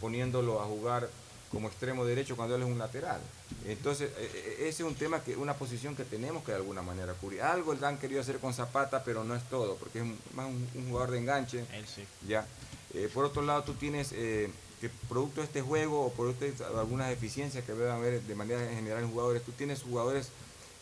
[0.00, 1.08] poniéndolo a jugar
[1.50, 3.20] como extremo derecho cuando él es un lateral.
[3.66, 6.82] Entonces, eh, eh, ese es un tema, que una posición que tenemos que de alguna
[6.82, 7.42] manera cubrir.
[7.42, 10.04] Algo el han querido hacer con Zapata, pero no es todo, porque es
[10.34, 11.64] más un, un jugador de enganche.
[11.72, 12.04] Él sí.
[12.26, 12.46] Ya.
[12.94, 14.50] Eh, por otro lado, tú tienes eh,
[14.80, 18.60] que producto de este juego o producto de algunas deficiencias que deben haber de manera
[18.72, 20.30] general en jugadores, tú tienes jugadores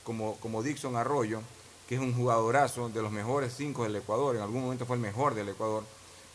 [0.05, 1.41] como, como Dixon Arroyo,
[1.89, 5.03] que es un jugadorazo de los mejores cinco del Ecuador, en algún momento fue el
[5.03, 5.85] mejor del Ecuador,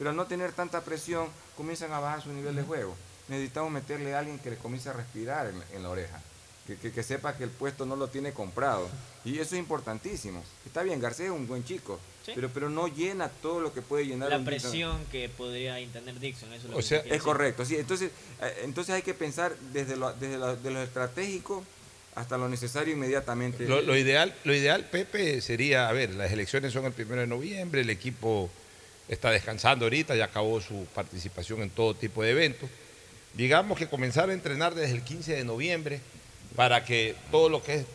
[0.01, 2.97] pero al no tener tanta presión comienzan a bajar su nivel de juego.
[3.27, 6.19] Necesitamos meterle a alguien que le comience a respirar en, en la oreja,
[6.65, 8.89] que, que- que sepa que el puesto no lo tiene comprado.
[9.23, 10.43] Y eso es importantísimo.
[10.65, 12.31] Está bien, Garcés es un buen chico, Sí.
[12.33, 14.71] pero, pero no llena todo lo que puede llenar La un Dixon.
[14.71, 16.51] presión que podría tener Dixon.
[16.51, 17.23] Eso es lo O que sea, se quiere Es decir.
[17.33, 17.75] correcto, sí.
[17.75, 18.09] Entonces,
[18.41, 21.63] eh, entonces hay que pensar desde lo, desde lo, de lo estratégico
[22.15, 23.67] hasta lo necesario inmediatamente.
[23.67, 27.27] Lo, lo ideal, lo ideal, Pepe, sería, a ver, las elecciones son el primero de
[27.27, 28.49] noviembre, el equipo
[29.11, 32.69] está descansando ahorita, ya acabó su participación en todo tipo de eventos.
[33.33, 35.99] Digamos que comenzar a entrenar desde el 15 de noviembre
[36.55, 37.85] para que todo lo que es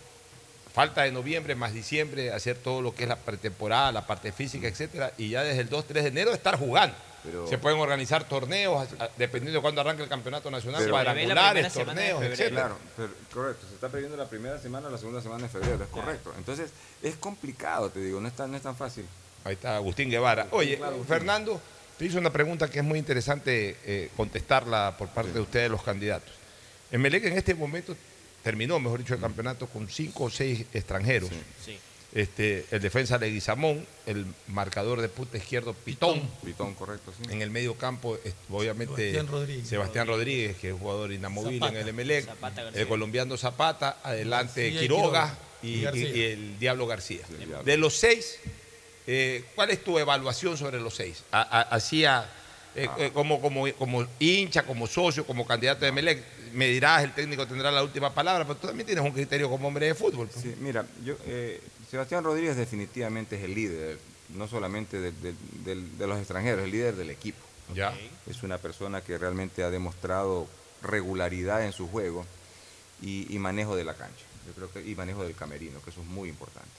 [0.72, 4.68] falta de noviembre más diciembre, hacer todo lo que es la pretemporada, la parte física,
[4.68, 6.94] etcétera, y ya desde el 2-3 de enero estar jugando.
[7.24, 8.86] Pero- Se pueden organizar torneos,
[9.16, 12.50] dependiendo de cuándo arranque el campeonato nacional, Pero- cuadrangulares, torneos, etcétera.
[12.50, 13.66] Claro, pero- correcto.
[13.68, 16.32] Se está perdiendo la primera semana o la segunda semana de febrero, es correcto.
[16.36, 16.70] Entonces,
[17.02, 19.06] es complicado, te digo, no es tan, no es tan fácil.
[19.46, 20.48] Ahí está Agustín Guevara.
[20.50, 21.08] Oye, claro, Agustín.
[21.16, 21.60] Fernando,
[21.98, 25.82] te hizo una pregunta que es muy interesante eh, contestarla por parte de ustedes, los
[25.82, 26.32] candidatos.
[26.90, 27.96] Emelec en este momento
[28.42, 31.30] terminó, mejor dicho, el campeonato con cinco o seis extranjeros.
[31.64, 31.78] Sí.
[32.14, 36.22] Este, el defensa Leguizamón, el marcador de punta izquierdo Pitón.
[36.44, 37.30] Pitón, correcto, sí.
[37.32, 38.16] En el medio campo,
[38.50, 39.68] obviamente, Sebastián Rodríguez.
[39.68, 41.74] Sebastián Rodríguez, que es jugador inamovible Zapata.
[41.74, 42.28] en el Emelec.
[42.74, 45.82] El colombiano Zapata, adelante Quiroga y, Quiroga.
[45.82, 46.08] Y García.
[46.08, 47.20] y- y el Diablo García.
[47.30, 47.64] el Diablo.
[47.64, 48.38] De los seis,
[49.06, 51.22] eh, ¿cuál es tu evaluación sobre los seis?
[51.32, 52.28] A- a- Hacía
[52.74, 52.96] eh, Ah.
[52.98, 56.22] eh, como, como, como hincha, como socio, como candidato de Emelec.
[56.52, 59.68] Me dirás, el técnico tendrá la última palabra, pero tú también tienes un criterio como
[59.68, 60.28] hombre de fútbol.
[60.28, 60.42] pues.
[60.42, 61.60] Sí, mira, yo, eh,
[61.90, 63.98] Sebastián Rodríguez definitivamente es el líder,
[64.34, 67.38] no solamente de los extranjeros, el líder del equipo.
[67.74, 67.94] Ya.
[68.28, 70.46] Es una persona que realmente ha demostrado
[70.82, 72.24] regularidad en su juego
[73.02, 74.24] y, y manejo de la cancha.
[74.46, 76.70] Yo creo que, y manejo del camerino, que eso es muy importante.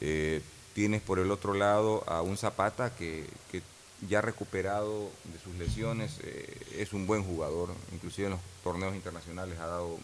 [0.00, 0.40] Eh,
[0.76, 3.62] tienes por el otro lado a un Zapata que, que
[4.10, 9.58] ya recuperado de sus lesiones, eh, es un buen jugador, inclusive en los torneos internacionales
[9.58, 9.98] ha dado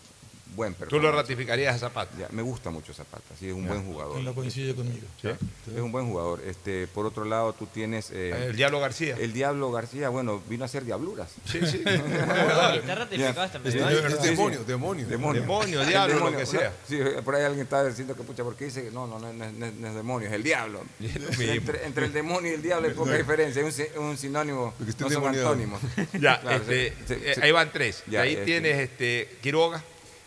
[0.54, 2.10] buen ¿Tú lo ratificarías a Zapata?
[2.18, 3.68] Ya, me gusta mucho Zapata, sí, es un Ya.
[3.70, 4.20] buen jugador.
[4.20, 5.06] No coincide conmigo.
[5.20, 6.40] Sí, Es un buen jugador.
[6.46, 8.10] Este, por otro lado, tú tienes...
[8.12, 9.16] eh, El Diablo García.
[9.18, 11.30] El Diablo García, bueno, vino a hacer diabluras.
[11.44, 11.82] Sí, sí.
[11.86, 13.78] Está ratificado esta Sí,
[14.28, 14.64] demonio, sí.
[14.66, 15.06] demonio.
[15.42, 16.72] Demonio, diablo, lo que sea.
[16.88, 19.52] Sí, por ahí alguien estaba diciendo que pucha, porque dice, no, no, no, no, es-
[19.52, 20.82] no es- no es demonio, es el diablo.
[21.52, 24.74] Entre, entre el demonio y el diablo hay poca diferencia, es un, si- un sinónimo,
[24.98, 25.80] no son antónimos.
[26.18, 28.02] Ya, Claro, este, eh, ahí van tres.
[28.06, 29.82] Ya, y ahí este, tienes este, Quiroga.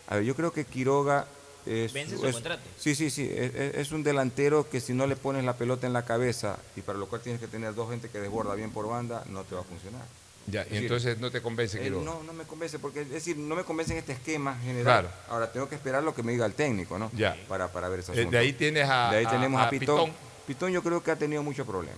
[0.07, 1.25] A ver, yo creo que Quiroga
[1.65, 2.61] es, Vence su es- contrato.
[2.77, 6.05] sí, sí, sí, es, un delantero que si no le pones la pelota en la
[6.05, 9.23] cabeza y para lo cual tienes que tener dos gente que desborda bien por banda,
[9.29, 10.03] no te va a funcionar.
[10.47, 12.05] Ya, y decir, entonces no te convence eh, Quiroga.
[12.05, 14.83] no, no me convence, porque es decir, no me convence en este esquema general.
[14.83, 15.09] Claro.
[15.29, 17.09] Ahora tengo que esperar lo que me diga el técnico, ¿no?
[17.15, 17.35] Ya.
[17.47, 19.69] Para, para ver ese Eh, de ahí tienes a- De ahí a- tenemos a, a
[19.71, 20.05] Pitón.
[20.05, 20.15] Pitón.
[20.45, 21.97] Pitón yo creo que ha tenido muchos problemas.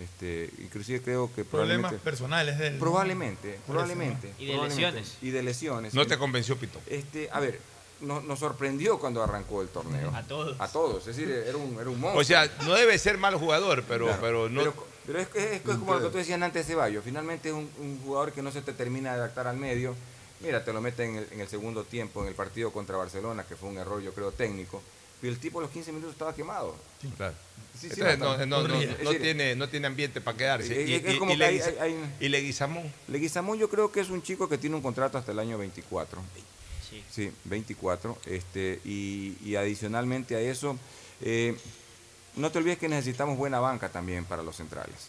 [0.00, 2.72] Este, inclusive creo que Problemas probablemente, personales.
[2.74, 2.78] ¿no?
[2.78, 4.32] probablemente, probablemente.
[4.38, 4.90] Y de probablemente.
[5.00, 5.18] lesiones.
[5.20, 5.94] Y de lesiones.
[5.94, 6.80] No te convenció Pitón.
[6.86, 7.58] Este, a ver,
[8.00, 10.10] nos, nos sorprendió cuando arrancó el torneo.
[10.14, 10.56] A todos.
[10.60, 12.20] A todos, es decir, era un, era un monstruo.
[12.20, 14.20] O sea, no debe ser mal jugador, pero, Claro.
[14.22, 14.60] pero no.
[14.60, 14.74] Pero,
[15.06, 17.04] pero es, que- es que es como lo que tú decías antes de Ceballos.
[17.04, 19.94] Finalmente es un, un jugador que no se te termina de adaptar al medio.
[20.40, 23.44] Mira, te lo mete en el, en el segundo tiempo, en el partido contra Barcelona,
[23.44, 24.80] que fue un error, yo creo, técnico.
[25.20, 26.74] Pero el tipo a los 15 minutos estaba quemado.
[27.16, 27.34] Claro.
[27.78, 28.62] Sí, sí, Entonces, no,
[29.14, 30.82] tiene, no tiene ambiente para quedarse.
[30.84, 32.92] Y, es y- como y que hay- Leguiza- hay- hay- y Leguizamón.
[33.08, 36.20] Leguizamón yo creo que es un chico que tiene un contrato hasta el año 24.
[36.90, 37.04] Sí.
[37.10, 38.18] Sí, 24.
[38.26, 40.76] Este, y, y adicionalmente a eso,
[41.22, 41.56] eh,
[42.36, 45.08] no te olvides que necesitamos buena banca también para los centrales.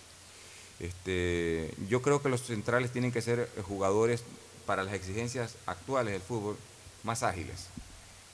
[0.80, 4.24] Este, yo creo que los centrales tienen que ser jugadores
[4.66, 6.58] para las exigencias actuales del fútbol
[7.04, 7.68] más ágiles.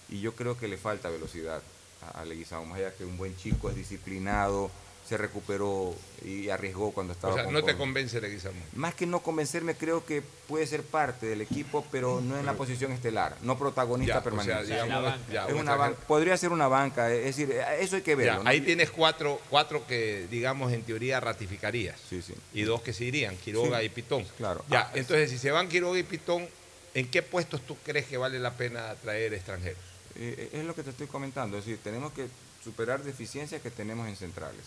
[0.10, 1.62] Y yo creo que le falta velocidad
[2.02, 4.72] a, a Leguizamón, más allá que un buen chico, es disciplinado,
[5.08, 8.62] se recuperó y arriesgó cuando estaba O sea, con- no te con- convence Leguizamón.
[8.76, 12.54] más que no convencerme, creo que puede ser parte del equipo, pero no en la
[12.56, 14.66] posición estelar, no protagonista Ya, o sea, permanente.
[14.74, 15.32] digamos, banca.
[15.32, 15.98] ya, Es un una extranjero.
[15.98, 18.44] ban- podría ser una banca, es decir, eso hay que Ya, verlo.
[18.44, 18.50] ¿no?
[18.50, 21.98] ahí tienes cuatro, cuatro que, digamos, en teoría ratificarías.
[22.10, 22.34] Sí, sí.
[22.54, 23.86] Y dos que se irían, Quiroga Sí.
[23.86, 24.26] y Pitón.
[24.38, 24.66] Claro.
[24.70, 26.48] Ya, Ah, entonces, si se van Quiroga y Pitón,
[26.94, 29.80] ¿en qué puestos tú crees que vale la pena traer extranjeros?
[30.20, 32.28] Eh, es lo que te estoy comentando, es decir, tenemos que
[32.64, 34.66] superar deficiencias que tenemos en centrales.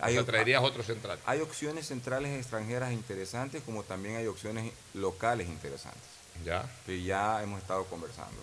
[0.00, 1.18] o sea, traerías otro central.
[1.24, 6.02] Hay opciones centrales extranjeras interesantes, como también hay opciones locales interesantes.
[6.44, 6.70] Ya.
[6.86, 8.40] que ya hemos estado conversando.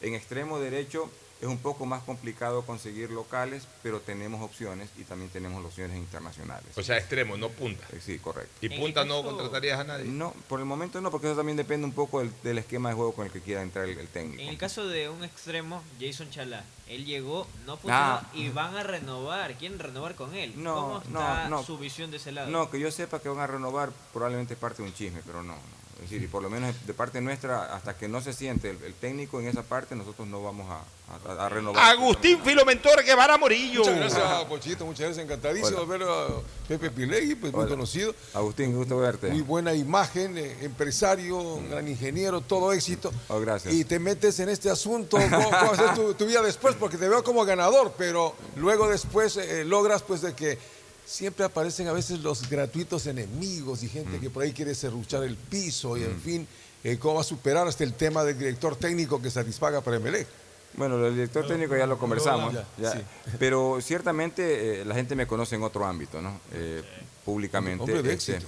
[0.00, 1.10] En extremo derecho
[1.40, 6.66] es un poco más complicado conseguir locales, pero tenemos opciones y también tenemos opciones internacionales.
[6.76, 7.84] O sea, extremo, no punta.
[7.92, 8.54] Eh, Sí, correcto.
[8.60, 10.04] ¿Y punta no contratarías a nadie?
[10.06, 12.94] No, por el momento no, porque eso también depende un poco del, del esquema de
[12.94, 14.40] juego con el que quiera entrar el, el técnico.
[14.42, 18.30] En el caso de un extremo, Jason Chalá, él llegó, no funcionó Ah.
[18.32, 19.54] y van a renovar.
[19.58, 20.52] ¿Quieren renovar con él?
[20.56, 21.62] No, ¿Cómo no, está no.
[21.64, 22.50] su visión de ese lado?
[22.50, 25.42] No, que yo sepa que van a renovar probablemente es parte de un chisme, pero
[25.42, 25.54] no.
[25.54, 25.85] no.
[25.96, 28.82] Es decir, y por lo menos de parte nuestra, hasta que no se siente el,
[28.84, 30.82] el técnico en esa parte, nosotros no vamos a,
[31.32, 31.82] a- a renovar.
[31.90, 33.80] Agustín Filomentor Guevara Morillo.
[33.80, 35.24] Muchas gracias, Pochito, muchas gracias.
[35.24, 35.86] Encantadísimo Hola.
[35.98, 36.26] ver a
[36.68, 38.14] Pepe Pilegui, pues muy conocido.
[38.34, 39.30] Agustín, gusto verte.
[39.30, 43.10] Muy buena imagen, eh, empresario, un gran ingeniero, todo éxito.
[43.28, 43.72] Oh, gracias.
[43.72, 46.76] Y te metes en este asunto, ¿cómo, cómo va a ser tu, tu vida después?
[46.78, 50.58] Porque te veo como ganador, pero luego después eh, logras pues de que
[51.06, 53.90] siempre aparecen a veces los gratuitos enemigos y Mm.
[53.90, 56.46] gente que por ahí quiere serruchar el piso y en fin,
[56.84, 60.26] eh, cómo va a superar hasta el tema del director técnico que satisfaga para Emelec.
[60.74, 62.98] Bueno, el director técnico ya lo conversamos, ya, ya, sí.
[63.38, 66.38] pero ciertamente eh, la gente me conoce en otro ámbito, ¿no?
[66.52, 66.82] Eh,
[67.24, 67.82] públicamente.
[67.82, 68.38] Hombre de este,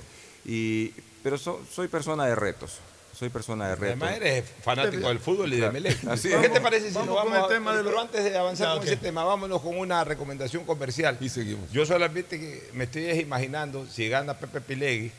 [0.44, 0.88] y,
[1.22, 2.78] pero so- soy persona de retos,
[3.18, 4.02] soy persona de retos.
[4.02, 5.70] Además eres fanático del fútbol y de.
[5.70, 6.04] Melec.
[6.08, 6.52] Así ¿Qué es.
[6.52, 8.38] te parece si Vamos nos con vamos el a- tema de lo- Pero antes de
[8.38, 11.16] avanzar Ya, con ese tema, vámonos con una recomendación comercial.
[11.20, 11.70] Y seguimos.
[11.72, 15.10] Yo solamente que me estoy imaginando si gana Pepe Pilegui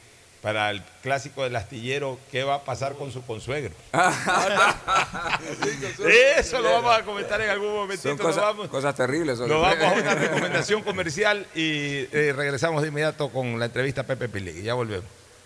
[0.42, 3.74] para el clásico del astillero, ¿qué va a pasar con su consuegro?
[6.38, 8.08] Eso lo vamos a comentar en algún momentito.
[8.10, 9.38] Son Nos cosas, vamos, cosas terribles.
[9.38, 14.02] son- nos vamos a una recomendación comercial y eh, regresamos de inmediato con la entrevista
[14.02, 14.62] a Pepe Pilegui.
[14.64, 15.06] Ya volvemos.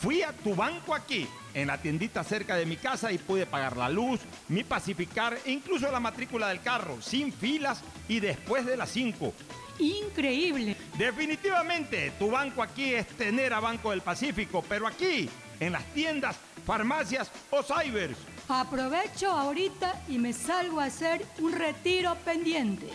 [0.00, 3.76] Fui a tu banco aquí, en la tiendita cerca de mi casa y pude pagar
[3.76, 8.76] la luz, mi pacificar e incluso la matrícula del carro, sin filas y después de
[8.76, 9.34] las 5.
[9.80, 10.76] Increíble.
[10.96, 16.36] Definitivamente, tu banco aquí es tener a Banco del Pacífico, pero aquí, en las tiendas,
[16.64, 18.18] farmacias o cybers.
[18.48, 22.88] Aprovecho ahorita y me salgo a hacer un retiro pendiente.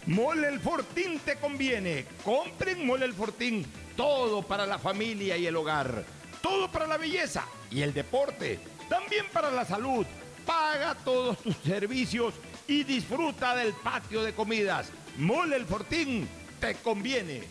[0.06, 2.06] Mole el Fortín te conviene.
[2.26, 3.66] Compren Mole el Fortín.
[3.96, 6.04] Todo para la familia y el hogar.
[6.42, 8.60] Todo para la belleza y el deporte.
[8.90, 10.06] También para la salud.
[10.46, 12.34] Paga todos tus servicios
[12.68, 14.90] y disfruta del patio de comidas.
[15.18, 16.28] Mole el Fortín
[16.60, 17.44] te conviene.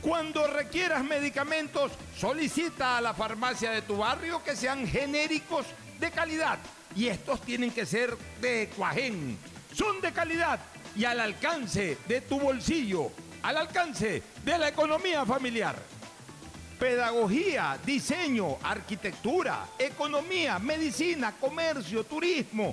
[0.00, 5.66] Cuando requieras medicamentos, solicita a la farmacia de tu barrio que sean genéricos
[5.98, 6.58] de calidad.
[6.96, 9.36] Y estos tienen que ser de Cuajén.
[9.74, 10.58] Son de calidad
[10.96, 13.10] y al alcance de tu bolsillo,
[13.42, 15.76] al alcance de la economía familiar.
[16.78, 22.72] Pedagogía, diseño, arquitectura, economía, medicina, comercio, turismo,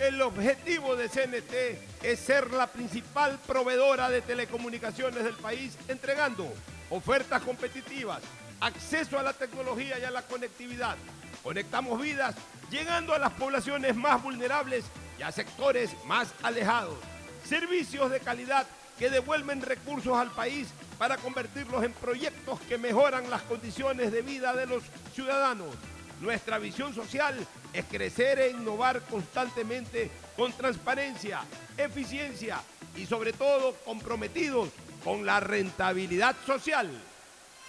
[0.00, 6.50] El objetivo de CNT es ser la principal proveedora de telecomunicaciones del país, entregando
[6.88, 8.22] ofertas competitivas,
[8.60, 10.96] acceso a la tecnología y a la conectividad.
[11.42, 12.34] Conectamos vidas,
[12.70, 14.86] llegando a las poblaciones más vulnerables
[15.18, 16.96] y a sectores más alejados.
[17.44, 18.66] Servicios de calidad
[18.98, 24.54] que devuelven recursos al país para convertirlos en proyectos que mejoran las condiciones de vida
[24.54, 24.82] de los
[25.12, 25.74] ciudadanos.
[26.22, 27.36] Nuestra visión social
[27.72, 31.42] es crecer e innovar constantemente con transparencia,
[31.76, 32.60] eficiencia
[32.96, 34.68] y sobre todo comprometidos
[35.04, 36.90] con la rentabilidad social.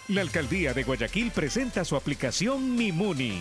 [0.08, 3.40] La alcaldía de Guayaquil presenta su aplicación Mimuni.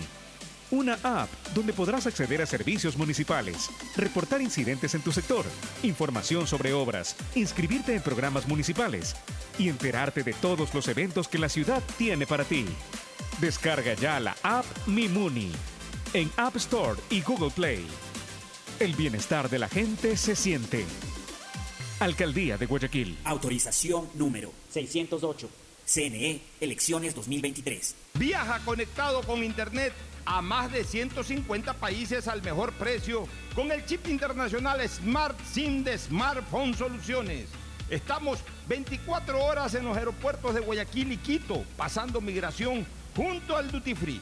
[0.69, 5.45] Una app donde podrás acceder a servicios municipales, reportar incidentes en tu sector,
[5.83, 9.15] información sobre obras, inscribirte en programas municipales
[9.59, 12.65] y enterarte de todos los eventos que la ciudad tiene para ti.
[13.41, 15.51] Descarga ya la app Mimuni
[16.13, 17.85] en App Store y Google Play.
[18.79, 20.85] El bienestar de la gente se siente.
[21.99, 23.17] Alcaldía de Guayaquil.
[23.23, 25.49] Autorización número 608.
[25.85, 27.95] CNE, elecciones 2023.
[28.15, 29.93] Viaja conectado con Internet
[30.25, 35.97] a más de 150 países al mejor precio con el chip internacional Smart SIM de
[35.97, 37.47] Smartphone Soluciones.
[37.89, 42.85] Estamos 24 horas en los aeropuertos de Guayaquil y Quito, pasando migración
[43.15, 44.21] junto al Duty Free.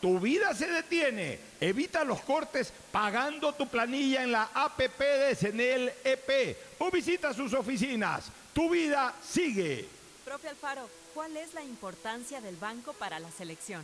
[0.00, 1.38] tu vida se detiene.
[1.60, 7.52] Evita los cortes pagando tu planilla en la APP de Senel EP o visita sus
[7.54, 8.30] oficinas.
[8.52, 9.88] Tu vida sigue.
[10.24, 13.82] Profe Alfaro, ¿cuál es la importancia del banco para la selección?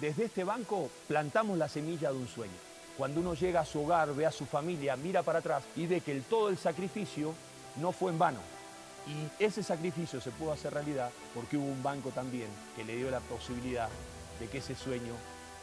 [0.00, 2.52] Desde este banco plantamos la semilla de un sueño.
[2.96, 6.00] Cuando uno llega a su hogar, ve a su familia, mira para atrás y ve
[6.00, 7.34] que el, todo el sacrificio
[7.76, 8.40] no fue en vano.
[9.06, 13.10] Y ese sacrificio se pudo hacer realidad porque hubo un banco también que le dio
[13.10, 13.88] la posibilidad
[14.38, 15.14] de que ese sueño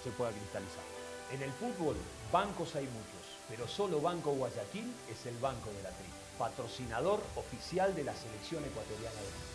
[0.06, 0.86] se pueda cristalizar.
[1.34, 1.96] En el fútbol,
[2.32, 6.06] bancos hay muchos, pero solo Banco Guayaquil es el banco de la tri,
[6.38, 9.55] patrocinador oficial de la selección ecuatoriana de fútbol.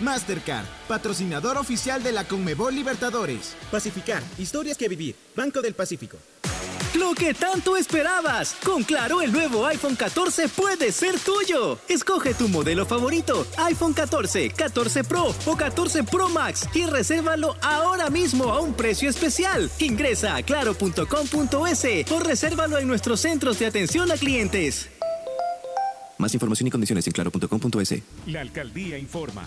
[0.00, 3.54] Mastercard, patrocinador oficial de la Conmebol Libertadores.
[3.70, 5.16] Pacificar, historias que vivir.
[5.36, 6.16] Banco del Pacífico.
[6.98, 8.56] Lo que tanto esperabas.
[8.64, 11.78] Con Claro, el nuevo iPhone 14 puede ser tuyo.
[11.88, 18.10] Escoge tu modelo favorito, iPhone 14, 14 Pro o 14 Pro Max y resérvalo ahora
[18.10, 19.70] mismo a un precio especial.
[19.78, 24.88] Ingresa a claro.com.es o resérvalo en nuestros centros de atención a clientes.
[26.18, 28.02] Más información y condiciones en claro.com.es.
[28.26, 29.46] La alcaldía informa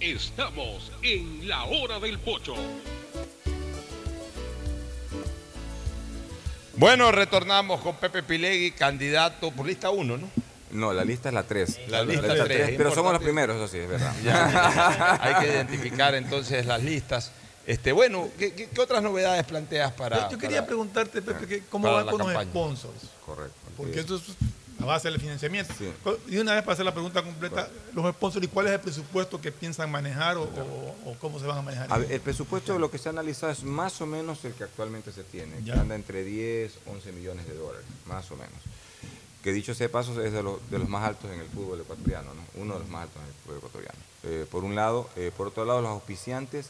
[0.00, 2.54] Estamos en la hora del pocho.
[6.76, 10.30] Bueno, retornamos con Pepe Pilegui, candidato por lista 1, ¿no?
[10.70, 11.80] No, la lista es la 3.
[11.88, 14.14] La lista es tres, es Pero somos los primeros, eso sí, es verdad.
[14.24, 17.32] Ya, hay que identificar entonces las listas.
[17.66, 20.16] Este, bueno, ¿qué, qué- qué otras novedades planteas para.?
[20.24, 22.94] Yo, yo quería para- preguntarte, Pepe, que ¿cómo van la con los sponsors?
[23.26, 23.54] Correcto.
[23.76, 24.22] Porque eso es
[24.80, 25.72] la base del financiamiento.
[26.28, 29.40] Y una vez para hacer la pregunta completa, los sponsors, ¿y cuál es el presupuesto
[29.40, 31.92] que piensan manejar o, o- o cómo se van a manejar?
[31.92, 34.52] A ver, el presupuesto de lo que se ha analizado es más o menos el
[34.54, 35.80] que actualmente se tiene, que Ya.
[35.80, 38.54] anda entre 10, 11 millones de dólares, más o menos.
[39.44, 42.34] Que dicho sea paso, es de los, de los más altos en el fútbol ecuatoriano,
[42.34, 42.42] ¿no?
[42.62, 43.98] uno de los más altos en el fútbol ecuatoriano.
[44.24, 46.66] Eh, por un lado, eh, por otro lado, los auspiciantes,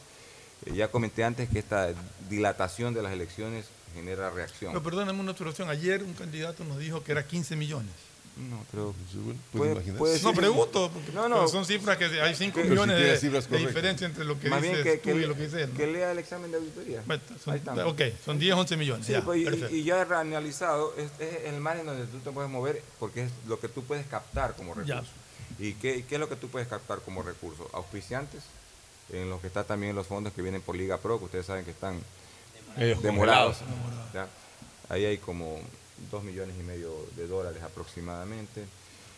[0.65, 1.89] eh, ya comenté antes que esta
[2.29, 4.71] dilatación de las elecciones genera reacción.
[4.71, 5.69] Pero perdóname una observación.
[5.69, 7.91] Ayer un candidato nos dijo que era 15 millones.
[8.37, 9.97] No, pero puede puede- imaginar.
[9.97, 11.47] puede no pregunto, porque No, no.
[11.49, 14.49] son cifras que hay 5 Que- millones si de, cifras de diferencia entre lo que
[14.49, 17.03] Más dices que, tú que y lo que dice que lea el examen de auditoría.
[17.05, 19.05] Bueno, son- ok, son 10, 11 millones.
[19.05, 19.75] Sí, ya, pues, y- perfecto.
[19.75, 23.59] y, ya reanalizado, es, es el margen donde tú te puedes mover porque es lo
[23.59, 24.95] que tú puedes captar como Ya.
[24.95, 25.11] recurso.
[25.59, 27.69] ¿Y qué, qué es lo que tú puedes captar como recurso?
[27.73, 28.43] Auspiciantes,
[29.11, 31.65] en los que están también los fondos que vienen por Liga Pro, que ustedes saben
[31.65, 31.99] que están
[32.77, 33.57] Ellos demorados.
[33.57, 34.13] congelados.
[34.13, 34.27] ¿ya?
[34.93, 35.59] Ahí hay como
[36.11, 38.65] 2 millones y medio de dólares aproximadamente.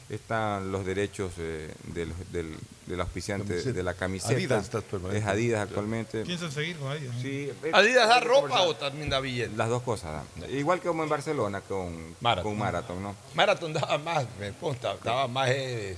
[0.09, 2.55] Están los derechos eh, del, del,
[2.87, 3.71] del auspiciante Camiseta.
[3.73, 4.33] de la camiseta.
[4.33, 5.17] Adidas está actualmente.
[5.17, 6.23] Es Adidas actualmente.
[6.25, 7.15] Piensan seguir con Adidas.
[7.21, 9.55] Sí, es- ¿Adidas da que ropa o también da billetes?
[9.55, 10.11] Las dos cosas.
[10.35, 10.51] dan.
[10.51, 12.51] Igual que como en Barcelona con Marathon.
[12.51, 13.15] con Marathon, ¿no?
[13.33, 15.97] Marathon daba más, me consta, daba más eh,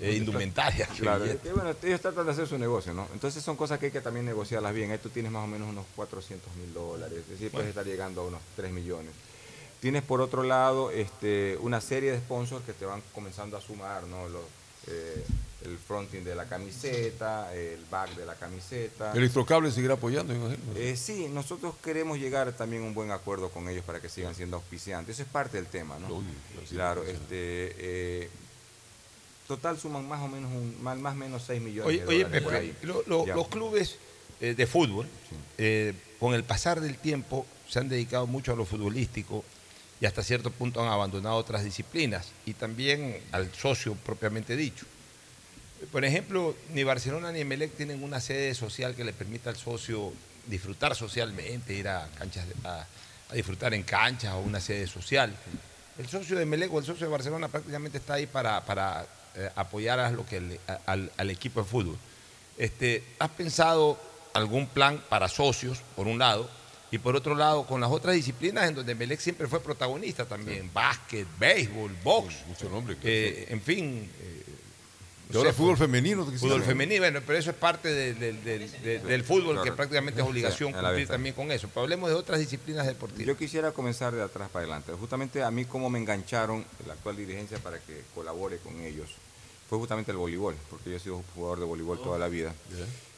[0.00, 0.86] eh, indumentaria.
[0.98, 3.08] Claro, que bueno, ellos tratan de hacer su negocio, ¿no?
[3.12, 4.90] Entonces son cosas que hay que también negociarlas bien.
[4.90, 8.22] Ahí tú tienes más o menos unos 400 mil dólares, es decir, puedes estar llegando
[8.22, 9.12] a unos 3 millones.
[9.80, 14.04] Tienes por otro lado este, una serie de sponsors que te van comenzando a sumar,
[14.04, 14.28] ¿no?
[14.28, 14.42] Los,
[14.86, 15.24] eh,
[15.64, 19.12] el fronting de la camiseta, el back de la camiseta.
[19.12, 20.58] Electrocable seguirá apoyando, imagino.
[20.76, 24.34] Eh, sí, nosotros queremos llegar también a un buen acuerdo con ellos para que sigan
[24.34, 25.16] siendo auspiciantes.
[25.16, 26.22] Eso es parte del tema, ¿no?
[26.68, 28.30] claro, este, eh,
[29.46, 32.42] total suman más o menos un, más, más menos 6 millones Oye, de oye, dólares
[32.42, 32.74] por ahí.
[32.82, 33.34] lo- lo- Ya.
[33.34, 33.96] los clubes
[34.40, 35.06] eh, de fútbol,
[35.58, 39.44] eh, con el pasar del tiempo, se han dedicado mucho a lo futbolístico
[40.00, 44.86] y hasta cierto punto han abandonado otras disciplinas y también al socio propiamente dicho.
[45.92, 50.12] Por ejemplo, ni Barcelona ni Emelec tienen una sede social que le permita al socio
[50.46, 52.86] disfrutar socialmente, ir a canchas, de- a,
[53.30, 55.34] a disfrutar en canchas o una sede social.
[55.98, 59.50] El socio de Emelec o el socio de Barcelona prácticamente está ahí para, para, eh,
[59.56, 61.96] apoyar a lo que le- a- al, al equipo de fútbol.
[62.56, 63.98] Este, ¿Has pensado
[64.32, 66.48] algún plan para socios, por un lado,
[66.90, 70.70] y por otro lado, con las otras disciplinas en donde Emelec siempre fue protagonista también,
[70.72, 72.96] básquet, béisbol, box, Mucho nombre.
[73.02, 74.08] eh, en fin.
[74.20, 74.42] eh,
[75.32, 76.24] Y ahora sé, fútbol femenino.
[76.26, 80.20] Fútbol femenino, bueno, pero eso es parte de- de- de- de- del fútbol, que prácticamente
[80.20, 81.66] es obligación Sí, cumplir también con eso.
[81.68, 83.26] Pero hablemos de otras disciplinas deportivas.
[83.26, 84.92] Yo quisiera comenzar de atrás para adelante.
[84.92, 89.08] Justamente a mí cómo me engancharon la actual dirigencia para que colabore con ellos
[89.74, 92.52] fue justamente el voleibol, porque yo he sido jugador de voleibol toda la vida.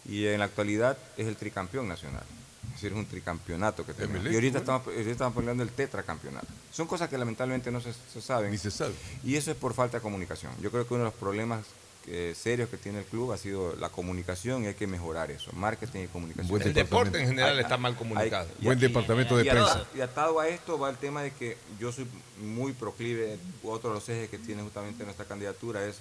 [0.08, 2.22] Y en la actualidad es el tricampeón nacional.
[2.68, 4.30] Es decir, es un tricampeonato que tenemos.
[4.30, 6.46] Y ahorita estamos, ahorita estamos peleando el tetracampeonato.
[6.72, 8.50] Son cosas que lamentablemente no se, se saben.
[8.50, 8.92] Ni se sabe.
[9.24, 10.52] Y eso es por falta de comunicación.
[10.60, 11.64] Yo creo que uno de los problemas
[12.08, 15.50] eh, serios que tiene el club ha sido la comunicación y hay que mejorar eso.
[15.54, 16.48] Marketing y comunicación.
[16.48, 18.46] Buen El deporte en general está mal comunicado.
[18.60, 19.90] y- Buen y- departamento de y atado- prensa.
[19.96, 22.06] Y atado a esto va el tema de que yo soy
[22.42, 25.96] muy proclive, otro de los ejes que tiene justamente nuestra candidatura es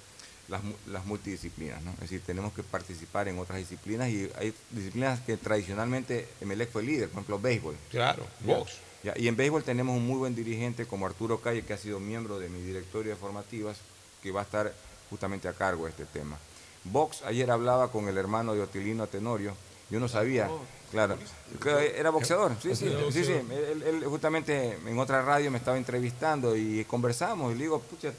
[0.47, 1.91] las, mu- las multidisciplinas, ¿no?
[1.93, 6.83] Es decir, tenemos que participar en otras disciplinas y hay disciplinas que tradicionalmente Emelec fue
[6.83, 7.75] líder, por ejemplo, béisbol.
[7.89, 8.73] Claro, box.
[9.03, 11.99] ya, y en béisbol tenemos un muy buen dirigente como Arturo Calle, que ha sido
[11.99, 13.77] miembro de mi directorio de formativas,
[14.21, 14.71] que va a estar
[15.09, 16.37] justamente a cargo de este tema.
[16.83, 19.55] Box, ayer hablaba con el hermano de Otilino Tenorio,
[19.89, 20.49] yo no sabía,
[20.91, 21.17] claro,
[21.61, 25.77] que era boxeador, sí, sí, sí, sí, él, él justamente en otra radio me estaba
[25.77, 28.11] entrevistando y conversamos y le digo, pucha,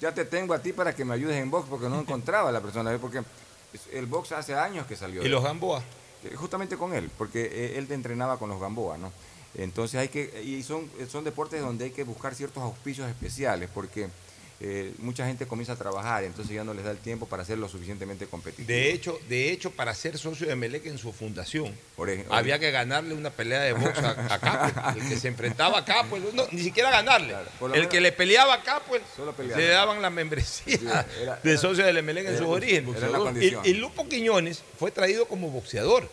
[0.00, 2.52] ya te tengo a ti para que me ayudes en box porque no encontraba a
[2.52, 3.22] la persona, porque
[3.92, 5.24] el box hace años que salió.
[5.24, 5.82] ¿Y los Gamboa?
[6.24, 9.12] Eh, Justamente con él, porque eh, él te entrenaba con los Gamboa, ¿no?
[9.54, 14.08] Entonces hay que, y son, son deportes donde hay que buscar ciertos auspicios especiales, porque
[14.58, 17.58] eh, mucha gente comienza a trabajar, entonces ya no les da el tiempo para ser
[17.58, 18.66] lo suficientemente competitivo.
[18.68, 22.58] De hecho, de hecho, para ser socio de Melec en su fundación, Por ejemplo, había
[22.58, 25.02] que ganarle una pelea de box a, Capel.
[25.02, 27.34] El que se enfrentaba a Capel, no, ni siquiera ganarle.
[27.74, 28.62] el que le peleaba a
[29.36, 29.60] peleaba.
[29.60, 30.86] le daban la membresía Sí,
[31.22, 32.96] era- de socio del Emelec en sus orígenes.
[33.64, 36.08] y Lupo Quiñones fue traído como boxeador.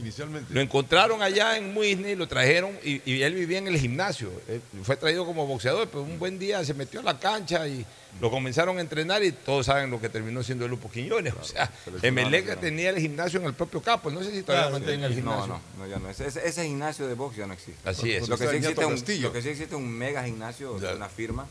[0.00, 0.52] Inicialmente.
[0.52, 4.30] Lo encontraron allá en Muisne, lo trajeron y, él vivía en el gimnasio.
[4.48, 7.84] Él fue traído como boxeador, pero un buen día se metió a la cancha y
[8.20, 11.34] lo comenzaron a entrenar y todos saben lo que terminó siendo el Lupo Quiñones.
[11.40, 11.70] O sea,
[12.02, 14.10] Emelec tenía el gimnasio en el propio campo.
[14.10, 15.46] No sé si todavía Claro, mantienen el gimnasio.
[15.46, 16.08] No, no, no, ya no.
[16.10, 17.88] Ese, gimnasio de box ya no existe.
[17.88, 18.28] Así es.
[18.28, 21.46] Lo que, sí existe un, lo que sí existe un mega gimnasio de una firma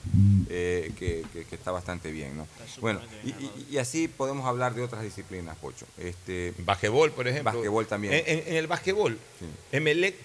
[0.50, 2.48] eh, que, que- que está bastante bien, ¿no?
[2.80, 5.86] Bueno, y, y- y así podemos hablar de otras disciplinas, Pocho.
[5.98, 7.52] Este, Basquetbol, por ejemplo.
[7.52, 8.14] Basquetbol también.
[8.14, 9.46] En, en- el basquetbol, Sí.
[9.72, 10.16] Emelec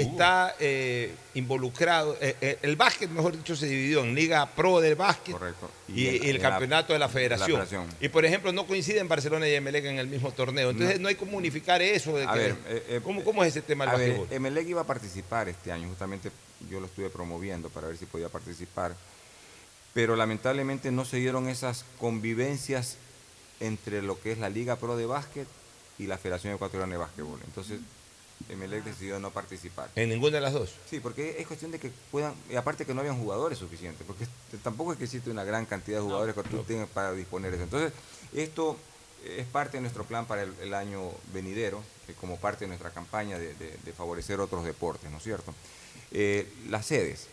[0.00, 2.16] está eh, involucrado.
[2.20, 5.70] eh, eh, el básquet, mejor dicho, se dividió en Liga Pro del básquet Correcto.
[5.88, 7.86] y, Y el campeonato de la de la federación.
[8.00, 10.70] Y por ejemplo, no coinciden Barcelona y Emelec en el mismo torneo.
[10.70, 12.16] Entonces no, hay como unificar eso.
[12.16, 14.26] De A que- ver, eh, ¿cómo, cómo es ese tema del A ver?
[14.30, 16.30] Emelec iba a participar este año, justamente
[16.70, 18.94] yo lo estuve promoviendo para ver si podía participar,
[19.92, 22.96] pero lamentablemente no se dieron esas convivencias
[23.60, 25.46] entre lo que es la Liga Pro de Básquet
[25.98, 27.38] y la Federación Ecuatoriana de Básquetbol.
[27.44, 27.78] Entonces,
[28.48, 29.90] Emelec decidió no participar.
[29.96, 30.70] En ninguna de las dos.
[30.88, 34.26] Sí, porque es cuestión de que puedan, y aparte que no habían jugadores suficientes, porque
[34.62, 37.56] tampoco es que existe una gran cantidad de jugadores que tú tengas para disponer de
[37.56, 37.64] eso.
[37.64, 37.92] Entonces,
[38.34, 38.76] esto
[39.24, 42.90] es parte de nuestro plan para el, el año venidero, eh, como parte de nuestra
[42.90, 45.54] campaña de, de- de favorecer otros deportes, ¿no es cierto?
[46.12, 47.28] Eh, las sedes.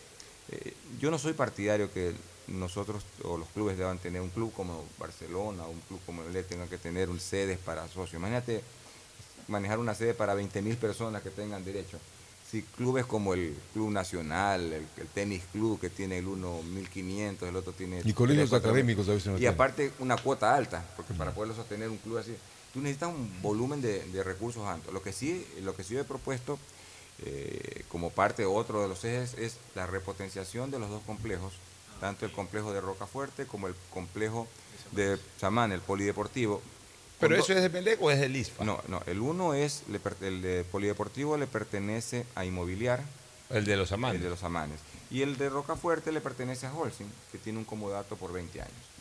[0.50, 2.14] Eh, yo no soy partidario que
[2.48, 6.68] nosotros o los clubes deban tener un club como Barcelona un club como el tengan
[6.68, 8.14] que tener un sedes para socios.
[8.14, 8.62] Imagínate
[9.48, 11.98] manejar una sede para 20.000 personas que tengan derecho.
[12.50, 17.48] Si clubes como el Club Nacional, el, el Tenis Club, que tiene el uno 1.500,
[17.48, 18.02] el otro tiene...
[18.04, 19.54] Y colegios 3.000, 4.000, académicos a veces no Y tienen.
[19.54, 22.34] aparte una cuota alta, porque para poderlo sostener un club así,
[22.74, 24.92] tú necesitas un volumen de, de recursos alto.
[24.92, 26.58] Lo que sí, lo que sí yo he propuesto
[27.24, 31.54] eh, como parte otro de los ejes es la repotenciación de los dos complejos,
[32.00, 34.46] tanto el complejo de Rocafuerte como el complejo
[34.90, 36.60] de Samán, el polideportivo.
[37.22, 38.64] ¿Pero eso es de o es del ISFA?
[38.64, 39.84] No, no, el uno es,
[40.20, 43.00] el de polideportivo le pertenece a Inmobiliar,
[43.48, 44.16] El de los amanes.
[44.16, 44.80] el de los Amanes,
[45.10, 48.91] y el de Rocafuerte le pertenece a Holcim, que tiene un comodato por 20 años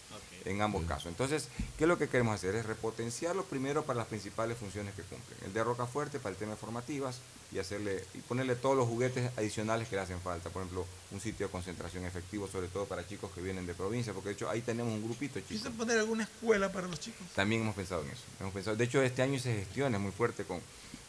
[0.46, 1.08] en ambos casos.
[1.08, 2.56] Entonces, ¿qué es lo que queremos hacer?
[2.56, 5.38] Es repotenciarlo primero para las principales funciones que cumplen.
[5.46, 7.20] El de Rocafuerte para el tema de formativas
[7.52, 10.50] y hacerle y ponerle todos los juguetes adicionales que le hacen falta.
[10.50, 14.14] Por ejemplo, un sitio de concentración efectivo, sobre todo para chicos que vienen de provincia,
[14.14, 15.64] porque de hecho ahí tenemos un grupito de chicos.
[15.64, 17.28] ¿Quise poner alguna escuela para los chicos?
[17.36, 18.24] También hemos pensado en eso.
[18.40, 20.60] Hemos pensado, de hecho, este año hice gestiones muy fuerte con,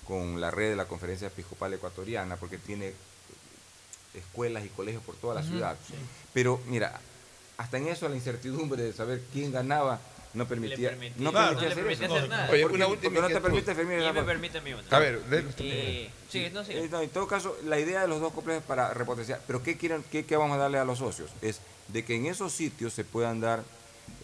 [0.07, 2.93] con la red de la Conferencia Episcopal Ecuatoriana, porque tiene
[4.15, 5.77] escuelas y colegios por toda la ciudad.
[5.87, 5.95] sí.
[6.35, 7.01] Pero mira,
[7.57, 10.01] hasta en eso la incertidumbre de saber quién ganaba
[10.35, 12.17] no permitía, permitía- no Claro, permitía no le hacer permitía eso.
[12.17, 12.51] hacer nada.
[12.51, 14.83] Oye, Porque- una última porque no te permite Fermín, Y me permite a mí una.
[14.91, 15.21] A ver,
[15.59, 16.73] Eh, sí, no, sí.
[16.91, 19.43] No, en todo caso, la idea de los dos complejos es para repotenciar.
[19.47, 21.31] Pero ¿qué, quieren, qué, qué vamos a darle a los socios?
[21.43, 23.63] Es de que en esos sitios se puedan dar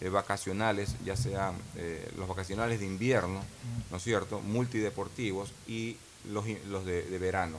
[0.01, 3.43] eh, vacacionales, ya sean eh, los vacacionales de invierno,
[3.91, 4.39] ¿no es cierto?
[4.39, 5.97] Multideportivos y
[6.31, 7.57] los, in- los de, de verano,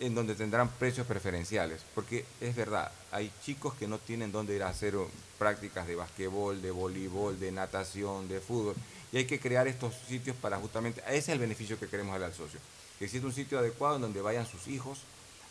[0.00, 1.80] en donde tendrán precios preferenciales.
[1.94, 5.96] Porque es verdad, hay chicos que no tienen dónde ir a hacer oh, prácticas de
[5.96, 8.74] basquetbol, de voleibol, de natación, de fútbol.
[9.12, 12.26] Y hay que crear estos sitios para justamente, ese es el beneficio que queremos darle
[12.26, 12.60] al socio.
[12.98, 14.98] Que existe un sitio adecuado en donde vayan sus hijos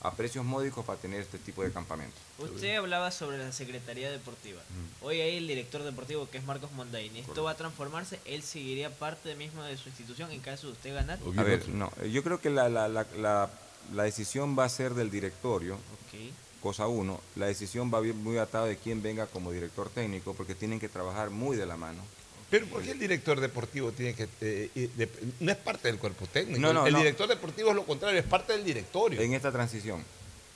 [0.01, 2.19] a precios módicos para tener este tipo de campamentos.
[2.37, 4.61] Usted hablaba sobre la Secretaría Deportiva.
[5.01, 7.19] Hoy hay el director deportivo que es Marcos Mondaini.
[7.19, 10.93] Esto va a transformarse, él seguiría parte mismo de su institución en caso de usted
[10.93, 11.19] ganar.
[11.35, 13.49] A ver, no, yo creo que la, la, la, la,
[13.93, 15.77] la decisión va a ser del directorio,
[16.61, 17.21] cosa uno.
[17.35, 20.79] La decisión va a ir muy atada de quién venga como director técnico, porque tienen
[20.79, 22.01] que trabajar muy de la mano.
[22.49, 24.27] Pero ¿por qué el director deportivo tiene que...
[24.41, 25.09] eh, de-
[25.41, 26.59] no es parte del cuerpo técnico.
[26.59, 26.99] No, no, el no.
[26.99, 29.19] director deportivo es lo contrario, es parte del directorio.
[29.21, 30.01] En esta transición,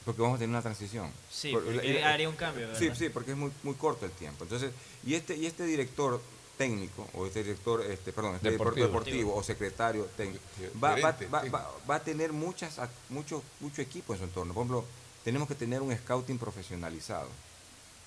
[0.05, 1.11] porque vamos a tener una transición.
[1.29, 2.79] Sí, Por- el- haría un cambio, ¿verdad?
[2.79, 4.43] Sí, sí, porque es muy, muy corto el tiempo.
[4.45, 4.71] Entonces,
[5.05, 6.21] y este, y este director
[6.65, 8.85] técnico, o este director, este, perdón, este Deportivo.
[8.85, 10.43] deportivo, deportivo o secretario técnico,
[10.83, 12.77] va, va- va- va- va a tener muchas,
[13.09, 14.53] mucho, mucho equipo en su entorno.
[14.53, 14.85] Por ejemplo,
[15.23, 17.29] tenemos que tener un scouting profesionalizado,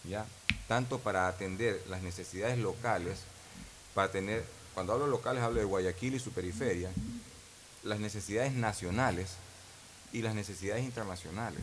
[0.09, 0.25] ¿ya?
[0.69, 3.19] Tanto para atender las necesidades locales,
[3.93, 6.91] para tener, cuando hablo locales hablo de Guayaquil y su periferia,
[7.83, 9.31] las necesidades nacionales
[10.13, 11.63] y las necesidades internacionales.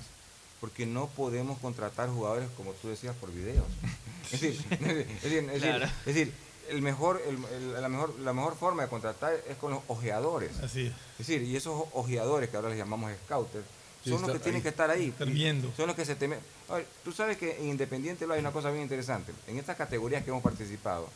[0.59, 3.65] Porque no podemos contratar jugadores, como tú decías, por videos.
[4.31, 5.85] es decir, es decir, es decir- Claro.
[5.85, 6.33] es decir,
[6.69, 10.51] el mejor, el- el- la, mejor, la mejor forma de contratar es con los ojeadores.
[10.63, 10.93] Así es.
[11.19, 13.65] Es decir, y esos ojeadores que ahora les llamamos scouters,
[14.03, 15.13] Sí, son los que tienen que estar ahí.
[15.27, 15.71] viendo.
[15.77, 16.39] Son los que se temen.
[16.69, 19.31] A ver, tú sabes que en Independiente lo hay una cosa bien interesante.
[19.47, 21.07] En estas categorías que hemos participado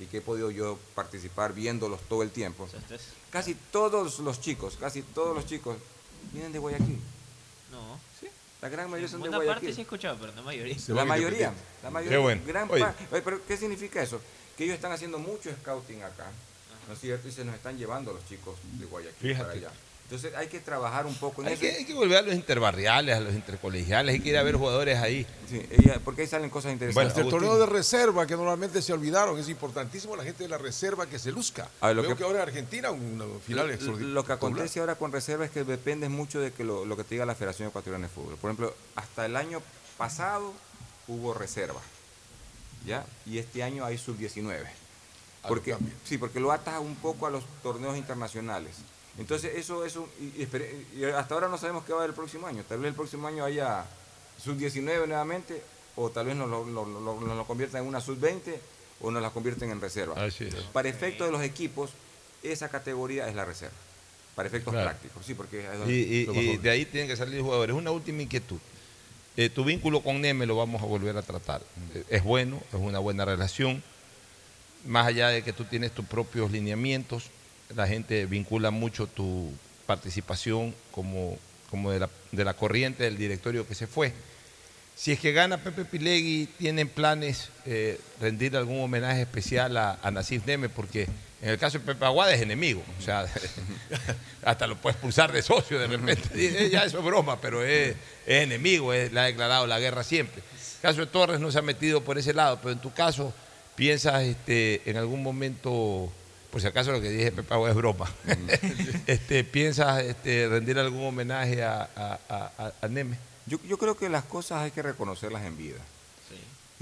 [0.00, 2.66] y que he podido yo participar viéndolos todo el tiempo,
[3.30, 5.76] casi todos los chicos, casi todos los chicos
[6.32, 6.98] vienen de Guayaquil.
[7.70, 7.98] No.
[8.18, 8.26] Sí.
[8.62, 9.60] La gran mayoría son de Buena Guayaquil.
[9.68, 10.76] parte sí he escuchado, pero no mayoría.
[10.88, 11.52] La mayoría,
[11.82, 12.42] la mayoría, Qué bueno.
[12.46, 12.84] gran Oye.
[13.12, 14.18] Oye, pero ¿qué significa eso?
[14.60, 16.26] Que ellos están haciendo mucho scouting acá,
[16.86, 17.26] ¿no es cierto?
[17.26, 19.58] Y se nos están llevando los chicos de Guayaquil para Fíjate.
[19.66, 19.70] allá.
[20.04, 21.62] Entonces hay que trabajar un poco en Hay eso.
[21.62, 24.56] que, hay que volver a los interbarriales, a los intercolegiales, hay que ir a ver
[24.56, 25.26] jugadores ahí.
[25.48, 27.16] Sí, ella- porque ahí salen cosas interesantes.
[27.16, 31.06] el torneo de reserva que normalmente se olvidaron, es importantísimo la gente de la reserva
[31.06, 31.66] que se luzca.
[31.80, 33.96] A ver, lo Veo que- que, ahora en Argentina una final Lo-.
[33.98, 37.04] Lo que acontece ahora con reserva es que depende mucho de que lo, lo que
[37.04, 38.36] te diga la Federación Ecuatoriana de Fútbol.
[38.36, 39.62] Por ejemplo, hasta el año
[39.96, 40.52] pasado
[41.08, 41.80] hubo reserva,
[42.86, 43.04] ¿ya?
[43.26, 44.64] Y este año hay sub-19.
[45.48, 48.76] Porque, sí, porque lo atas un poco a los torneos internacionales.
[49.18, 49.84] Entonces, eso,
[50.20, 52.62] y espere- y hasta ahora no sabemos qué va a haber el próximo año.
[52.68, 53.86] Tal vez el próximo año haya
[54.42, 55.62] sub-19 nuevamente,
[55.96, 58.54] o tal vez nos lo, lo- lo- conviertan en una sub-20
[59.00, 60.22] o nos la convierten en reserva.
[60.22, 60.54] Así es.
[60.72, 61.90] Para efectos de los equipos,
[62.42, 63.74] esa categoría es la reserva.
[64.34, 64.88] Para efectos Claro.
[64.90, 67.74] prácticos, sí, porque es Y, y- de ahí tienen que salir jugadores.
[67.74, 68.58] Una última inquietud.
[69.36, 71.62] Eh, tu vínculo con Neme lo vamos a volver a tratar.
[71.94, 73.82] Eh, Es bueno, es una buena relación.
[74.86, 77.24] Más allá de que tú tienes tus propios lineamientos,
[77.74, 79.50] la gente vincula mucho tu
[79.86, 81.36] participación como,
[81.70, 84.12] como de, la, de la corriente del directorio que se fue.
[85.02, 90.10] Si es que gana Pepe Pilegui, ¿tienen planes eh, rendir algún homenaje especial a, a
[90.10, 90.68] Nasif Neme?
[90.68, 91.04] Porque
[91.40, 92.82] en el caso de Pepe Aguada es enemigo.
[92.98, 93.24] O sea,
[94.44, 96.68] hasta lo puedes pulsar de socio de repente.
[96.70, 97.96] Ya eso es broma, pero es,
[98.26, 100.42] es enemigo, es- le ha declarado la guerra siempre.
[100.42, 103.32] El caso de Torres no se ha metido por ese lado, pero en tu caso,
[103.76, 106.12] ¿piensas este, en algún momento,
[106.50, 108.10] por si acaso lo que dije Pepe Aguada es broma,
[109.06, 113.16] este, ¿piensas este, rendir algún homenaje a- a- a Neme?
[113.50, 115.80] Yo, yo creo que las cosas hay que reconocerlas en vida.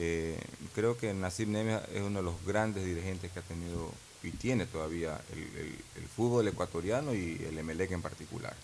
[0.01, 0.39] Eh,
[0.74, 3.90] creo que Nasib Neme es uno de los grandes dirigentes que ha tenido
[4.23, 8.55] y tiene todavía el, el- el fútbol ecuatoriano y el Emelec en particular.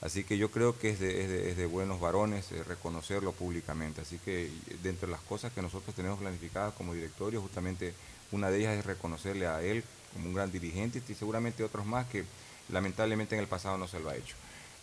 [0.00, 3.32] Así que yo creo que es de, es de- es de buenos varones eh, reconocerlo
[3.32, 4.00] públicamente.
[4.00, 4.50] Así que
[4.82, 7.94] dentro de las cosas que nosotros tenemos planificadas como directorio, justamente
[8.32, 12.06] una de ellas es reconocerle a él como un gran dirigente y seguramente otros más
[12.08, 12.24] que
[12.70, 14.34] lamentablemente en el pasado no se lo ha hecho.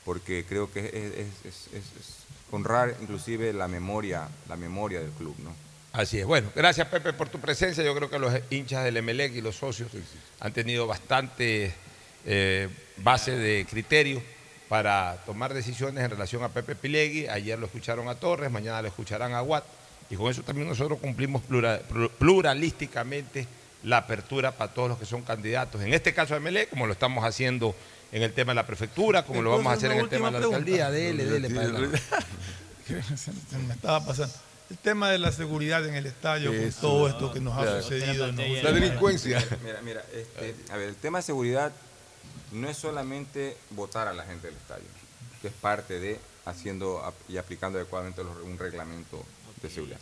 [0.05, 1.45] Porque creo que es
[2.51, 5.53] honrar inclusive la memoria, la memoria del club, ¿no?
[5.93, 6.25] Así es.
[6.25, 7.83] Bueno, gracias Pepe por tu presencia.
[7.83, 9.89] Yo creo que los hinchas del Emelec y los socios
[10.39, 11.73] han tenido bastante
[12.25, 14.21] eh, base de criterio
[14.69, 17.27] para tomar decisiones en relación a Pepe Pilegui.
[17.27, 19.65] Ayer lo escucharon a Torres, mañana lo escucharán a Watt.
[20.09, 23.47] Y con eso también nosotros cumplimos plura- plu- pluralísticamente
[23.83, 25.81] la apertura para todos los que son candidatos.
[25.81, 27.75] En este caso de Emelec, como lo estamos haciendo
[28.11, 30.39] en el tema de la prefectura, como lo vamos a hacer en el tema de
[30.39, 30.91] la alcaldía.
[30.91, 31.67] Dele, dele para
[33.67, 34.33] me estaba pasando.
[34.69, 37.81] El tema de la seguridad en el estadio, con todo esto que nos ha Claro.
[37.83, 38.27] sucedido.
[38.27, 39.45] en los La delincuencia.
[39.63, 41.71] Mira, mira, este, a ver, el tema de seguridad
[42.53, 44.85] no es solamente votar a la gente del estadio,
[45.41, 49.23] que es parte de haciendo y aplicando adecuadamente un reglamento
[49.61, 49.99] de seguridad.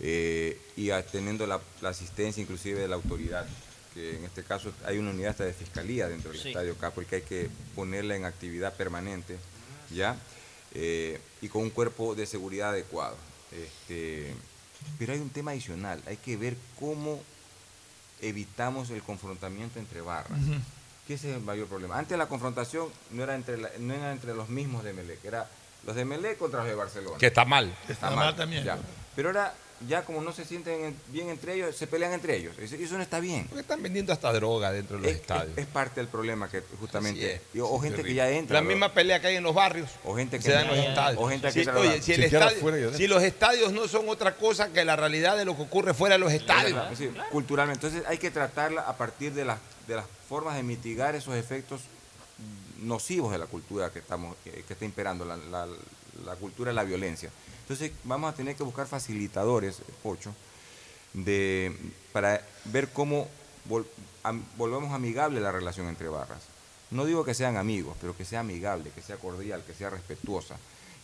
[0.00, 3.46] Eh, y teniendo la, la asistencia inclusive de la autoridad,
[3.94, 6.48] que en este caso hay una unidad hasta de fiscalía dentro del Sí.
[6.48, 9.36] estadio acá, porque hay que ponerla en actividad permanente,
[9.90, 10.16] ¿ya?
[10.74, 13.16] Eh, y con un cuerpo de seguridad adecuado.
[13.52, 14.34] Este,
[14.98, 17.22] pero hay un tema adicional, hay que ver cómo
[18.20, 20.38] evitamos el confrontamiento entre barras.
[21.06, 21.98] Que ese es el mayor problema.
[21.98, 25.48] Antes la confrontación no era entre, la- no era entre los mismos de Melec, era
[25.84, 27.18] Los de Melec contra los de Barcelona.
[27.18, 27.76] Que está mal.
[27.88, 28.62] Está mal también.
[28.62, 28.78] ya.
[29.16, 29.52] Pero ahora,
[29.88, 32.56] ya como no se sienten en- bien entre ellos, se pelean entre ellos.
[32.58, 33.46] Eso, eso no está bien.
[33.48, 35.52] Porque están vendiendo hasta droga dentro de los Es, estadios.
[35.56, 37.40] es- es parte del problema que justamente.
[37.54, 38.60] Y- o gente que ya entra.
[38.60, 39.90] La misma pelea que hay en los barrios.
[40.04, 41.22] O gente que se da en los estadios.
[41.22, 44.36] o gente que Sí, oye, si, el estadio- fuera si los estadios no son otra
[44.36, 46.82] cosa que la realidad de lo que ocurre fuera de los estadios.
[46.92, 47.86] Es decir, culturalmente.
[47.86, 51.80] Entonces hay que tratarla a partir de las, de las formas de mitigar esos efectos
[52.80, 55.68] nocivos de la cultura que estamos que, que está imperando, la, la-
[56.26, 57.30] la cultura de la violencia.
[57.62, 60.34] Entonces vamos a tener que buscar facilitadores, Pocho,
[61.14, 61.74] de,
[62.12, 63.28] para ver cómo
[63.68, 63.86] vol-
[64.22, 66.42] am- volvemos amigable la relación entre barras.
[66.90, 70.56] No digo que sean amigos, pero que sea amigable, que sea cordial, que sea respetuosa.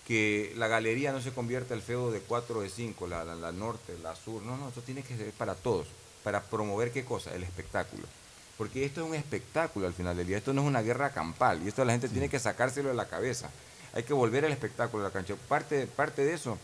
[0.06, 3.52] Que la galería no se convierta el feudo de 4 de 5, la, la- la
[3.52, 4.42] norte, la sur.
[4.42, 5.86] No, no, esto tiene que ser para todos.
[6.24, 7.34] Para promover qué cosa?
[7.34, 8.04] El espectáculo.
[8.56, 10.38] Porque esto es un espectáculo al final del día.
[10.38, 11.62] Esto no es una guerra campal.
[11.62, 13.50] Y esto la gente tiene que sacárselo de la cabeza.
[13.94, 15.34] Hay que volver al espectáculo de la cancha.
[15.48, 16.58] Parte, parte de eso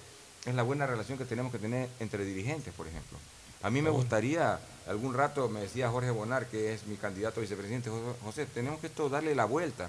[0.44, 3.18] es la buena relación que tenemos que tener entre dirigentes, por ejemplo.
[3.62, 7.42] A mí me gustaría, algún rato me decía Jorge Bonar, que es mi candidato a
[7.42, 9.88] vicepresidente, "Jo- José, tenemos que esto darle la vuelta.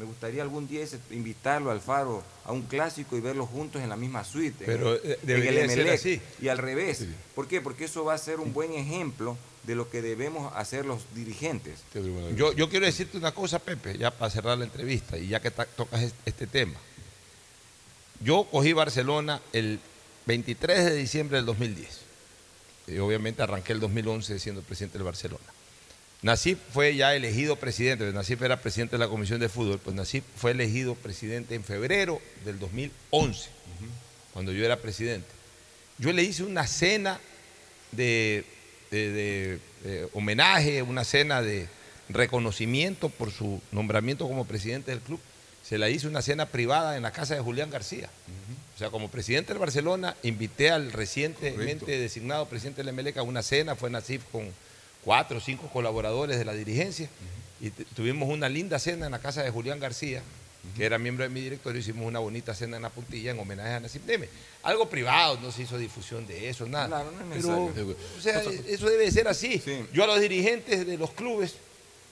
[0.00, 3.96] Me gustaría algún día invitarlo al Faro a un clásico y verlos juntos en la
[3.96, 4.64] misma suite.
[4.64, 6.20] en Pero, el- eh, en el ser Emelec, así.
[6.40, 7.04] Y al revés.
[7.34, 7.60] ¿Por qué?
[7.60, 11.80] Porque eso va a ser un buen ejemplo de lo que debemos hacer los dirigentes.
[12.34, 15.50] Yo, yo quiero decirte una cosa, Pepe, ya para cerrar la entrevista y ya que
[15.50, 16.78] tocas es- este tema.
[18.24, 19.80] Yo cogí Barcelona el
[20.24, 22.00] 23 de diciembre del 2010.
[22.86, 25.44] Y obviamente arranqué el 2011 siendo presidente del Barcelona.
[26.22, 30.22] Nasif fue ya elegido presidente, Nasif era presidente de la Comisión de Fútbol, pues Nasif
[30.36, 33.48] fue elegido presidente en febrero del 2011,
[34.34, 35.28] cuando yo era presidente.
[35.98, 37.18] Yo le hice una cena
[37.92, 38.44] de,
[38.90, 41.68] de- de- de homenaje, una cena de
[42.10, 45.20] reconocimiento por su nombramiento como presidente del club.
[45.62, 48.10] Se la hice una cena privada en la casa de Julián García.
[48.74, 51.86] O sea, como presidente del Barcelona, invité al recientemente Correcto.
[52.02, 54.50] designado presidente del Emelec a una cena, fue Nasif con
[55.04, 57.08] cuatro o cinco colaboradores de la dirigencia,
[57.60, 60.22] y tuvimos una linda cena en la casa de Julián García,
[60.76, 63.70] que era miembro de mi directorio, hicimos una bonita cena en la puntilla en homenaje
[63.70, 64.28] a Nasif Neme.
[64.62, 66.86] Algo privado, no se hizo difusión de eso, nada.
[66.86, 67.96] Claro, no es Pero, necesario.
[68.18, 69.62] o sea, eso debe ser así.
[69.92, 71.54] Yo a los dirigentes de los clubes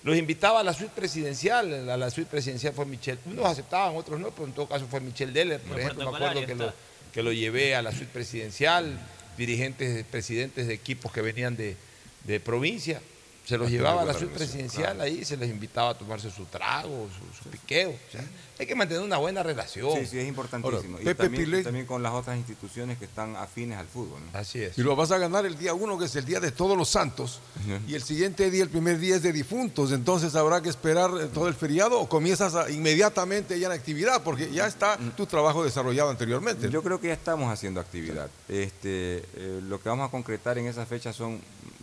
[0.02, 3.19] los invitaba a la suite presidencial, a la suite presidencial fue Michelle.
[3.27, 6.16] Unos aceptaban, otros no, pero en todo caso fue Michelle Deller, por Lo ejemplo, me
[6.16, 6.73] acuerdo que lo,
[7.12, 8.98] que lo llevé a la suite presidencial,
[9.36, 11.77] dirigentes, presidentes de equipos que venían de,
[12.24, 13.01] de provincia,
[13.45, 15.03] se los llevaba a la suite presidencial claro.
[15.05, 17.89] ahí, se les invitaba a tomarse su trago, su, su piqueo.
[17.93, 18.23] o sea,
[18.59, 19.90] hay que mantener una buena relación.
[20.01, 20.99] Sí, sí, es importantísimo.
[20.99, 24.20] Ahora, y, Pepe también, y también con las otras instituciones que están afines al fútbol.
[24.20, 24.39] ¿no?
[24.39, 24.77] Así es.
[24.77, 26.90] Y lo vas a ganar el día uno, que es el día de todos los
[26.90, 27.40] santos.
[27.86, 29.93] Y el siguiente día, el primer día es de difuntos.
[29.93, 34.23] Entonces habrá que esperar eh, todo el feriado o comienzas a- inmediatamente ya en actividad,
[34.24, 36.69] porque ya está tu trabajo desarrollado anteriormente.
[36.69, 38.28] Yo creo que ya estamos haciendo actividad.
[38.49, 41.40] Este, eh, lo que vamos a concretar en esa fecha son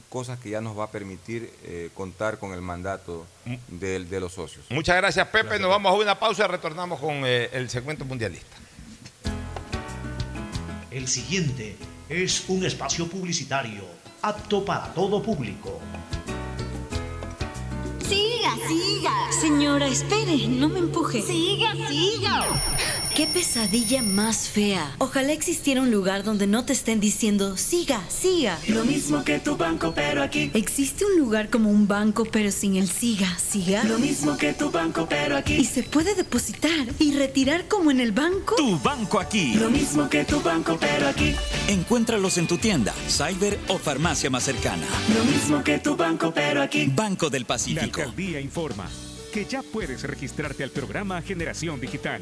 [0.10, 3.26] cosas que ya nos va a permitir eh, contar con el mandato
[3.68, 4.66] del- de, los socios.
[4.70, 5.60] Muchas gracias, Pepe.
[5.60, 8.56] Nos vamos a una pausa y retornamos con eh, el segmento mundialista.
[10.92, 11.76] El siguiente
[12.08, 13.84] es un espacio publicitario
[14.22, 15.80] apto para todo público.
[18.08, 19.12] Siga, siga.
[19.42, 21.22] Señora, espere, no me empuje.
[21.22, 22.46] Siga, siga.
[23.16, 24.94] Qué pesadilla más fea.
[24.98, 28.60] Ojalá existiera un lugar donde no te estén diciendo, siga, siga.
[28.68, 30.52] Lo mismo que tu banco, pero aquí.
[30.54, 33.86] ¿Existe un lugar como un banco, pero sin el siga, siga?
[33.86, 35.54] Lo mismo que tu banco, pero aquí.
[35.54, 38.56] ¿Y se puede depositar y retirar como en el banco?
[38.58, 39.54] Tu banco aquí.
[39.54, 41.34] Lo mismo que tu banco, pero aquí.
[41.70, 44.86] Encuéntralos en tu tienda, cyber o farmacia más cercana.
[45.18, 46.88] Lo mismo que tu banco, pero aquí.
[46.94, 48.02] Banco del La Pacífico.
[48.02, 48.90] alcaldía informa
[49.32, 52.22] que ya puedes registrarte al programa Generación Digital.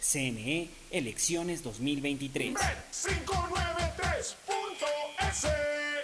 [0.00, 2.54] CNE Elecciones 2023.
[2.54, 4.36] 593.es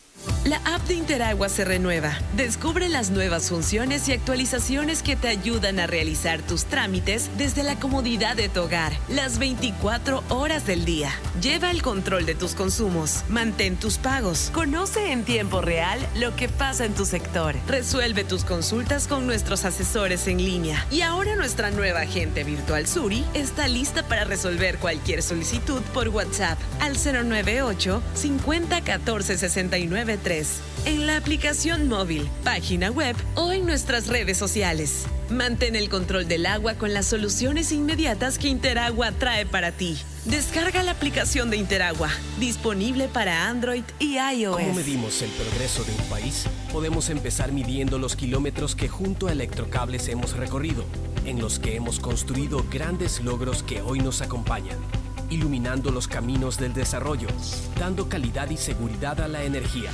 [0.43, 2.17] La app de Interagua se renueva.
[2.35, 7.79] Descubre las nuevas funciones y actualizaciones que te ayudan a realizar tus trámites desde la
[7.79, 11.11] comodidad de tu hogar, las 24 horas del día.
[11.41, 16.49] Lleva el control de tus consumos, mantén tus pagos, conoce en tiempo real lo que
[16.49, 20.85] pasa en tu sector, resuelve tus consultas con nuestros asesores en línea.
[20.89, 26.57] Y ahora nuestra nueva agente virtual Suri está lista para resolver cualquier solicitud por WhatsApp
[26.79, 30.00] al 098 50 14 69
[30.85, 35.05] en la aplicación móvil, página web o en nuestras redes sociales.
[35.29, 39.99] Mantén el control del agua con las soluciones inmediatas que Interagua trae para ti.
[40.25, 42.09] Descarga la aplicación de Interagua,
[42.39, 44.57] disponible para Android y iOS.
[44.57, 46.45] ¿Cómo medimos el progreso de un país?
[46.71, 50.83] Podemos empezar midiendo los kilómetros que junto a Electrocables hemos recorrido,
[51.25, 54.79] en los que hemos construido grandes logros que hoy nos acompañan
[55.31, 57.29] iluminando los caminos del desarrollo,
[57.79, 59.89] dando calidad y seguridad a la energía,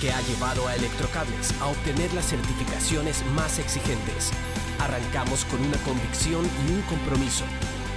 [0.00, 4.32] que ha llevado a Electrocables a obtener las certificaciones más exigentes.
[4.80, 7.44] Arrancamos con una convicción y un compromiso.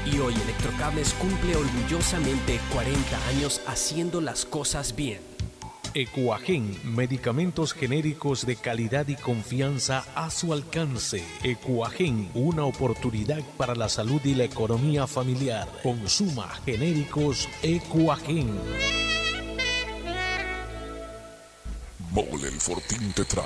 [0.06, 5.33] Y hoy Electrocables cumple orgullosamente 40 años haciendo las cosas bien.
[5.96, 11.24] Ecuagen, medicamentos genéricos de calidad y confianza a su alcance.
[11.44, 15.68] Ecuagen, una oportunidad para la salud y la economía familiar.
[15.84, 18.50] Consuma genéricos Ecuagen.
[22.12, 23.46] Mole el Fortín te trae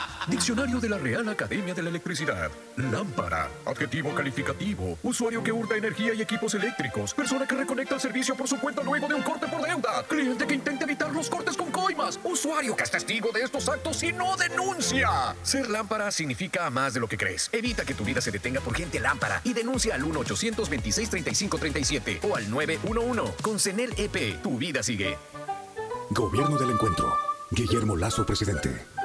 [0.27, 2.51] Diccionario de la Real Academia de la Electricidad.
[2.75, 3.49] Lámpara.
[3.65, 4.99] Adjetivo calificativo.
[5.01, 7.15] Usuario que hurta energía y equipos eléctricos.
[7.15, 10.03] Persona que reconecta el servicio por su cuenta luego de un corte por deuda.
[10.07, 12.19] Cliente que intenta evitar los cortes con coimas.
[12.23, 15.35] Usuario que es testigo de estos actos y no denuncia.
[15.41, 17.49] Ser lámpara significa más de lo que crees.
[17.51, 22.47] Evita que tu vida se detenga por gente lámpara y denuncia al 1-826-3537 o al
[22.49, 23.33] 911.
[23.41, 25.17] Con CENEL EP, tu vida sigue.
[26.11, 27.17] Gobierno del Encuentro.
[27.49, 29.00] Guillermo Lazo, presidente.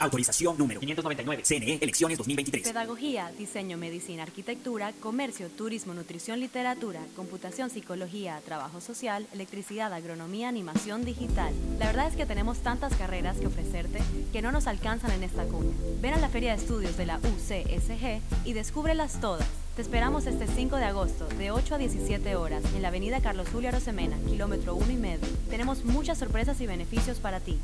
[0.00, 1.42] Autorización número 599.
[1.44, 2.68] CNE Elecciones 2023.
[2.68, 11.04] Pedagogía, diseño, medicina, arquitectura, comercio, turismo, nutrición, literatura, computación, psicología, trabajo social, electricidad, agronomía, animación
[11.04, 11.52] digital.
[11.78, 14.00] La verdad es que tenemos tantas carreras que ofrecerte
[14.32, 15.74] que no nos alcanzan en esta cuña.
[16.00, 19.65] Ven a la Feria de Estudios de la UCSG y descúbrelas todas.
[19.76, 23.46] Te esperamos este 5 de agosto, de 8 a 17 horas, en la avenida Carlos
[23.52, 25.28] Julio Arosemena, kilómetro 1 y medio.
[25.50, 27.58] Tenemos muchas sorpresas y beneficios para ti.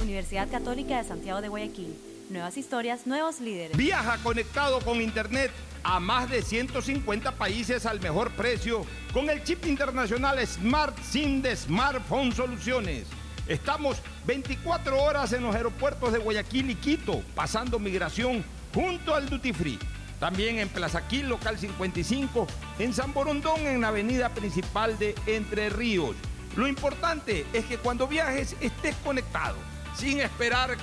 [0.00, 1.94] Universidad Católica de Santiago de Guayaquil.
[2.30, 3.76] Nuevas historias, nuevos líderes.
[3.76, 5.50] Viaja conectado con Internet
[5.82, 11.54] a más de 150 países al mejor precio con el chip internacional Smart SIM de
[11.54, 13.04] Smartphone Soluciones.
[13.46, 18.42] Estamos 24 horas en los aeropuertos de Guayaquil y Quito, pasando migración
[18.72, 19.78] junto al Duty Free.
[20.18, 22.46] También en Plaza Quil, local 55,
[22.78, 26.16] en San Borondón, en la avenida principal de Entre Ríos.
[26.56, 29.56] Lo importante es que cuando viajes estés conectado,
[29.94, 30.76] sin esperar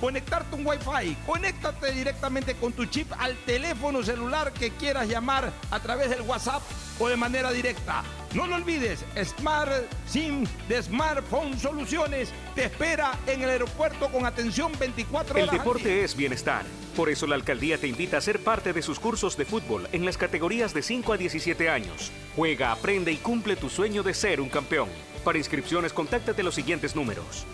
[0.00, 1.16] conectarte un Wi-Fi.
[1.26, 6.62] Conéctate directamente con tu chip al teléfono celular que quieras llamar a través del WhatsApp
[6.98, 8.02] o de manera directa.
[8.34, 9.70] No lo olvides, Smart
[10.06, 15.48] SIM de Smartphone Soluciones te espera en el aeropuerto con atención 24 horas.
[15.52, 16.64] El deporte es bienestar.
[16.96, 20.04] Por eso la alcaldía te invita a ser parte de sus cursos de fútbol en
[20.04, 22.10] las categorías de 5 a 17 años.
[22.34, 24.88] Juega, aprende y cumple tu sueño de ser un campeón.
[25.24, 27.46] Para inscripciones, contáctate los siguientes números.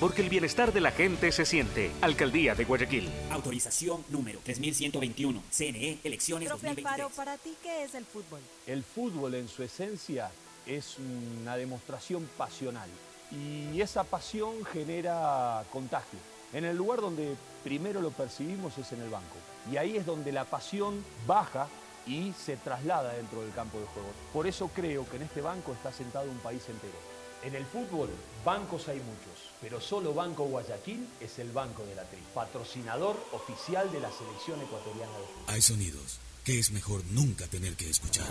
[0.00, 1.90] Porque el bienestar de la gente se siente.
[2.02, 3.10] Alcaldía de Guayaquil.
[3.32, 5.42] Autorización número 3121.
[5.50, 6.86] CNE, elecciones Profe 2023.
[6.86, 8.38] Alfaro, ¿para ti qué es el fútbol?
[8.68, 10.30] El fútbol en su esencia
[10.66, 10.98] es
[11.40, 12.88] una demostración pasional
[13.32, 16.20] y esa pasión genera contagio.
[16.52, 17.34] En el lugar donde
[17.64, 19.36] primero lo percibimos es en el banco
[19.72, 21.66] y ahí es donde la pasión baja
[22.06, 24.10] y se traslada dentro del campo de juego.
[24.32, 27.18] Por eso creo que en este banco está sentado un país entero.
[27.44, 28.10] En el fútbol,
[28.44, 33.90] bancos hay muchos, pero solo Banco Guayaquil es el banco de la tri, patrocinador oficial
[33.92, 35.54] de la selección ecuatoriana de fútbol.
[35.54, 38.26] Hay sonidos que es mejor nunca tener que escuchar.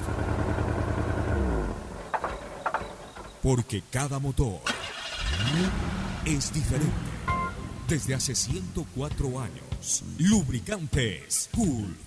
[3.44, 4.60] Porque cada motor
[6.26, 6.92] es diferente.
[7.88, 12.07] Desde hace 104 años, Lubricantes Cool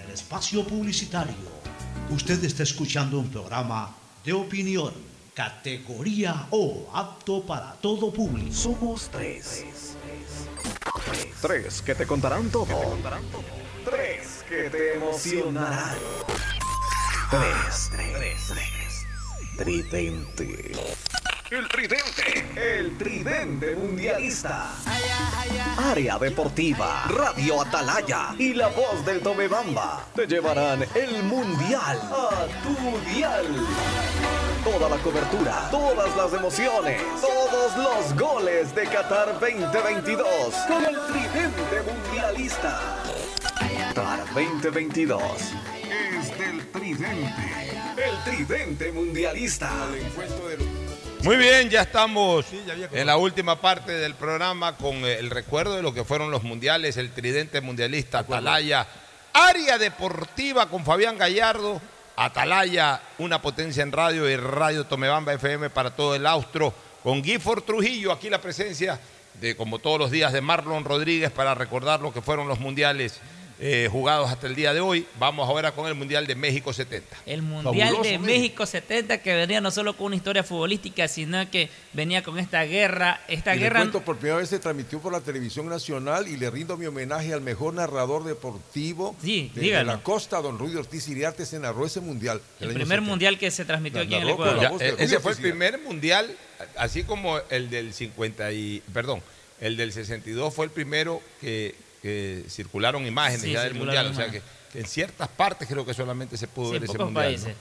[0.31, 1.35] espacio publicitario.
[2.09, 3.93] Usted está escuchando un programa
[4.23, 4.93] de opinión,
[5.33, 8.53] categoría O, apto para todo público.
[8.53, 9.65] Somos tres.
[11.41, 12.97] Tres que te contarán todo.
[13.83, 15.97] Tres que te emocionarán.
[17.29, 19.05] Tres, tres, tres.
[19.57, 20.71] Tridente.
[21.51, 22.45] El tridente.
[22.55, 24.69] El tridente mundialista.
[25.77, 33.13] Área Deportiva, Radio Atalaya y la voz del Tomebamba te llevarán el mundial a tu
[33.13, 33.47] dial.
[34.63, 41.81] Toda la cobertura, todas las emociones, todos los goles de Qatar 2022 con el tridente
[41.85, 42.79] mundialista.
[43.93, 45.21] Qatar 2022
[46.15, 47.43] es del tridente,
[47.97, 49.69] el tridente mundialista.
[51.23, 52.47] Muy bien, ya estamos
[52.91, 56.41] en la última parte del programa con eh, el recuerdo de lo que fueron los
[56.41, 58.87] mundiales, el tridente mundialista, Atalaya,
[59.31, 61.79] área deportiva con Fabián Gallardo,
[62.15, 66.73] Atalaya, una potencia en radio y Radio Tomebamba FM para todo el austro,
[67.03, 68.99] con Gifford Trujillo, aquí la presencia
[69.39, 73.21] de, como todos los días, de Marlon Rodríguez para recordar lo que fueron los mundiales
[73.63, 75.05] eh, jugados hasta el día de hoy.
[75.19, 77.15] Vamos ahora con el Mundial de México 70.
[77.27, 78.17] El Mundial Fabuloso, de.
[78.17, 82.63] México 70 que venía no solo con una historia futbolística, sino que venía con esta
[82.63, 86.27] guerra, esta Y le guerra cuento, por primera vez se transmitió por la televisión nacional
[86.27, 91.07] y le rindo mi homenaje al mejor narrador deportivo de, la costa, don Rudy Ortiz
[91.07, 92.41] Iriarte, se narró ese mundial.
[92.61, 93.01] el primer 70.
[93.01, 94.59] mundial que se transmitió aquí en el Ecuador.
[94.59, 96.35] Ya, Rudy e- ese fue el primer mundial,
[96.77, 99.21] así como el del 50 y, perdón,
[99.59, 104.13] el del 62 fue el primero que, que circularon imágenes Sí, ya del mundial, o
[104.13, 104.41] sea que,
[104.73, 107.55] que en ciertas partes creo que solamente se pudo Sí, ver ese mundial.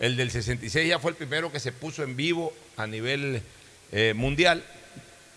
[0.00, 3.42] El del 66 ya fue el primero que se puso en vivo a nivel
[3.92, 4.64] eh, mundial.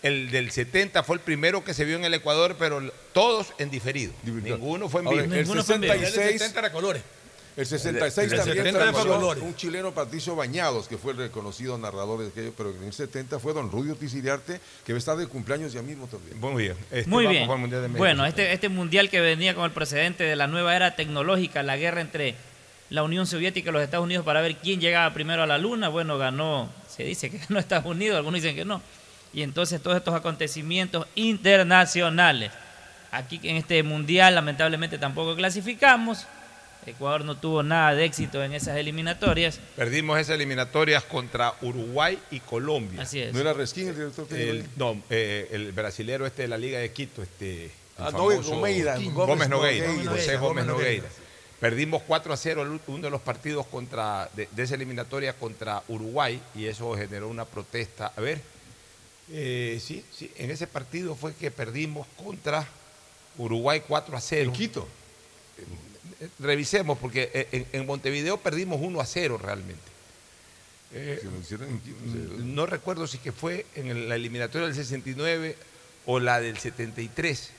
[0.02, 2.80] El del 70 fue el primero que se vio en el Ecuador, pero
[3.12, 4.12] todos en diferido.
[4.24, 5.22] Ninguno fue en vivo.
[5.22, 7.02] Ahora, el 66 era colores.
[7.58, 9.42] El 66 El también 70 fue transmitió Colores.
[9.42, 13.40] un chileno Patricio Bañados, que fue el reconocido narrador de aquello, pero en el 70
[13.40, 16.38] fue don Rudio Tisiriarte, que está de cumpleaños ya mismo también.
[16.38, 16.76] Muy bien.
[16.92, 17.48] Este, Muy bien.
[17.48, 17.98] Mundial de México.
[17.98, 21.76] Bueno, este, este mundial que venía con el precedente de la nueva era tecnológica, la
[21.76, 22.36] guerra entre
[22.90, 25.88] la Unión Soviética y los Estados Unidos para ver quién llegaba primero a la Luna,
[25.88, 28.80] bueno, ganó, se dice que ganó Estados Unidos, algunos dicen que no.
[29.32, 32.52] Y entonces todos estos acontecimientos internacionales.
[33.10, 36.28] Aquí en este mundial lamentablemente tampoco clasificamos.
[36.88, 39.60] Ecuador no tuvo nada de éxito en esas eliminatorias.
[39.76, 43.02] Perdimos esas eliminatorias contra Uruguay y Colombia.
[43.02, 43.32] Así es.
[43.32, 44.26] ¿No era Resquín el director?
[44.30, 47.70] El, no, eh, el brasilero este de la Liga de Quito, este
[48.00, 51.02] Ah, no, famoso Gomeira, Gómez, Gómez Nogueira, Nogueira, José Gómez Gómez Nogueira.
[51.08, 51.08] Nogueira.
[51.60, 55.82] Perdimos 4 a 0 el- uno de los partidos contra de, de esa eliminatoria contra
[55.88, 58.12] Uruguay y eso generó una protesta.
[58.16, 58.40] A ver,
[59.32, 62.64] eh, sí, sí, en ese partido fue que perdimos contra
[63.36, 64.44] Uruguay 4 a 0.
[64.44, 64.86] En Quito.
[66.40, 69.82] Revisemos, porque eh, en, en Montevideo perdimos 1 a 0 realmente.
[70.92, 71.20] Eh,
[72.38, 75.56] no recuerdo si que fue en la eliminatoria del 69
[76.06, 77.50] o la del 73,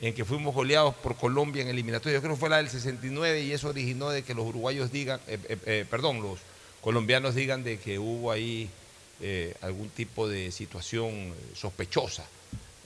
[0.00, 2.16] en que fuimos goleados por Colombia en eliminatoria.
[2.18, 5.20] Yo creo que fue la del 69 y eso originó de que los uruguayos digan,
[5.28, 6.38] eh, eh, eh, perdón, los
[6.80, 8.70] colombianos digan de que hubo ahí
[9.20, 12.24] eh, algún tipo de situación sospechosa.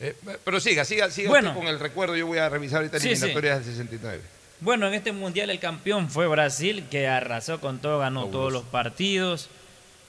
[0.01, 1.51] Eh, pero siga, siga, siga Bueno.
[1.51, 2.17] usted con el recuerdo.
[2.17, 3.13] Yo voy a revisar ahorita Sí, sí.
[3.13, 4.21] eliminatorias del 69.
[4.65, 8.63] Bueno, en este mundial el campeón fue Brasil, que arrasó con todo, ganó todos los
[8.63, 9.51] partidos,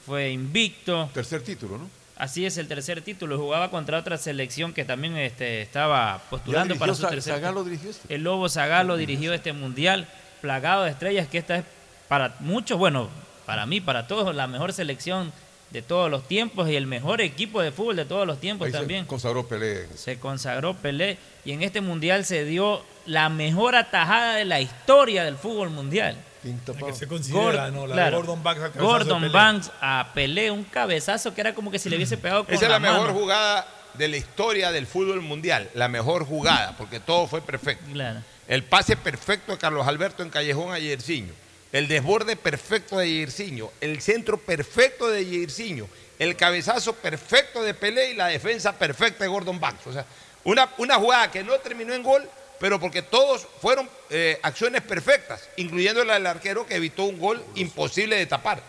[0.06, 1.10] fue invicto.
[1.14, 1.90] Tercer título, ¿no?
[2.16, 3.38] Así es, el tercer título.
[3.38, 7.66] Jugaba contra otra selección que también este, estaba postulando para su tercer título.
[7.66, 8.16] dirigió este.
[8.16, 10.08] El Lobo Zagalo dirigió este mundial
[10.40, 11.66] plagado de estrellas, que esta es
[12.08, 13.10] para muchos, bueno,
[13.46, 15.34] para mí, para todos, la mejor selección
[15.72, 18.72] de todos los tiempos y el mejor equipo de fútbol de todos los tiempos Ahí
[18.72, 19.04] también.
[19.04, 19.88] se consagró Pelé.
[19.98, 25.24] Se consagró Pelé y en este mundial se dio la mejor atajada de la historia
[25.24, 26.18] del fútbol mundial.
[26.44, 27.88] que se considera, Gor- ¿no?
[27.88, 28.12] La claro.
[28.12, 29.34] de Gordon Banks al cabezazo Gordon de Pelé.
[29.34, 32.66] Banks a Pelé, un cabezazo que era como que si le hubiese pegado con Esa
[32.66, 33.14] es la mejor mano.
[33.20, 35.70] jugada de la historia del fútbol mundial.
[35.74, 37.86] La mejor jugada, porque todo fue perfecto.
[37.92, 38.20] Claro.
[38.48, 41.34] El pase perfecto de Carlos Alberto en Callejón a Yersiño.
[41.72, 43.70] El desborde perfecto de Yersiño.
[43.82, 45.88] El centro perfecto de Yersiño.
[46.20, 49.88] El cabezazo perfecto de Pelé y la defensa perfecta de Gordon Banks.
[49.88, 50.06] O sea,
[50.44, 52.24] una, una jugada que no terminó en gol,
[52.60, 57.44] pero porque todos fueron eh, acciones perfectas, incluyendo la del arquero que evitó un gol
[57.56, 58.62] imposible de tapar.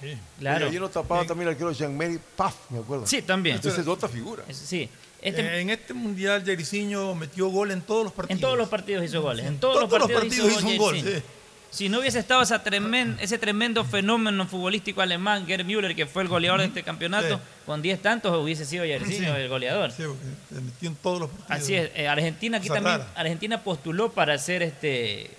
[0.00, 0.16] Sí.
[0.38, 0.66] Claro.
[0.66, 3.06] Y allí no tapaba también el arquero Jean-Mary Paf, me acuerdo.
[3.06, 3.56] Sí, también.
[3.56, 4.44] Entonces es otra figura.
[4.52, 4.88] Sí.
[5.20, 8.38] Eh, en este mundial, Jairzinho metió gol en todos los partidos.
[8.38, 9.46] En todos los partidos hizo goles.
[9.46, 11.22] En todos, Todos los los partidos, hizo un gol, sí.
[11.70, 16.22] Si no hubiese estado esa tremen- ese tremendo fenómeno futbolístico alemán, Gerd Müller, que fue
[16.22, 17.42] el goleador de este campeonato, Sí.
[17.66, 19.40] con 10 tantos hubiese sido Jairzinho Sí.
[19.42, 19.92] el goleador.
[19.92, 20.02] Sí,
[20.50, 21.60] metió en todos los partidos.
[21.62, 23.12] Así es, eh, Argentina aquí también, rara.
[23.14, 25.30] Argentina postuló para ser este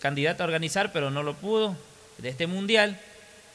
[0.00, 1.76] candidato a organizar, pero no lo pudo
[2.18, 3.00] de este mundial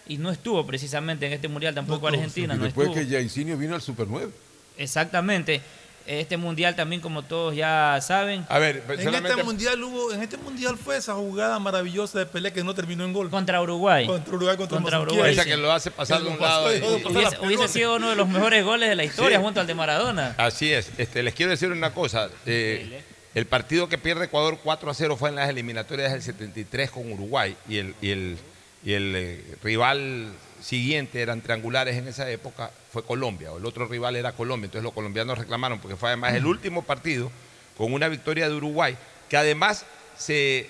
[0.07, 3.03] y no estuvo precisamente en este mundial tampoco Argentina, Y no después estuvo.
[3.05, 4.31] que Jairzinho vino al Super 9.
[4.77, 5.61] Exactamente.
[6.07, 8.45] Este mundial también, como todos ya saben.
[8.49, 12.51] A ver, En este mundial hubo, en este mundial fue esa jugada maravillosa de Pelé
[12.51, 13.29] que no terminó en gol.
[13.29, 14.05] Contra Uruguay.
[14.07, 14.99] Contra Uruguay, contra.
[14.99, 15.49] Uruguay, Esa sí.
[15.49, 16.73] que lo hace pasar de un lado.
[16.75, 19.43] y- y- Hubiese, sido uno de los mejores goles de la historia Sí.
[19.43, 20.35] junto al de Maradona.
[20.37, 20.89] Así es.
[20.97, 22.29] Este, les quiero decir una cosa.
[22.45, 23.03] eh,
[23.33, 27.09] el partido que pierde Ecuador 4 a 0 fue en las eliminatorias del 73 con
[27.13, 28.37] Uruguay y el, y el,
[28.83, 30.27] y el eh, rival
[30.61, 33.51] siguiente, eran triangulares en esa época, fue Colombia.
[33.51, 34.65] O el otro rival era Colombia.
[34.65, 37.31] Entonces los colombianos reclamaron porque fue además el último partido
[37.77, 38.97] con una victoria de Uruguay
[39.29, 39.85] que además
[40.17, 40.69] se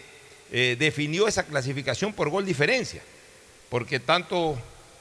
[0.52, 3.02] eh, definió esa clasificación por gol diferencia.
[3.70, 4.58] Porque tanto,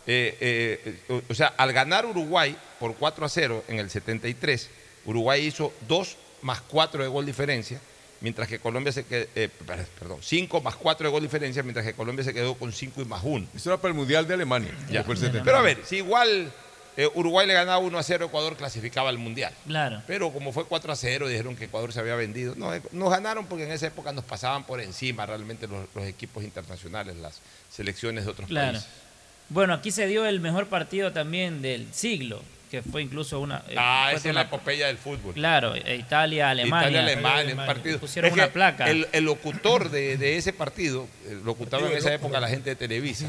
[0.06, 4.70] eh, eh, o- o sea, al ganar Uruguay por 4 a 0 en el 73,
[5.04, 7.80] Uruguay hizo 2 más 4 de gol diferencia,
[8.20, 9.26] mientras que Colombia se quedó,
[9.66, 13.02] per- perdón, 5 más 4 de gol diferencia, mientras que Colombia se quedó con 5
[13.02, 13.46] y más 1.
[13.54, 14.72] Eso era para el Mundial de Alemania.
[14.90, 15.00] Ya.
[15.00, 15.44] que fue el 70.
[15.44, 16.52] Pero a ver, si igual
[16.96, 19.54] eh, Uruguay le ganaba 1 a 0, Ecuador clasificaba al Mundial.
[19.66, 20.02] Claro.
[20.06, 22.54] Pero como fue 4 a 0, dijeron que Ecuador se había vendido.
[22.56, 26.04] No, eh, nos ganaron porque en esa época nos pasaban por encima realmente los, los
[26.04, 27.40] equipos internacionales, las
[27.70, 28.72] selecciones de otros Claro.
[28.72, 28.88] países.
[29.48, 33.62] Bueno, aquí se dio el mejor partido también del siglo, que fue incluso una.
[33.68, 35.34] eh, Ah, esa es la epopeya del fútbol.
[35.34, 36.88] Claro, eh, Italia, Alemania.
[36.90, 37.98] Italia, Alemania, un partido.
[37.98, 38.88] Pusieron Es una placa.
[38.88, 41.08] El, el locutor de, de ese partido,
[41.44, 43.26] locutaba en esa época la gente de Televisa.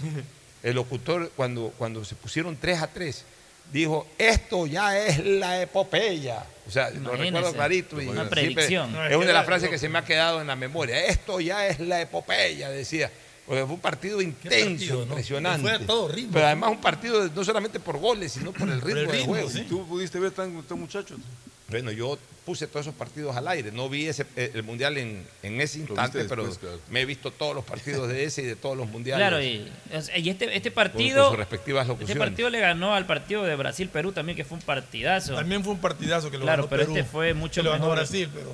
[0.64, 3.26] El locutor, cuando, cuando se pusieron 3 a 3,
[3.74, 6.44] dijo: Esto ya es la epopeya.
[6.68, 8.00] O sea, lo recuerdo clarito.
[8.00, 8.96] y una siempre predicción.
[9.10, 11.04] Es una de las frases que se me ha quedado en la memoria.
[11.08, 13.10] Esto ya es la epopeya, decía.
[13.52, 15.04] Porque fue un partido intenso, partido, ¿no?
[15.08, 15.62] impresionante.
[15.62, 16.32] Fue a todo ritmo.
[16.32, 19.28] Pero además un partido no solamente por goles, sino por el ritmo, el de ritmo,
[19.34, 19.50] juego.
[19.50, 19.66] sí.
[19.68, 21.20] ¿Tú pudiste ver tan, tan muchachos?
[21.68, 23.74] Bueno, yo puse todos esos partidos al aire.
[23.74, 26.80] No vi ese, eh, el mundial en, en ese instante, pero claro.
[26.90, 29.22] me he visto todos los partidos de ese y de todos los mundiales.
[29.28, 31.24] Claro, y, este, este partido.
[31.24, 32.24] con sus respectivas este locuciones.
[32.24, 35.36] partido le ganó al partido de Brasil-Perú también, que fue un partidazo.
[35.36, 36.96] También fue un partidazo que lo Claro, ganó pero Perú.
[36.98, 37.98] este fue mucho que lo ganó mejor.
[37.98, 38.50] Brasil, pero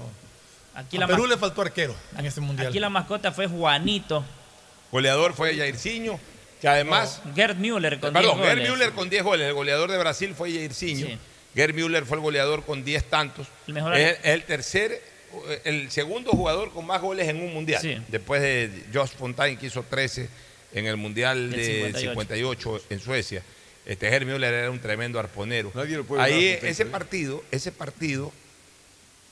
[0.74, 2.69] Aquí a la Perú le faltó arquero en ese mundial.
[2.69, 4.26] Aquí la mascota fue Juanito.
[4.91, 6.19] Goleador fue Jairzinho,
[6.61, 7.22] que además.
[7.35, 8.72] Gerd Müller con Perdón, 10 Gerd goles.
[8.72, 9.47] Müller con 10 goles.
[9.47, 11.07] El goleador de Brasil fue Jairzinho.
[11.07, 11.18] Sí.
[11.55, 13.47] Gerd Müller fue el goleador con 10 tantos.
[13.68, 15.01] El mejor- es, es el tercer,
[15.65, 17.81] el segundo jugador con más goles en un mundial.
[17.81, 17.97] Sí.
[18.07, 20.30] Después de Josh Fontaine, que hizo 13
[20.73, 22.09] en el mundial Del de 58.
[22.11, 23.43] 58 en Suecia.
[23.85, 25.72] Este Gerd Müller era un tremendo arponero.
[25.73, 26.85] Nadie lo puede Ahí ese ¿eh?
[26.88, 28.31] partido, ese partido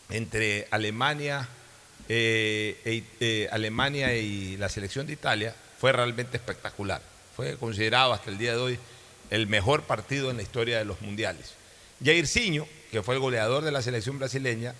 [0.09, 1.47] entre Alemania,
[2.09, 7.01] eh, e- eh, Alemania y la selección de Italia fue realmente espectacular.
[7.35, 8.79] Fue considerado hasta el día de hoy
[9.29, 11.53] el mejor partido en la historia de los mundiales.
[12.03, 14.73] Jairzinho, que fue el goleador de la selección brasileña,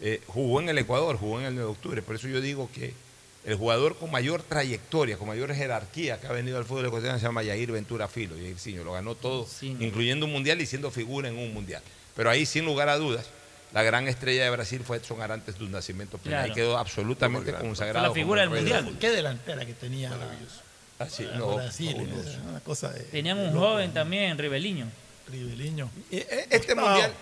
[0.00, 2.02] eh, jugó en el Ecuador, jugó en el 9 de octubre.
[2.02, 2.92] Por eso yo digo que
[3.44, 7.26] el jugador con mayor trayectoria, con mayor jerarquía que ha venido al fútbol ecuatoriano se
[7.26, 8.34] llama Yair Ventura Filo.
[8.36, 9.76] Jairzinho lo ganó todo, Sí.
[9.80, 11.82] incluyendo un mundial y siendo figura en un mundial.
[12.16, 13.26] Pero ahí, sin lugar a dudas,
[13.72, 16.36] la gran estrella de Brasil fue Edson Arantes de un nacimiento Pena.
[16.36, 16.44] Claro.
[16.48, 18.06] Ahí quedó absolutamente consagrado.
[18.06, 18.96] Fue la figura del mundial.
[19.00, 20.12] Qué delantera que tenía
[20.98, 21.92] Así, la- no, Brasil.
[21.92, 22.30] fabuloso.
[22.30, 23.66] era una cosa de- Tenían de un loco.
[23.66, 24.86] joven también, Ribeliño.
[25.28, 25.90] Ribeliño.
[26.10, 27.12] Y, eh, Este mundial,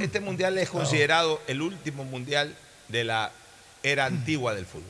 [0.00, 2.54] este mundial es considerado el último mundial
[2.88, 3.32] de la
[3.82, 4.84] era antigua del fútbol.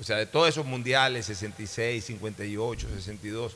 [0.00, 3.52] O sea, de todos esos mundiales, 66, 58, 62,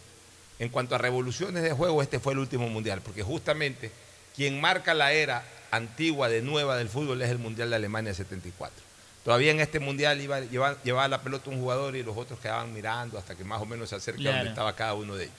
[0.59, 3.90] en cuanto a revoluciones de juego, este fue el último mundial, porque justamente
[4.36, 8.85] quien marca la era antigua de nueva del fútbol es el mundial de Alemania 74.
[9.25, 12.73] Todavía en este mundial iba, llevaba, llevaba la pelota un jugador y los otros quedaban
[12.73, 14.37] mirando hasta que más o menos se acerca Claro.
[14.39, 15.37] donde estaba cada uno de ellos.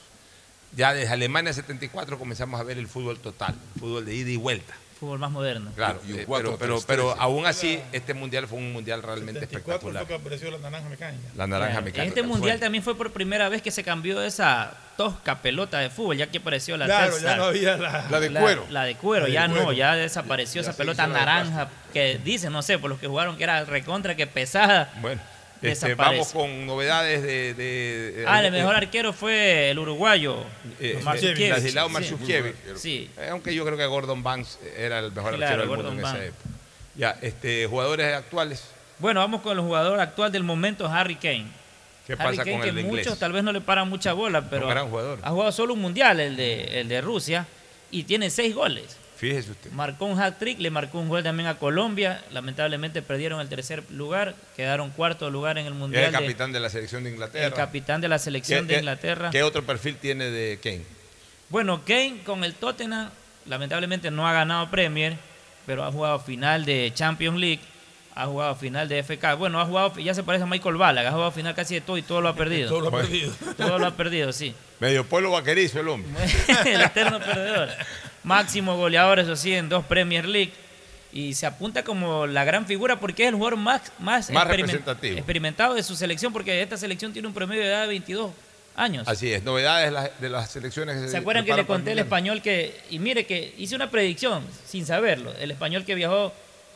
[0.75, 4.35] Ya desde Alemania 74 comenzamos a ver el fútbol total, el fútbol de ida y
[4.35, 4.73] vuelta.
[4.99, 5.71] Fútbol más moderno.
[5.75, 7.21] Claro, Y un eh, 4, pero, pero, 3, pero 13.
[7.23, 9.57] aún así, este mundial fue un mundial realmente 74
[9.89, 10.05] espectacular.
[10.05, 11.29] fue que apareció la naranja mecánica.
[11.35, 12.01] La naranja mecánica.
[12.03, 15.77] En este fue- mundial también fue por primera vez que se cambió esa tosca pelota
[15.79, 18.07] de fútbol, ya que apareció la Claro, ya no había la...
[18.09, 18.65] La de cuero.
[18.71, 22.51] La, de cuero, La de ya no, ya desapareció Ya esa pelota naranja que dicen,
[22.51, 24.91] no sé, por los que jugaron que era recontra, que pesada.
[25.01, 25.21] Bueno,
[25.61, 27.53] este, vamos con novedades de.
[27.53, 30.43] de- de- Ah, el mejor arquero fue el uruguayo,
[30.79, 32.55] eh, Marzukiewicz.
[32.75, 33.09] Sí.
[33.17, 36.09] Eh, Aunque yo creo que Gordon Banks era el mejor Claro, arquero del Gordon mundo
[36.09, 36.49] en esa época.
[36.95, 38.63] Ya, este, jugadores actuales.
[38.99, 41.45] Bueno, vamos con el jugador actual del momento, Harry Kane.
[42.07, 43.19] ¿Qué Harry pasa Kane, con que el de muchos inglés?
[43.19, 45.19] tal vez no le paran mucha bola, pero Un gran jugador.
[45.21, 47.45] ha jugado solo un mundial, el de, el de Rusia,
[47.91, 48.97] y tiene seis goles.
[49.17, 49.71] Fíjese usted.
[49.71, 52.23] Marcó un hat-trick, le marcó un gol también a Colombia.
[52.31, 56.05] Lamentablemente perdieron el tercer lugar, quedaron cuarto lugar en el Es mundial.
[56.05, 57.45] el de- capitán de la selección de Inglaterra.
[57.47, 59.29] el capitán de la selección ¿Qué- de Inglaterra.
[59.31, 60.83] ¿Qué otro perfil tiene de Kane?
[61.49, 63.09] Bueno, Kane con el Tottenham,
[63.47, 65.15] lamentablemente no ha ganado Premier,
[65.65, 67.61] pero ha jugado final de Champions League,
[68.13, 69.33] ha jugado final de FK.
[69.35, 71.97] Bueno, ha jugado, ya se parece a Michael Ballack, ha jugado final casi de todo
[71.97, 72.69] y todo lo ha perdido.
[72.69, 73.33] Todo lo ha perdido.
[73.57, 74.53] Todo lo ha perdido, sí.
[74.79, 76.11] Medio pueblo vaquerizo el hombre.
[76.65, 77.69] el eterno perdedor.
[78.27, 80.51] Máximo goleador, eso sí, en dos Premier League.
[81.13, 84.45] Y se apunta como la gran figura porque es el jugador más, más, Más
[85.01, 88.31] experimentado de su selección, porque esta selección tiene un promedio de edad de 22
[88.75, 89.07] años.
[89.07, 91.01] Así es, novedades de las- selecciones.
[91.01, 94.43] que ¿Se acuerdan que le conté el español que, y mire que hice una predicción
[94.65, 96.31] sin saberlo, el español que viajó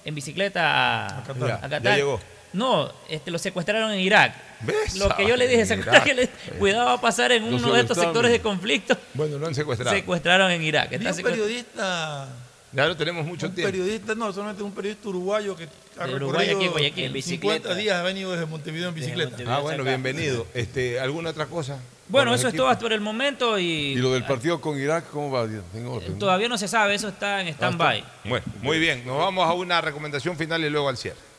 [0.05, 0.63] en bicicleta
[1.07, 1.43] a, A Qatar.
[1.43, 1.81] a Ya, Qatar.
[1.83, 2.19] ya llegó.
[2.53, 4.33] No, este, lo secuestraron en Irak.
[4.61, 4.95] ¿Ves?
[4.97, 6.15] Lo que yo le dije, ¿se En acuerdan Irak.
[6.17, 6.21] que
[6.51, 8.03] le- cuidado va a pasar en uno de estos secuestraron.
[8.03, 8.97] sectores de conflicto?
[9.13, 9.95] Bueno, lo han secuestrado.
[9.95, 10.91] Secuestraron en Irak.
[10.91, 12.27] Está un periodista,
[12.73, 13.71] Ya lo tenemos mucho un tiempo.
[13.71, 15.67] periodista, no, solamente un periodista uruguayo que
[15.99, 17.53] ha De Uruguay recorrido aquí, Guayaquil, en en bicicleta.
[17.69, 19.29] 50 días, ha venido desde Montevideo en bicicleta.
[19.29, 19.55] Montevideo.
[19.55, 19.89] Ah, bueno, acá.
[19.91, 20.45] bienvenido.
[20.53, 21.79] Este, ¿Alguna otra cosa?
[22.07, 23.63] Bueno, eso es todo hasta por el momento y,
[23.93, 25.47] ¿Y lo del partido con Irak cómo va?
[25.71, 26.17] Tengo orden, ¿no?
[26.19, 28.03] todavía no se sabe, eso está en stand-by.
[28.25, 29.05] Bueno, muy bien.
[29.05, 31.30] Nos vamos a una recomendación final y luego al cierre.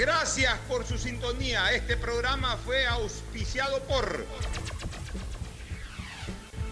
[0.00, 1.74] Gracias por su sintonía.
[1.74, 4.24] Este programa fue auspiciado por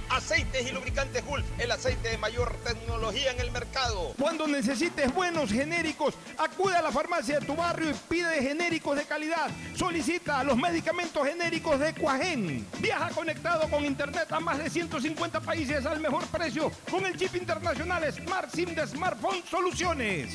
[0.09, 4.15] Aceites y lubricantes Gulf, el aceite de mayor tecnología en el mercado.
[4.19, 9.05] Cuando necesites buenos genéricos, acude a la farmacia de tu barrio y pide genéricos de
[9.05, 9.51] calidad.
[9.77, 12.67] Solicita los medicamentos genéricos de Cuajén.
[12.79, 17.37] Viaja conectado con internet a más de 150 países al mejor precio con el chip
[17.37, 20.35] internacional Smart SIM de Smartphone Soluciones.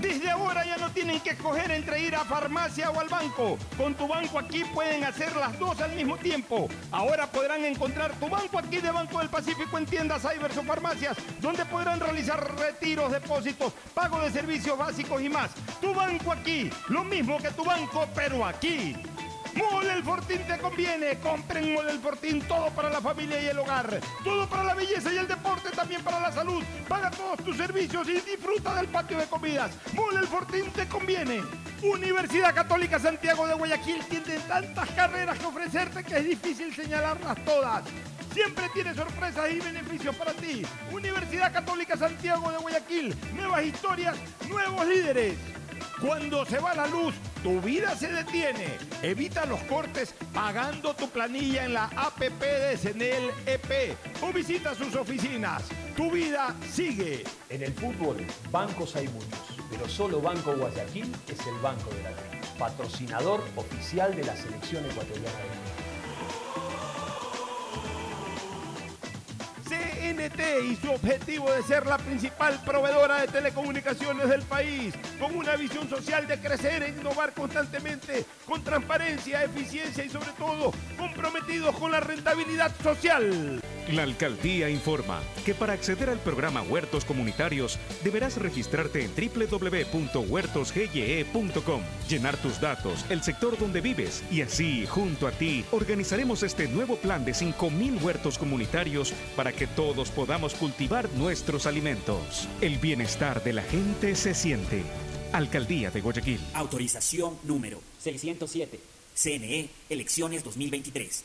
[0.00, 3.58] Desde ahora ya no tienen que escoger entre ir a farmacia o al banco.
[3.76, 6.68] Con tu banco aquí pueden hacer las dos al mismo tiempo.
[6.92, 11.16] Ahora podrán encontrar tu banco aquí de Banco del Pacífico en tiendas, cybers o farmacias,
[11.40, 15.50] donde podrán realizar retiros, depósitos, pago de servicios básicos y más.
[15.80, 18.94] Tu banco aquí, lo mismo que tu banco, pero aquí.
[19.58, 21.18] Mole el Fortín te conviene.
[21.18, 24.00] Compren Mole el Fortín, todo para la familia y el hogar.
[24.22, 26.62] Todo para la belleza y el deporte, también para la salud.
[26.86, 29.72] Paga todos tus servicios y disfruta del patio de comidas.
[29.94, 31.42] Mole el Fortín te conviene.
[31.82, 37.84] Universidad Católica Santiago de Guayaquil tiene tantas carreras que ofrecerte que es difícil señalarlas todas.
[38.32, 40.62] Siempre tiene sorpresas y beneficios para ti.
[40.92, 43.14] Universidad Católica Santiago de Guayaquil.
[43.34, 44.16] Nuevas historias,
[44.48, 45.36] nuevos líderes.
[46.00, 48.78] Cuando se va la luz, tu vida se detiene.
[49.02, 54.94] Evita los cortes pagando tu planilla en la APP de Senel EP o visita sus
[54.94, 55.64] oficinas.
[55.96, 57.24] Tu vida sigue.
[57.48, 58.18] En el fútbol,
[58.52, 62.28] bancos hay muchos, pero solo Banco Guayaquil es el banco de la vida.
[62.58, 65.87] Patrocinador oficial de la selección ecuatoriana de
[70.08, 70.40] CNT
[70.70, 75.88] y su objetivo de ser la principal proveedora de telecomunicaciones del país, con una visión
[75.88, 82.00] social de crecer e innovar constantemente, con transparencia, eficiencia y sobre todo comprometidos con la
[82.00, 83.60] rentabilidad social.
[83.92, 92.36] La alcaldía informa que para acceder al programa Huertos Comunitarios deberás registrarte en www.huertosgye.com, llenar
[92.36, 97.24] tus datos, el sector donde vives y así, junto a ti, organizaremos este nuevo plan
[97.24, 99.66] de 5.000 huertos comunitarios para que
[99.98, 102.48] todos podamos cultivar nuestros alimentos.
[102.60, 104.84] El bienestar de la gente se siente.
[105.32, 106.38] Alcaldía de Guayaquil.
[106.54, 108.78] Autorización número 607.
[109.16, 111.24] CNE, elecciones 2023.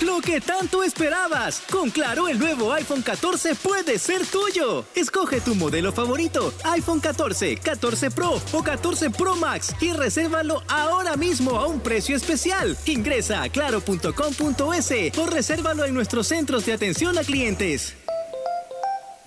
[0.00, 1.62] Lo que tanto esperabas.
[1.70, 4.84] Con Claro, el nuevo iPhone 14 puede ser tuyo.
[4.94, 11.16] Escoge tu modelo favorito, iPhone 14, 14 Pro o 14 Pro Max y resérvalo ahora
[11.16, 12.76] mismo a un precio especial.
[12.86, 17.97] Ingresa a claro.com.es o resérvalo en nuestros centros de atención a clientes.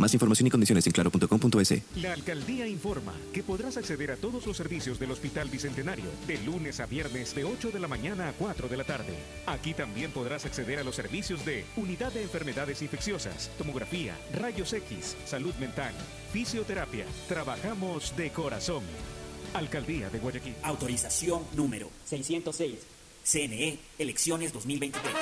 [0.01, 1.83] Más información y condiciones en claro.com.es.
[1.97, 6.79] La alcaldía informa que podrás acceder a todos los servicios del Hospital Bicentenario de lunes
[6.79, 9.13] a viernes de 8 de la mañana a 4 de la tarde.
[9.45, 15.15] Aquí también podrás acceder a los servicios de Unidad de Enfermedades Infecciosas, Tomografía, Rayos X,
[15.25, 15.93] Salud Mental,
[16.33, 17.05] Fisioterapia.
[17.27, 18.83] Trabajamos de corazón.
[19.53, 20.55] Alcaldía de Guayaquil.
[20.63, 22.80] Autorización número 606.
[23.23, 25.13] CNE, elecciones 2023.